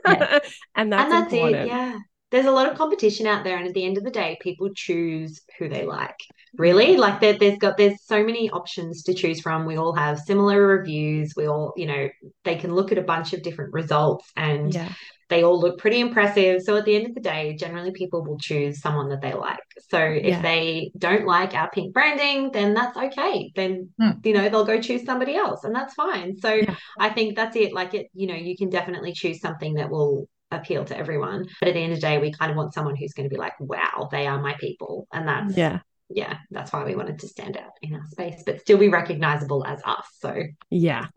Yeah. 0.05 0.39
and 0.75 0.91
that's 0.93 1.03
and 1.03 1.11
that's 1.11 1.33
important. 1.33 1.55
it. 1.63 1.67
Yeah. 1.67 1.99
There's 2.29 2.45
a 2.45 2.51
lot 2.51 2.69
of 2.69 2.77
competition 2.77 3.25
out 3.25 3.43
there, 3.43 3.57
and 3.57 3.67
at 3.67 3.73
the 3.73 3.85
end 3.85 3.97
of 3.97 4.03
the 4.03 4.11
day, 4.11 4.37
people 4.41 4.69
choose 4.75 5.41
who 5.57 5.69
they 5.69 5.85
like. 5.85 6.15
Really, 6.57 6.97
like 6.97 7.21
there, 7.21 7.37
there's 7.37 7.57
got 7.57 7.77
there's 7.77 8.03
so 8.03 8.23
many 8.23 8.49
options 8.49 9.03
to 9.03 9.13
choose 9.13 9.39
from. 9.39 9.65
We 9.65 9.77
all 9.77 9.93
have 9.93 10.19
similar 10.19 10.61
reviews. 10.65 11.33
We 11.37 11.47
all, 11.47 11.73
you 11.77 11.85
know, 11.85 12.09
they 12.43 12.55
can 12.55 12.73
look 12.73 12.91
at 12.91 12.97
a 12.97 13.03
bunch 13.03 13.33
of 13.33 13.43
different 13.43 13.73
results, 13.73 14.29
and 14.35 14.73
Yeah. 14.73 14.89
they 15.29 15.43
all 15.43 15.59
look 15.59 15.77
pretty 15.77 15.99
impressive. 16.01 16.61
So 16.63 16.75
at 16.75 16.83
the 16.85 16.95
end 16.95 17.05
of 17.07 17.15
the 17.15 17.21
day, 17.21 17.55
generally 17.57 17.91
people 17.91 18.23
will 18.25 18.39
choose 18.39 18.81
someone 18.81 19.09
that 19.09 19.21
they 19.21 19.33
like. 19.33 19.59
So 19.89 19.99
if 19.99 20.25
Yeah. 20.25 20.41
they 20.41 20.91
don't 20.97 21.25
like 21.25 21.53
our 21.53 21.69
pink 21.69 21.93
branding, 21.93 22.51
then 22.51 22.73
that's 22.73 22.97
okay. 22.97 23.51
Then 23.55 23.93
Hmm. 23.99 24.11
you 24.23 24.33
know 24.33 24.49
they'll 24.49 24.65
go 24.65 24.81
choose 24.81 25.05
somebody 25.05 25.35
else, 25.35 25.63
and 25.63 25.73
that's 25.73 25.93
fine. 25.93 26.37
So 26.37 26.53
Yeah. 26.55 26.75
I 26.99 27.09
think 27.09 27.35
that's 27.37 27.55
it. 27.55 27.71
Like 27.73 27.93
it, 27.93 28.07
you 28.13 28.27
know, 28.27 28.35
you 28.35 28.57
can 28.57 28.69
definitely 28.69 29.13
choose 29.13 29.39
something 29.39 29.75
that 29.75 29.89
will 29.89 30.27
appeal 30.51 30.85
to 30.85 30.97
everyone. 30.97 31.45
But 31.59 31.69
at 31.69 31.73
the 31.75 31.81
end 31.81 31.93
of 31.93 31.97
the 31.97 32.01
day, 32.01 32.17
we 32.19 32.31
kind 32.31 32.51
of 32.51 32.57
want 32.57 32.73
someone 32.73 32.95
who's 32.95 33.13
going 33.13 33.29
to 33.29 33.33
be 33.33 33.39
like, 33.39 33.53
wow, 33.59 34.07
they 34.11 34.27
are 34.27 34.41
my 34.41 34.53
people. 34.59 35.07
And 35.11 35.27
that's 35.27 35.57
Yeah. 35.57 35.79
yeah, 36.09 36.37
that's 36.51 36.71
why 36.71 36.83
we 36.85 36.95
wanted 36.95 37.19
to 37.19 37.27
stand 37.27 37.57
out 37.57 37.71
in 37.81 37.93
our 37.95 38.05
space, 38.07 38.43
but 38.45 38.61
still 38.61 38.77
be 38.77 38.89
recognizable 38.89 39.65
as 39.65 39.81
us. 39.85 40.05
So 40.19 40.43
Yeah. 40.69 41.07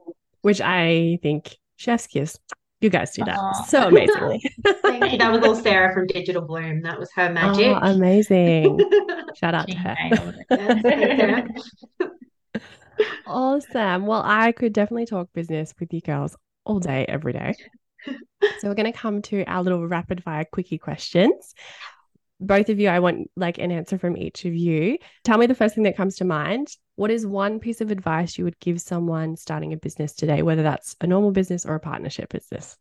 Which 0.42 0.60
I 0.60 1.18
think 1.22 1.56
chef's 1.76 2.06
kiss. 2.06 2.38
You 2.80 2.88
guys 2.88 3.10
do 3.14 3.22
that 3.24 3.36
Aw. 3.38 3.62
so 3.64 3.88
amazingly. 3.88 4.42
thank 4.82 5.12
you. 5.12 5.18
That 5.18 5.30
was 5.30 5.44
all 5.46 5.54
Sarah 5.62 5.92
from 5.92 6.06
Digital 6.06 6.40
Bloom. 6.42 6.80
That 6.80 6.98
was 6.98 7.10
her 7.14 7.30
magic. 7.30 7.66
Oh, 7.66 7.74
amazing. 7.82 8.78
Shout 9.36 9.54
out 9.54 9.68
to 9.68 9.74
her. 9.76 9.94
nailed 10.10 10.34
it. 10.34 10.46
Yes, 10.50 10.82
thanks, 10.82 11.16
Sarah. 12.00 12.10
Awesome. 13.26 14.06
Well, 14.06 14.22
I 14.24 14.52
could 14.52 14.72
definitely 14.74 15.06
talk 15.06 15.28
business 15.32 15.72
with 15.80 15.92
you 15.94 16.00
girls 16.02 16.36
all 16.64 16.80
day, 16.80 17.06
every 17.08 17.32
day. 17.32 17.54
So 18.06 18.68
we're 18.68 18.74
going 18.74 18.92
to 18.92 18.98
come 18.98 19.22
to 19.22 19.44
our 19.44 19.62
little 19.62 19.86
rapid 19.86 20.22
fire 20.22 20.44
quickie 20.50 20.78
questions. 20.78 21.54
Both 22.40 22.70
of 22.70 22.80
you, 22.80 22.88
I 22.88 23.00
want 23.00 23.30
like 23.36 23.58
an 23.58 23.70
answer 23.70 23.98
from 23.98 24.16
each 24.16 24.46
of 24.46 24.54
you. 24.54 24.96
Tell 25.24 25.36
me 25.36 25.46
the 25.46 25.54
first 25.54 25.74
thing 25.74 25.84
that 25.84 25.96
comes 25.96 26.16
to 26.16 26.24
mind. 26.24 26.74
What 26.96 27.10
is 27.10 27.26
one 27.26 27.60
piece 27.60 27.80
of 27.80 27.90
advice 27.90 28.38
you 28.38 28.44
would 28.44 28.58
give 28.60 28.80
someone 28.80 29.36
starting 29.36 29.72
a 29.72 29.76
business 29.76 30.14
today, 30.14 30.42
whether 30.42 30.62
that's 30.62 30.96
a 31.00 31.06
normal 31.06 31.32
business 31.32 31.66
or 31.66 31.74
a 31.74 31.80
partnership 31.80 32.30
business? 32.30 32.76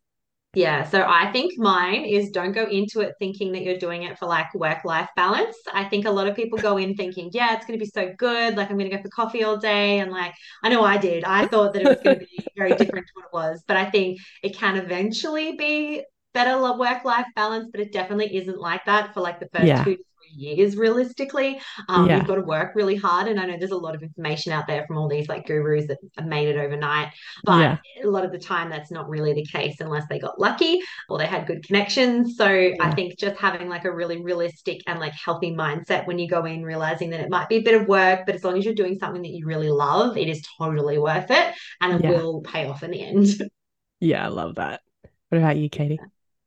Yeah, 0.52 0.82
so 0.82 1.02
I 1.06 1.30
think 1.30 1.52
mine 1.58 2.04
is 2.04 2.30
don't 2.32 2.50
go 2.50 2.64
into 2.66 3.00
it 3.02 3.14
thinking 3.20 3.52
that 3.52 3.62
you're 3.62 3.78
doing 3.78 4.02
it 4.02 4.18
for 4.18 4.26
like 4.26 4.52
work 4.52 4.84
life 4.84 5.08
balance. 5.14 5.56
I 5.72 5.84
think 5.84 6.06
a 6.06 6.10
lot 6.10 6.26
of 6.26 6.34
people 6.34 6.58
go 6.58 6.76
in 6.76 6.96
thinking, 6.96 7.30
yeah, 7.32 7.54
it's 7.54 7.64
going 7.66 7.78
to 7.78 7.84
be 7.84 7.88
so 7.88 8.12
good. 8.18 8.56
Like, 8.56 8.68
I'm 8.68 8.76
going 8.76 8.90
to 8.90 8.96
go 8.96 9.00
for 9.00 9.08
coffee 9.10 9.44
all 9.44 9.58
day. 9.58 10.00
And 10.00 10.10
like, 10.10 10.32
I 10.64 10.68
know 10.68 10.82
I 10.82 10.98
did. 10.98 11.22
I 11.22 11.44
thought 11.46 11.72
that 11.74 11.82
it 11.82 11.88
was 11.88 12.00
going 12.02 12.18
to 12.18 12.24
be 12.26 12.48
very 12.56 12.74
different 12.74 13.06
to 13.06 13.12
what 13.14 13.26
it 13.26 13.32
was. 13.32 13.62
But 13.68 13.76
I 13.76 13.88
think 13.90 14.18
it 14.42 14.56
can 14.56 14.76
eventually 14.76 15.54
be 15.54 16.02
better 16.34 16.60
work 16.76 17.04
life 17.04 17.26
balance, 17.36 17.68
but 17.70 17.80
it 17.80 17.92
definitely 17.92 18.36
isn't 18.36 18.58
like 18.58 18.84
that 18.86 19.14
for 19.14 19.20
like 19.20 19.38
the 19.38 19.48
first 19.52 19.76
Yeah. 19.76 19.84
two 19.84 19.98
years, 20.32 20.76
realistically. 20.76 21.60
Um, 21.88 22.08
Yeah. 22.08 22.18
You've 22.18 22.26
got 22.26 22.36
to 22.36 22.42
work 22.42 22.72
really 22.74 22.96
hard. 22.96 23.28
And 23.28 23.38
I 23.40 23.46
know 23.46 23.56
there's 23.58 23.70
a 23.70 23.76
lot 23.76 23.94
of 23.94 24.02
information 24.02 24.52
out 24.52 24.66
there 24.66 24.84
from 24.86 24.98
all 24.98 25.08
these 25.08 25.28
like 25.28 25.46
gurus 25.46 25.86
that 25.88 25.98
have 26.16 26.26
made 26.26 26.48
it 26.48 26.56
overnight. 26.56 27.12
But 27.44 27.60
Yeah. 27.60 27.78
a 28.04 28.08
lot 28.08 28.24
of 28.24 28.32
the 28.32 28.38
time, 28.38 28.70
that's 28.70 28.90
not 28.90 29.08
really 29.08 29.32
the 29.32 29.44
case 29.44 29.80
unless 29.80 30.04
they 30.08 30.18
got 30.18 30.38
lucky 30.40 30.80
or 31.08 31.18
they 31.18 31.26
had 31.26 31.46
good 31.46 31.64
connections. 31.66 32.36
So 32.36 32.46
I 32.46 32.90
think 32.94 33.18
just 33.18 33.36
having 33.36 33.68
like 33.68 33.84
a 33.84 33.92
really 33.92 34.22
realistic 34.22 34.80
and 34.86 34.98
like 35.00 35.12
healthy 35.12 35.52
mindset 35.52 36.06
when 36.06 36.18
you 36.18 36.28
go 36.28 36.44
in, 36.44 36.62
realizing 36.62 37.10
that 37.10 37.20
it 37.20 37.30
might 37.30 37.48
be 37.48 37.56
a 37.56 37.62
bit 37.62 37.80
of 37.80 37.88
work, 37.88 38.26
but 38.26 38.34
as 38.34 38.44
long 38.44 38.56
as 38.58 38.64
you're 38.64 38.74
doing 38.74 38.98
something 38.98 39.22
that 39.22 39.30
you 39.30 39.46
really 39.46 39.70
love, 39.70 40.16
it 40.16 40.28
is 40.28 40.42
totally 40.58 40.98
worth 40.98 41.30
it 41.30 41.54
and 41.80 41.94
it 41.94 42.02
Yeah. 42.02 42.10
will 42.10 42.40
pay 42.42 42.66
off 42.66 42.82
in 42.82 42.90
the 42.90 43.02
end. 43.02 43.26
Yeah, 44.02 44.24
I 44.24 44.28
love 44.28 44.54
that. 44.54 44.80
What 45.28 45.38
about 45.38 45.58
you, 45.58 45.68
Katy? 45.68 46.00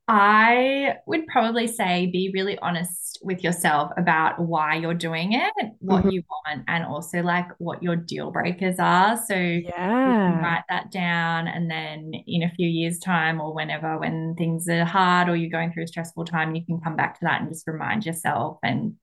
I 0.07 0.95
would 1.07 1.27
probably 1.27 1.67
say 1.67 2.07
be 2.07 2.29
really 2.33 2.57
honest 2.59 3.19
with 3.23 3.41
yourself 3.43 3.91
about 3.97 4.37
why 4.39 4.75
you're 4.75 4.93
doing 4.93 5.31
it, 5.33 5.53
what 5.79 6.03
Mhm. 6.03 6.11
you 6.11 6.23
want, 6.29 6.65
and 6.67 6.83
also 6.85 7.21
like 7.21 7.47
what 7.57 7.81
your 7.81 7.95
deal 7.95 8.29
breakers 8.31 8.79
are. 8.79 9.17
So 9.17 9.35
you 9.35 10.15
can 10.25 10.37
Yeah. 10.37 10.41
write 10.41 10.63
that 10.69 10.91
down, 10.91 11.47
and 11.47 11.71
then 11.71 12.11
in 12.27 12.43
a 12.43 12.49
few 12.51 12.67
years' 12.67 12.99
time 12.99 13.39
or 13.39 13.53
whenever, 13.53 13.97
when 13.97 14.35
things 14.35 14.67
are 14.67 14.83
hard 14.83 15.29
or 15.29 15.37
you're 15.37 15.49
going 15.49 15.71
through 15.71 15.83
a 15.83 15.87
stressful 15.87 16.25
time, 16.25 16.53
you 16.55 16.65
can 16.65 16.81
come 16.81 16.97
back 16.97 17.17
to 17.19 17.25
that 17.25 17.41
and 17.41 17.49
just 17.49 17.65
remind 17.67 18.05
yourself 18.05 18.57
and 18.61 18.95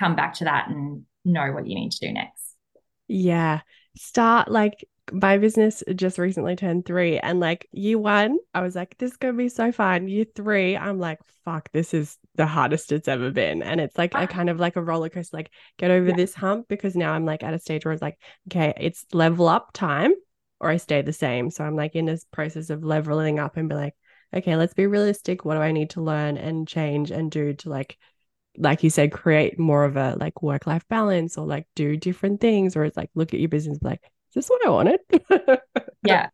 come 0.00 0.16
back 0.16 0.34
to 0.34 0.44
that 0.44 0.68
and 0.68 1.04
know 1.24 1.52
what 1.52 1.66
you 1.68 1.76
need 1.76 1.92
to 1.92 2.06
do 2.08 2.12
next. 2.12 2.56
Yeah. 3.08 3.60
Start 3.96 4.50
like 4.50 4.88
my 5.12 5.38
business 5.38 5.82
just 5.94 6.18
recently 6.18 6.56
turned 6.56 6.86
three, 6.86 7.18
and 7.18 7.40
like 7.40 7.68
year 7.72 7.98
one, 7.98 8.38
I 8.54 8.62
was 8.62 8.74
like, 8.74 8.96
this 8.98 9.12
is 9.12 9.16
gonna 9.16 9.34
be 9.34 9.48
so 9.48 9.72
fun. 9.72 10.08
Year 10.08 10.24
three, 10.34 10.76
I'm 10.76 10.98
like, 10.98 11.18
fuck, 11.44 11.70
this 11.72 11.94
is 11.94 12.18
the 12.36 12.46
hardest 12.46 12.92
it's 12.92 13.08
ever 13.08 13.30
been. 13.30 13.62
And 13.62 13.80
it's 13.80 13.96
like 13.98 14.14
a 14.14 14.18
Ah. 14.18 14.26
kind 14.26 14.50
of 14.50 14.58
like 14.58 14.76
a 14.76 14.82
roller 14.82 15.08
coaster, 15.08 15.36
like 15.36 15.50
get 15.78 15.90
over 15.90 16.08
Yeah. 16.08 16.16
this 16.16 16.34
hump 16.34 16.68
because 16.68 16.96
now 16.96 17.12
I'm 17.12 17.24
like 17.26 17.42
at 17.42 17.54
a 17.54 17.58
stage 17.58 17.84
where 17.84 17.92
it's 17.92 18.02
like, 18.02 18.18
okay, 18.48 18.72
it's 18.78 19.06
level 19.12 19.48
up 19.48 19.72
time 19.72 20.12
or 20.60 20.70
I 20.70 20.76
stay 20.78 21.02
the 21.02 21.12
same. 21.12 21.50
So 21.50 21.64
I'm 21.64 21.76
like 21.76 21.94
in 21.94 22.06
this 22.06 22.24
process 22.24 22.70
of 22.70 22.84
leveling 22.84 23.38
up 23.38 23.56
and 23.56 23.68
be 23.68 23.74
like, 23.74 23.94
okay, 24.34 24.56
let's 24.56 24.74
be 24.74 24.86
realistic. 24.86 25.44
What 25.44 25.54
do 25.54 25.60
I 25.60 25.72
need 25.72 25.90
to 25.90 26.00
learn 26.02 26.36
and 26.38 26.66
change 26.66 27.10
and 27.10 27.30
do 27.30 27.52
to 27.54 27.68
like 27.68 27.98
like 28.58 28.82
you 28.82 28.90
said, 28.90 29.12
create 29.12 29.58
more 29.58 29.84
of 29.84 29.96
a 29.96 30.14
like 30.20 30.42
work 30.42 30.66
life 30.66 30.86
balance 30.88 31.38
or 31.38 31.46
like 31.46 31.66
do 31.74 31.96
different 31.96 32.40
things, 32.40 32.76
or 32.76 32.84
it's 32.84 32.96
like 32.96 33.10
look 33.14 33.32
at 33.32 33.40
your 33.40 33.48
business, 33.48 33.78
like, 33.82 34.02
this 34.34 34.48
what 34.48 34.66
I 34.66 34.70
wanted? 34.70 35.00
Yeah. 36.04 36.28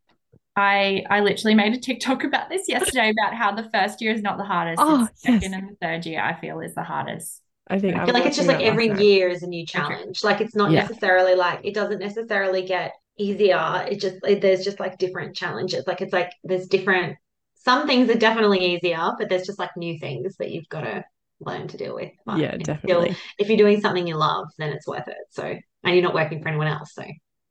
I 0.56 1.04
I 1.08 1.20
literally 1.20 1.54
made 1.54 1.74
a 1.74 1.78
TikTok 1.78 2.24
about 2.24 2.48
this 2.48 2.68
yesterday 2.68 3.10
about 3.10 3.34
how 3.34 3.54
the 3.54 3.68
first 3.72 4.00
year 4.00 4.12
is 4.12 4.22
not 4.22 4.38
the 4.38 4.44
hardest. 4.44 4.80
Oh, 4.82 5.04
it's 5.04 5.20
yes. 5.24 5.34
second 5.42 5.54
and 5.54 5.68
the 5.70 5.76
third 5.80 6.04
year 6.06 6.20
I 6.20 6.34
feel 6.40 6.60
is 6.60 6.74
the 6.74 6.82
hardest. 6.82 7.42
I 7.70 7.78
think 7.78 7.94
I 7.96 8.00
I'm 8.00 8.06
feel 8.06 8.14
like 8.14 8.26
it's 8.26 8.36
just 8.36 8.48
like 8.48 8.62
every 8.62 8.88
last 8.88 8.98
night. 8.98 9.04
year 9.06 9.28
is 9.28 9.42
a 9.42 9.46
new 9.46 9.64
challenge. 9.66 10.24
Like 10.24 10.40
it's 10.40 10.56
not 10.56 10.70
Yeah. 10.72 10.80
necessarily 10.82 11.34
like 11.34 11.60
it 11.64 11.74
doesn't 11.74 12.00
necessarily 12.00 12.62
get 12.66 12.92
easier. 13.18 13.86
It 13.88 14.00
just 14.00 14.16
it, 14.24 14.40
there's 14.40 14.64
just 14.64 14.80
like 14.80 14.98
different 14.98 15.36
challenges. 15.36 15.86
Like 15.86 16.00
it's 16.00 16.12
like 16.12 16.32
there's 16.42 16.66
different 16.66 17.16
some 17.54 17.86
things 17.86 18.08
are 18.10 18.14
definitely 18.18 18.74
easier, 18.74 19.12
but 19.18 19.28
there's 19.28 19.46
just 19.46 19.58
like 19.58 19.76
new 19.76 19.98
things 19.98 20.36
that 20.38 20.50
you've 20.50 20.68
got 20.70 20.80
to 20.80 21.04
learn 21.40 21.68
to 21.68 21.76
deal 21.76 21.94
with. 21.94 22.10
But 22.26 22.38
Yeah, 22.38 22.52
it's 22.54 22.64
still- 22.64 22.74
definitely. 23.02 23.16
if 23.38 23.48
you're 23.48 23.58
doing 23.58 23.80
something 23.80 24.06
you 24.08 24.16
love, 24.16 24.46
then 24.58 24.70
it's 24.72 24.86
worth 24.88 25.06
it. 25.06 25.16
So 25.30 25.44
and 25.44 25.94
you're 25.94 26.02
not 26.02 26.14
working 26.14 26.42
for 26.42 26.48
anyone 26.48 26.66
else. 26.68 26.94
So 26.94 27.04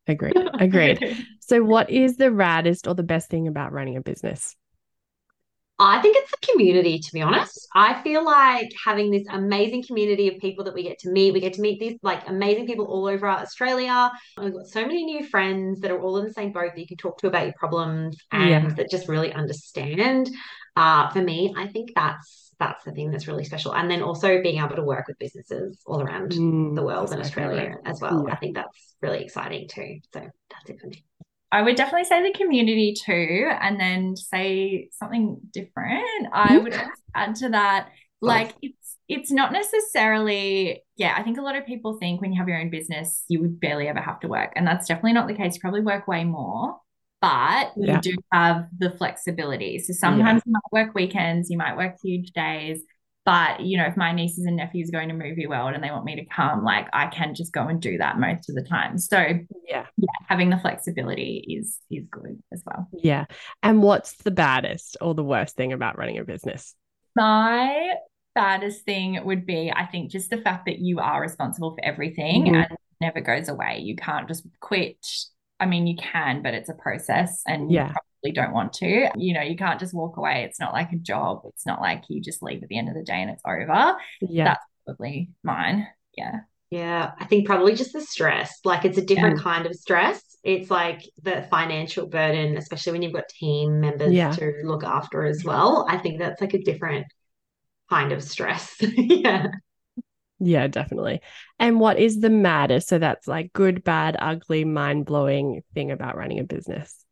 Agreed. 0.07 0.35
Agreed. 0.59 1.25
So, 1.39 1.63
what 1.63 1.89
is 1.89 2.17
the 2.17 2.25
raddest 2.25 2.89
or 2.89 2.93
the 2.93 3.03
best 3.03 3.29
thing 3.29 3.47
about 3.47 3.71
running 3.71 3.95
a 3.95 4.01
business? 4.01 4.53
I 5.79 6.01
think 6.01 6.17
it's 6.17 6.31
the 6.31 6.51
community, 6.51 6.99
to 6.99 7.13
be 7.13 7.21
honest. 7.21 7.67
I 7.73 8.01
feel 8.01 8.25
like 8.25 8.69
having 8.83 9.11
this 9.11 9.25
amazing 9.29 9.83
community 9.83 10.27
of 10.27 10.41
people 10.41 10.65
that 10.65 10.73
we 10.73 10.83
get 10.83 10.97
to 10.99 11.09
meet, 11.09 11.33
we 11.33 11.39
get 11.39 11.53
to 11.53 11.61
meet 11.61 11.79
these 11.79 11.99
like 12.01 12.27
amazing 12.27 12.65
people 12.65 12.85
all 12.85 13.07
over 13.07 13.29
Australia. 13.29 14.11
We've 14.41 14.51
got 14.51 14.65
so 14.65 14.81
many 14.81 15.05
new 15.05 15.23
friends 15.25 15.79
that 15.81 15.91
are 15.91 16.01
all 16.01 16.17
in 16.17 16.25
the 16.25 16.33
same 16.33 16.51
boat 16.51 16.71
that 16.73 16.81
you 16.81 16.87
can 16.87 16.97
talk 16.97 17.19
to 17.19 17.27
about 17.27 17.45
your 17.45 17.53
problems 17.57 18.17
and 18.31 18.49
Yeah. 18.49 18.69
that 18.75 18.89
just 18.89 19.07
really 19.07 19.31
understand. 19.31 20.29
Uh, 20.75 21.09
for 21.11 21.21
me, 21.21 21.53
I 21.55 21.67
think 21.67 21.91
that's 21.95 22.46
that's 22.59 22.83
the 22.83 22.91
thing 22.91 23.11
that's 23.11 23.27
really 23.27 23.43
special. 23.43 23.73
And 23.75 23.89
then 23.89 24.01
also 24.01 24.41
being 24.41 24.63
able 24.63 24.75
to 24.75 24.83
work 24.83 25.07
with 25.07 25.19
businesses 25.19 25.81
all 25.85 26.01
around 26.01 26.31
Mm, 26.31 26.75
the 26.75 26.83
world 26.83 27.09
that's 27.09 27.11
and 27.13 27.21
Australia 27.21 27.61
favorite. 27.61 27.81
as 27.85 28.01
well. 28.01 28.25
Yeah. 28.27 28.33
I 28.33 28.37
think 28.37 28.55
that's 28.55 28.95
really 29.01 29.23
exciting 29.23 29.67
too. 29.67 29.99
So 30.13 30.21
that's 30.21 30.69
it 30.69 30.79
for 30.79 30.87
me. 30.87 31.03
I 31.51 31.61
would 31.61 31.75
definitely 31.77 32.05
say 32.05 32.23
the 32.23 32.37
community 32.37 32.93
too, 32.93 33.49
and 33.61 33.79
then 33.79 34.15
say 34.17 34.89
something 34.91 35.39
different. 35.53 36.27
I 36.33 36.57
Mhm. 36.57 36.63
would 36.63 36.75
add 37.15 37.35
to 37.35 37.49
that, 37.49 37.89
like 38.21 38.53
it's 38.61 38.97
it's 39.07 39.31
not 39.31 39.53
necessarily, 39.53 40.83
yeah, 40.97 41.15
I 41.17 41.23
think 41.23 41.37
a 41.37 41.41
lot 41.41 41.55
of 41.55 41.65
people 41.65 41.97
think 41.97 42.19
when 42.19 42.33
you 42.33 42.39
have 42.39 42.49
your 42.49 42.59
own 42.59 42.69
business, 42.69 43.23
you 43.29 43.39
would 43.39 43.57
barely 43.61 43.87
ever 43.87 44.01
have 44.01 44.19
to 44.19 44.27
work. 44.27 44.51
And 44.57 44.67
that's 44.67 44.85
definitely 44.85 45.13
not 45.13 45.27
the 45.29 45.33
case. 45.33 45.55
You 45.55 45.61
probably 45.61 45.79
work 45.79 46.09
way 46.09 46.25
more, 46.25 46.77
but 47.21 47.71
Yeah. 47.77 47.95
you 47.95 48.01
do 48.01 48.15
have 48.31 48.67
the 48.77 48.91
flexibility. 48.91 49.79
So 49.79 49.93
sometimes 49.93 50.41
you 50.45 50.51
might 50.53 50.71
work 50.71 50.95
weekends, 50.95 51.49
you 51.49 51.57
might 51.57 51.77
work 51.77 51.95
huge 52.03 52.31
days. 52.31 52.81
But 53.25 53.59
you 53.59 53.77
know, 53.77 53.83
if 53.85 53.97
my 53.97 54.13
nieces 54.13 54.45
and 54.45 54.55
nephews 54.55 54.87
are 54.87 54.93
going 54.93 55.09
to 55.09 55.13
movie 55.13 55.47
world 55.47 55.73
and 55.73 55.83
they 55.83 55.91
want 55.91 56.05
me 56.05 56.15
to 56.15 56.25
come, 56.25 56.63
like 56.63 56.87
I 56.93 57.07
can 57.07 57.35
just 57.35 57.51
go 57.51 57.67
and 57.67 57.81
do 57.81 57.97
that 57.97 58.17
most 58.19 58.49
of 58.49 58.55
the 58.55 58.61
time. 58.63 58.97
So 58.97 59.17
Yeah. 59.67 59.85
yeah, 59.97 60.07
having 60.29 60.49
the 60.49 60.57
flexibility 60.57 61.43
is 61.59 61.77
is 61.91 62.05
good 62.09 62.41
as 62.53 62.63
well. 62.65 62.87
Yeah. 62.93 63.25
And 63.61 63.83
what's 63.83 64.15
the 64.23 64.31
baddest 64.31 64.95
or 65.01 65.13
the 65.13 65.25
worst 65.25 65.57
thing 65.57 65.73
about 65.73 65.97
running 65.97 66.17
a 66.19 66.23
business? 66.23 66.73
My 67.17 67.95
baddest 68.33 68.85
thing 68.85 69.19
would 69.25 69.45
be, 69.45 69.73
I 69.75 69.87
think, 69.87 70.11
just 70.11 70.29
the 70.29 70.37
fact 70.37 70.65
that 70.67 70.79
you 70.79 70.99
are 70.99 71.19
responsible 71.19 71.71
for 71.71 71.83
everything 71.83 72.45
Mhm. 72.45 72.55
and 72.55 72.71
it 72.71 72.77
never 73.01 73.19
goes 73.19 73.49
away. 73.49 73.79
You 73.79 73.95
can't 73.97 74.27
just 74.27 74.45
quit. 74.61 75.05
I 75.59 75.65
mean, 75.65 75.87
you 75.87 75.95
can, 75.95 76.41
but 76.41 76.53
it's 76.53 76.69
a 76.69 76.73
process 76.73 77.41
and 77.47 77.71
Yeah. 77.71 77.87
you 77.87 77.93
probably 77.93 78.31
don't 78.33 78.53
want 78.53 78.73
to. 78.73 79.09
You 79.15 79.33
know, 79.33 79.41
you 79.41 79.55
can't 79.55 79.79
just 79.79 79.93
walk 79.93 80.17
away. 80.17 80.43
It's 80.43 80.59
not 80.59 80.73
like 80.73 80.91
a 80.91 80.97
job. 80.97 81.41
It's 81.45 81.65
not 81.65 81.81
like 81.81 82.03
you 82.09 82.21
just 82.21 82.43
leave 82.43 82.63
at 82.63 82.69
the 82.69 82.77
end 82.77 82.89
of 82.89 82.95
the 82.95 83.03
day 83.03 83.21
and 83.21 83.31
it's 83.31 83.43
over. 83.45 83.97
Yeah. 84.21 84.45
That's 84.45 84.65
probably 84.85 85.31
mine. 85.43 85.87
Yeah. 86.15 86.41
Yeah, 86.69 87.11
I 87.17 87.25
think 87.25 87.45
probably 87.47 87.75
just 87.75 87.93
the 87.93 88.01
stress. 88.01 88.59
Like 88.65 88.83
it's 88.83 88.97
a 88.97 89.05
different 89.05 89.37
yeah. 89.37 89.43
kind 89.43 89.65
of 89.65 89.73
stress. 89.73 90.21
It's 90.43 90.69
like 90.69 91.01
the 91.21 91.47
financial 91.49 92.07
burden, 92.07 92.57
especially 92.57 92.91
when 92.91 93.01
you've 93.01 93.13
got 93.13 93.29
team 93.29 93.79
members 93.79 94.11
yeah. 94.11 94.31
to 94.31 94.53
look 94.65 94.83
after 94.83 95.25
as 95.25 95.45
well. 95.45 95.85
I 95.89 95.97
think 95.97 96.19
that's 96.19 96.41
like 96.41 96.53
a 96.53 96.61
different 96.61 97.07
kind 97.89 98.11
of 98.11 98.21
stress. 98.21 98.75
yeah. 98.81 99.47
Yeah, 100.39 100.67
definitely. 100.67 101.21
And 101.59 101.79
what 101.79 101.99
is 101.99 102.19
the 102.19 102.29
maddest? 102.29 102.87
So 102.87 102.99
that's 102.99 103.27
like 103.27 103.53
good, 103.53 103.83
bad, 103.83 104.15
ugly, 104.19 104.65
mind 104.65 105.05
blowing 105.05 105.63
thing 105.73 105.91
about 105.91 106.15
running 106.15 106.39
a 106.39 106.43
business. 106.43 107.03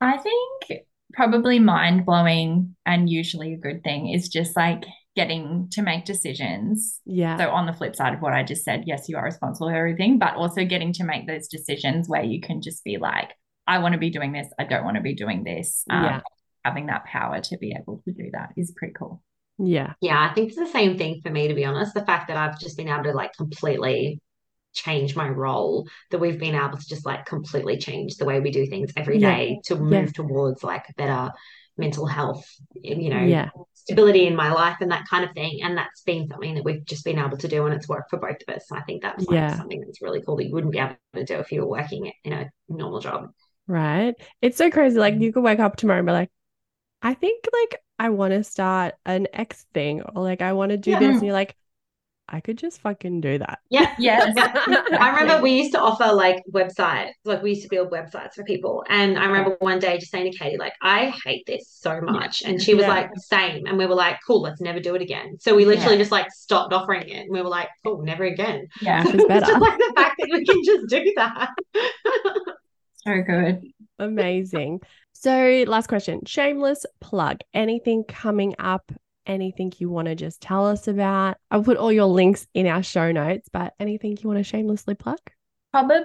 I 0.00 0.18
think 0.18 0.82
probably 1.12 1.58
mind 1.58 2.06
blowing 2.06 2.74
and 2.86 3.08
usually 3.08 3.52
a 3.52 3.58
good 3.58 3.84
thing 3.84 4.08
is 4.08 4.28
just 4.28 4.56
like 4.56 4.84
getting 5.14 5.68
to 5.72 5.82
make 5.82 6.06
decisions. 6.06 7.00
Yeah. 7.04 7.36
So 7.36 7.50
on 7.50 7.66
the 7.66 7.72
flip 7.72 7.94
side 7.94 8.14
of 8.14 8.20
what 8.20 8.32
I 8.32 8.42
just 8.42 8.64
said, 8.64 8.84
yes, 8.86 9.08
you 9.08 9.16
are 9.18 9.24
responsible 9.24 9.68
for 9.68 9.76
everything, 9.76 10.18
but 10.18 10.34
also 10.34 10.64
getting 10.64 10.92
to 10.94 11.04
make 11.04 11.26
those 11.26 11.48
decisions 11.48 12.08
where 12.08 12.24
you 12.24 12.40
can 12.40 12.62
just 12.62 12.82
be 12.82 12.96
like, 12.96 13.32
I 13.66 13.78
want 13.78 13.92
to 13.92 13.98
be 13.98 14.10
doing 14.10 14.32
this. 14.32 14.48
I 14.58 14.64
don't 14.64 14.84
want 14.84 14.96
to 14.96 15.02
be 15.02 15.14
doing 15.14 15.44
this. 15.44 15.84
Um, 15.90 16.04
yeah. 16.04 16.20
Having 16.64 16.86
that 16.86 17.04
power 17.04 17.40
to 17.40 17.58
be 17.58 17.76
able 17.78 18.00
to 18.04 18.12
do 18.12 18.30
that 18.32 18.50
is 18.56 18.72
pretty 18.76 18.94
cool. 18.94 19.22
Yeah. 19.58 19.94
Yeah. 20.00 20.20
I 20.20 20.34
think 20.34 20.48
it's 20.48 20.58
the 20.58 20.66
same 20.66 20.98
thing 20.98 21.20
for 21.22 21.30
me, 21.30 21.48
to 21.48 21.54
be 21.54 21.64
honest. 21.64 21.94
The 21.94 22.04
fact 22.04 22.28
that 22.28 22.36
I've 22.36 22.58
just 22.58 22.76
been 22.76 22.88
able 22.88 23.04
to 23.04 23.12
like 23.12 23.34
completely 23.34 24.20
change 24.74 25.14
my 25.14 25.28
role, 25.28 25.86
that 26.10 26.18
we've 26.18 26.38
been 26.38 26.54
able 26.54 26.78
to 26.78 26.88
just 26.88 27.06
like 27.06 27.26
completely 27.26 27.76
change 27.78 28.16
the 28.16 28.24
way 28.24 28.40
we 28.40 28.50
do 28.50 28.66
things 28.66 28.92
every 28.96 29.18
day 29.18 29.50
yeah. 29.50 29.60
to 29.64 29.76
move 29.76 30.06
yeah. 30.06 30.12
towards 30.12 30.64
like 30.64 30.86
better 30.96 31.30
mental 31.76 32.06
health, 32.06 32.44
you 32.74 33.10
know, 33.10 33.22
yeah. 33.22 33.48
stability 33.74 34.26
in 34.26 34.36
my 34.36 34.52
life 34.52 34.76
and 34.80 34.90
that 34.90 35.06
kind 35.08 35.24
of 35.24 35.32
thing. 35.32 35.60
And 35.62 35.76
that's 35.76 36.02
been 36.02 36.28
something 36.28 36.54
that 36.54 36.64
we've 36.64 36.84
just 36.84 37.04
been 37.04 37.18
able 37.18 37.38
to 37.38 37.48
do 37.48 37.66
and 37.66 37.74
it's 37.74 37.88
worked 37.88 38.10
for 38.10 38.18
both 38.18 38.36
of 38.46 38.54
us. 38.54 38.70
And 38.70 38.78
I 38.78 38.82
think 38.82 39.02
that's 39.02 39.24
like 39.26 39.34
yeah. 39.34 39.56
something 39.56 39.80
that's 39.80 40.02
really 40.02 40.22
cool 40.22 40.36
that 40.36 40.46
you 40.46 40.52
wouldn't 40.52 40.72
be 40.72 40.78
able 40.78 40.96
to 41.14 41.24
do 41.24 41.36
if 41.36 41.52
you 41.52 41.60
were 41.60 41.68
working 41.68 42.12
in 42.24 42.32
a 42.32 42.50
normal 42.68 43.00
job. 43.00 43.30
Right. 43.66 44.14
It's 44.40 44.58
so 44.58 44.70
crazy. 44.70 44.98
Like 44.98 45.14
mm. 45.14 45.22
you 45.22 45.32
could 45.32 45.42
wake 45.42 45.60
up 45.60 45.76
tomorrow 45.76 45.98
and 45.98 46.06
be 46.06 46.12
like, 46.12 46.30
I 47.00 47.14
think 47.14 47.44
like 47.52 47.80
I 48.02 48.08
want 48.08 48.32
to 48.32 48.42
start 48.42 48.96
an 49.06 49.28
X 49.32 49.64
thing 49.72 50.02
or 50.02 50.24
like 50.24 50.42
I 50.42 50.54
want 50.54 50.70
to 50.70 50.76
do 50.76 50.90
yeah. 50.90 50.98
this. 50.98 51.18
And 51.18 51.22
you're 51.22 51.32
like, 51.32 51.54
I 52.28 52.40
could 52.40 52.58
just 52.58 52.80
fucking 52.80 53.20
do 53.20 53.38
that. 53.38 53.60
Yeah. 53.70 53.94
Yes. 53.96 54.34
I 54.36 55.20
remember 55.20 55.40
we 55.40 55.52
used 55.52 55.72
to 55.74 55.80
offer 55.80 56.12
like 56.12 56.42
websites, 56.52 57.12
like 57.24 57.44
we 57.44 57.50
used 57.50 57.62
to 57.62 57.68
build 57.68 57.92
websites 57.92 58.32
for 58.34 58.42
people. 58.42 58.82
And 58.88 59.16
I 59.16 59.26
remember 59.26 59.56
one 59.60 59.78
day 59.78 59.98
just 59.98 60.10
saying 60.10 60.32
to 60.32 60.36
Katy, 60.36 60.56
like, 60.56 60.72
I 60.82 61.14
hate 61.24 61.44
this 61.46 61.68
so 61.68 62.00
much. 62.00 62.42
And 62.42 62.60
she 62.60 62.74
was 62.74 62.82
yeah. 62.82 62.88
like, 62.88 63.10
same. 63.18 63.66
And 63.66 63.78
we 63.78 63.86
were 63.86 63.94
like, 63.94 64.18
cool, 64.26 64.42
let's 64.42 64.60
never 64.60 64.80
do 64.80 64.96
it 64.96 65.02
again. 65.02 65.36
So 65.38 65.54
we 65.54 65.64
literally 65.64 65.94
yeah. 65.94 66.02
just 66.02 66.10
like 66.10 66.28
stopped 66.32 66.72
offering 66.72 67.08
it. 67.08 67.20
And 67.20 67.30
we 67.30 67.40
were 67.40 67.48
like, 67.48 67.68
oh, 67.84 68.00
never 68.00 68.24
again. 68.24 68.66
Yeah. 68.80 69.04
It's 69.06 69.12
just 69.46 69.60
like 69.60 69.78
the 69.78 69.92
fact 69.94 70.16
that 70.18 70.28
we 70.28 70.44
can 70.44 70.60
just 70.64 70.88
do 70.88 71.12
that. 71.14 71.50
so 73.06 73.22
good. 73.22 73.62
Amazing. 74.04 74.80
So, 75.12 75.64
last 75.66 75.86
question 75.88 76.24
shameless 76.24 76.84
plug. 77.00 77.40
Anything 77.54 78.04
coming 78.04 78.54
up 78.58 78.92
anything 79.26 79.72
you 79.78 79.88
want 79.90 80.06
to 80.06 80.14
just 80.14 80.40
tell 80.40 80.66
us 80.66 80.88
about. 80.88 81.36
I'll 81.50 81.62
put 81.62 81.76
all 81.76 81.92
your 81.92 82.06
links 82.06 82.46
in 82.54 82.66
our 82.66 82.82
show 82.82 83.12
notes, 83.12 83.48
but 83.52 83.74
anything 83.78 84.18
you 84.20 84.28
want 84.28 84.38
to 84.38 84.44
shamelessly 84.44 84.94
plug? 84.94 85.18
Probably, 85.72 86.02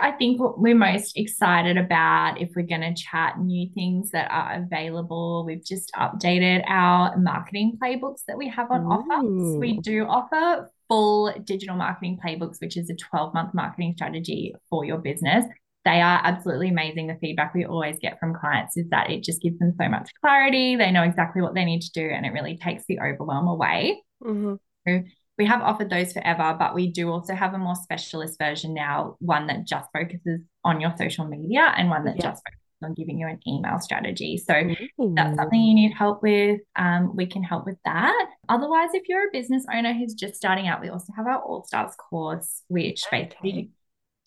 I 0.00 0.14
think 0.16 0.40
what 0.40 0.60
we're 0.60 0.76
most 0.76 1.18
excited 1.18 1.76
about 1.76 2.40
if 2.40 2.50
we're 2.54 2.66
going 2.66 2.82
to 2.82 2.94
chat 2.94 3.40
new 3.40 3.68
things 3.74 4.12
that 4.12 4.30
are 4.30 4.62
available. 4.62 5.44
We've 5.44 5.64
just 5.64 5.90
updated 5.96 6.62
our 6.68 7.16
marketing 7.16 7.76
playbooks 7.82 8.24
that 8.28 8.38
we 8.38 8.48
have 8.50 8.70
on 8.70 8.82
Ooh. 8.82 8.90
offer. 8.90 9.58
we 9.58 9.78
do 9.80 10.04
offer 10.04 10.70
full 10.88 11.32
digital 11.42 11.74
marketing 11.74 12.20
playbooks, 12.24 12.60
which 12.60 12.76
is 12.76 12.88
a 12.88 12.94
12 12.94 13.34
month 13.34 13.52
marketing 13.52 13.94
strategy 13.96 14.54
for 14.68 14.84
your 14.84 14.98
business 14.98 15.44
they 15.90 16.00
are 16.00 16.20
absolutely 16.22 16.68
amazing. 16.68 17.08
The 17.08 17.16
feedback 17.20 17.52
we 17.52 17.64
always 17.64 17.98
get 17.98 18.20
from 18.20 18.34
clients 18.34 18.76
is 18.76 18.88
that 18.90 19.10
it 19.10 19.24
just 19.24 19.42
gives 19.42 19.58
them 19.58 19.74
so 19.80 19.88
much 19.88 20.10
clarity. 20.20 20.76
They 20.76 20.92
know 20.92 21.02
exactly 21.02 21.42
what 21.42 21.54
they 21.54 21.64
need 21.64 21.80
to 21.82 21.90
do, 21.92 22.08
and 22.08 22.24
it 22.24 22.30
really 22.30 22.56
takes 22.56 22.84
the 22.86 23.00
overwhelm 23.00 23.48
away. 23.48 24.00
Mm-hmm. 24.22 24.54
So 24.86 25.02
we 25.36 25.46
have 25.46 25.62
offered 25.62 25.90
those 25.90 26.12
forever, 26.12 26.54
but 26.58 26.74
we 26.74 26.92
do 26.92 27.10
also 27.10 27.34
have 27.34 27.54
a 27.54 27.58
more 27.58 27.74
specialist 27.74 28.38
version 28.38 28.72
now, 28.72 29.16
one 29.18 29.48
that 29.48 29.66
just 29.66 29.88
focuses 29.92 30.40
on 30.64 30.80
your 30.80 30.94
social 30.96 31.26
media 31.26 31.72
and 31.76 31.90
one 31.90 32.04
that 32.04 32.16
yeah. 32.16 32.30
just 32.30 32.42
focuses 32.44 32.82
on 32.82 32.94
giving 32.94 33.18
you 33.18 33.26
an 33.26 33.40
email 33.48 33.80
strategy. 33.80 34.36
So 34.36 34.54
Ooh. 35.02 35.14
that's 35.16 35.36
something 35.36 35.60
you 35.60 35.74
need 35.74 35.92
help 35.92 36.22
with. 36.22 36.60
Um, 36.76 37.16
we 37.16 37.26
can 37.26 37.42
help 37.42 37.66
with 37.66 37.78
that. 37.84 38.30
Otherwise, 38.48 38.90
if 38.94 39.08
you're 39.08 39.28
a 39.28 39.32
business 39.32 39.64
owner 39.72 39.92
who's 39.92 40.14
just 40.14 40.36
starting 40.36 40.68
out, 40.68 40.80
we 40.80 40.88
also 40.88 41.12
have 41.16 41.26
our 41.26 41.40
All 41.40 41.64
Stars 41.64 41.94
course, 41.96 42.62
which 42.68 43.04
okay. 43.08 43.24
basically 43.24 43.70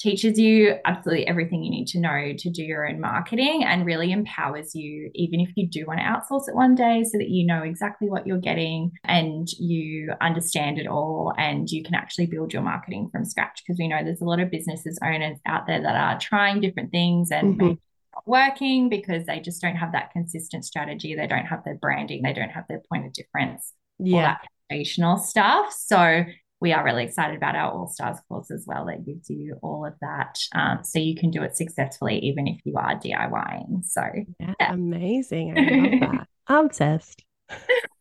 teaches 0.04 0.38
you 0.38 0.76
absolutely 0.84 1.26
everything 1.26 1.64
you 1.64 1.72
need 1.72 1.88
to 1.88 2.00
know 2.00 2.34
to 2.38 2.50
do 2.50 2.62
your 2.62 2.88
own 2.88 3.00
marketing 3.00 3.64
and 3.64 3.86
really 3.86 4.12
empowers 4.12 4.76
you, 4.76 5.10
even 5.16 5.40
if 5.40 5.50
you 5.56 5.66
do 5.66 5.86
want 5.88 6.00
to 6.00 6.06
outsource 6.06 6.50
it 6.50 6.56
one 6.56 6.76
day, 6.76 7.06
so 7.06 7.18
that 7.18 7.30
you 7.30 7.46
know 7.46 7.64
exactly 7.64 8.10
what 8.10 8.28
you're 8.28 8.38
getting 8.38 8.92
and 9.06 9.48
you 9.54 10.12
understand 10.20 10.78
it 10.78 10.88
all 10.88 11.34
and 11.38 11.70
you 11.70 11.84
can 11.84 11.96
actually 11.96 12.26
build 12.26 12.52
your 12.52 12.62
marketing 12.62 13.08
from 13.12 13.24
scratch. 13.24 13.64
Because 13.66 13.80
we 13.80 13.88
know 13.88 14.04
there's 14.04 14.20
a 14.20 14.26
lot 14.26 14.42
of 14.42 14.52
businesses 14.52 15.00
owners 15.02 15.40
out 15.46 15.68
there 15.68 15.82
that 15.82 15.96
are 15.96 16.20
trying 16.20 16.60
different 16.60 16.92
things 16.92 17.32
and 17.32 17.56
mm-hmm. 17.56 17.68
not 17.70 18.28
working 18.28 18.90
because 18.90 19.26
they 19.26 19.40
just 19.40 19.62
don't 19.62 19.78
have 19.78 19.94
that 19.94 20.12
consistent 20.12 20.66
strategy. 20.66 21.16
They 21.16 21.28
don't 21.28 21.46
have 21.46 21.64
their 21.64 21.76
branding, 21.76 22.24
they 22.24 22.34
don't 22.34 22.50
have 22.50 22.66
their 22.68 22.82
point 22.92 23.06
of 23.06 23.14
difference. 23.14 23.72
Yeah. 24.00 24.16
All 24.16 24.22
that 24.22 24.42
foundational 24.70 25.18
stuff. 25.18 25.72
So 25.72 26.26
we 26.64 26.72
are 26.72 26.84
really 26.84 27.04
excited 27.04 27.36
about 27.36 27.56
our 27.56 27.72
All 27.74 27.90
Stars 27.90 28.18
course 28.30 28.50
as 28.50 28.64
well. 28.66 28.86
That 28.86 29.06
gives 29.06 29.30
you 29.30 29.60
all 29.62 29.86
of 29.86 29.96
that. 30.00 30.40
Um, 30.56 30.80
so 30.82 30.98
you 30.98 31.14
can 31.14 31.30
do 31.30 31.44
it 31.44 31.58
successfully 31.58 32.20
even 32.20 32.48
if 32.48 32.62
you 32.64 32.78
are 32.78 32.96
DIYing. 32.96 33.84
So, 33.84 34.02
yeah, 34.40 34.54
yeah. 34.58 34.74
amazing. 34.74 35.58
I 35.58 35.62
love 35.62 36.12
that. 36.18 36.28
I'm 36.48 36.66
obsessed. 36.68 37.26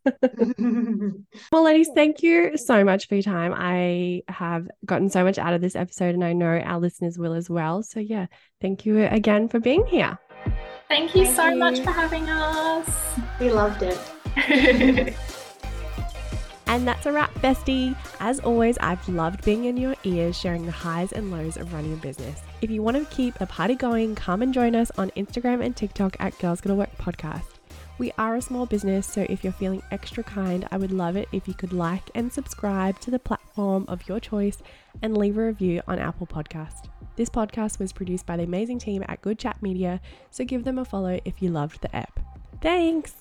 well, 1.51 1.65
ladies, 1.65 1.91
thank 1.93 2.23
you 2.23 2.57
so 2.57 2.85
much 2.85 3.09
for 3.09 3.17
your 3.17 3.23
time. 3.23 3.53
I 3.53 4.23
have 4.29 4.69
gotten 4.87 5.11
so 5.11 5.25
much 5.25 5.39
out 5.39 5.55
of 5.55 5.61
this 5.61 5.75
episode, 5.75 6.15
and 6.15 6.25
I 6.25 6.33
know 6.33 6.47
our 6.47 6.79
listeners 6.79 7.19
will 7.19 7.35
as 7.35 7.51
well. 7.51 7.83
So, 7.83 7.99
yeah, 7.99 8.27
thank 8.61 8.87
you 8.87 9.05
again 9.05 9.49
for 9.49 9.59
being 9.59 9.85
here. 9.87 10.17
Thank 10.87 11.17
you 11.17 11.25
thank 11.25 11.37
so 11.37 11.49
you. 11.49 11.57
much 11.57 11.81
for 11.81 11.91
having 11.91 12.29
us. 12.29 12.89
We 13.41 13.51
loved 13.51 13.83
it. 13.83 15.15
And 16.73 16.89
that's 16.89 17.05
a 17.05 17.13
wrap, 17.13 17.35
bestie. 17.35 17.95
As 18.19 18.41
always, 18.41 18.79
I've 18.79 19.07
loved 19.07 19.45
being 19.45 19.67
in 19.67 19.77
your 19.77 19.95
ears, 20.05 20.39
sharing 20.39 20.65
the 20.65 20.73
highs 20.73 21.13
and 21.13 21.31
lows 21.31 21.59
of 21.59 21.71
running 21.75 21.93
a 21.93 21.97
business. 21.97 22.41
If 22.63 22.71
you 22.71 22.83
want 22.83 22.97
to 22.97 23.15
keep 23.15 23.35
the 23.35 23.45
party 23.47 23.75
going, 23.75 24.15
come 24.15 24.41
and 24.41 24.55
join 24.55 24.75
us 24.75 24.91
on 24.97 25.11
Instagram 25.11 25.63
and 25.63 25.77
TikTok 25.77 26.17
at 26.19 26.39
Girls 26.39 26.63
Gotta 26.63 26.75
Work 26.75 26.97
Podcast. 26.97 27.45
We 27.99 28.11
are 28.17 28.37
a 28.37 28.41
small 28.41 28.65
business, 28.65 29.07
so 29.07 29.27
if 29.29 29.45
you're 29.45 29.53
feeling 29.53 29.83
extra 29.91 30.25
kind, 30.25 30.67
I 30.73 30.79
would 30.79 30.93
love 30.93 31.15
it 31.15 31.29
if 31.31 31.47
you 31.47 31.53
could 31.53 31.75
like 31.75 32.11
and 32.15 32.33
subscribe 32.33 32.99
to 33.01 33.11
the 33.11 33.19
platform 33.19 33.85
of 33.87 34.09
your 34.09 34.19
choice 34.19 34.57
and 35.03 35.15
leave 35.15 35.37
a 35.37 35.45
review 35.45 35.83
on 35.87 35.99
Apple 35.99 36.27
Podcast. 36.27 36.89
This 37.17 37.29
podcast 37.29 37.81
was 37.81 37.93
produced 37.93 38.25
by 38.25 38.39
the 38.39 38.45
amazing 38.45 38.79
team 38.79 39.05
at 39.09 39.21
Good 39.21 39.39
Chat 39.39 39.61
Media, 39.61 40.01
so 40.31 40.43
give 40.43 40.65
them 40.65 40.79
a 40.79 40.87
follow 40.87 41.21
if 41.27 41.43
you 41.43 41.51
loved 41.51 41.83
the 41.83 41.95
app. 41.95 42.19
Thanks! 42.63 43.17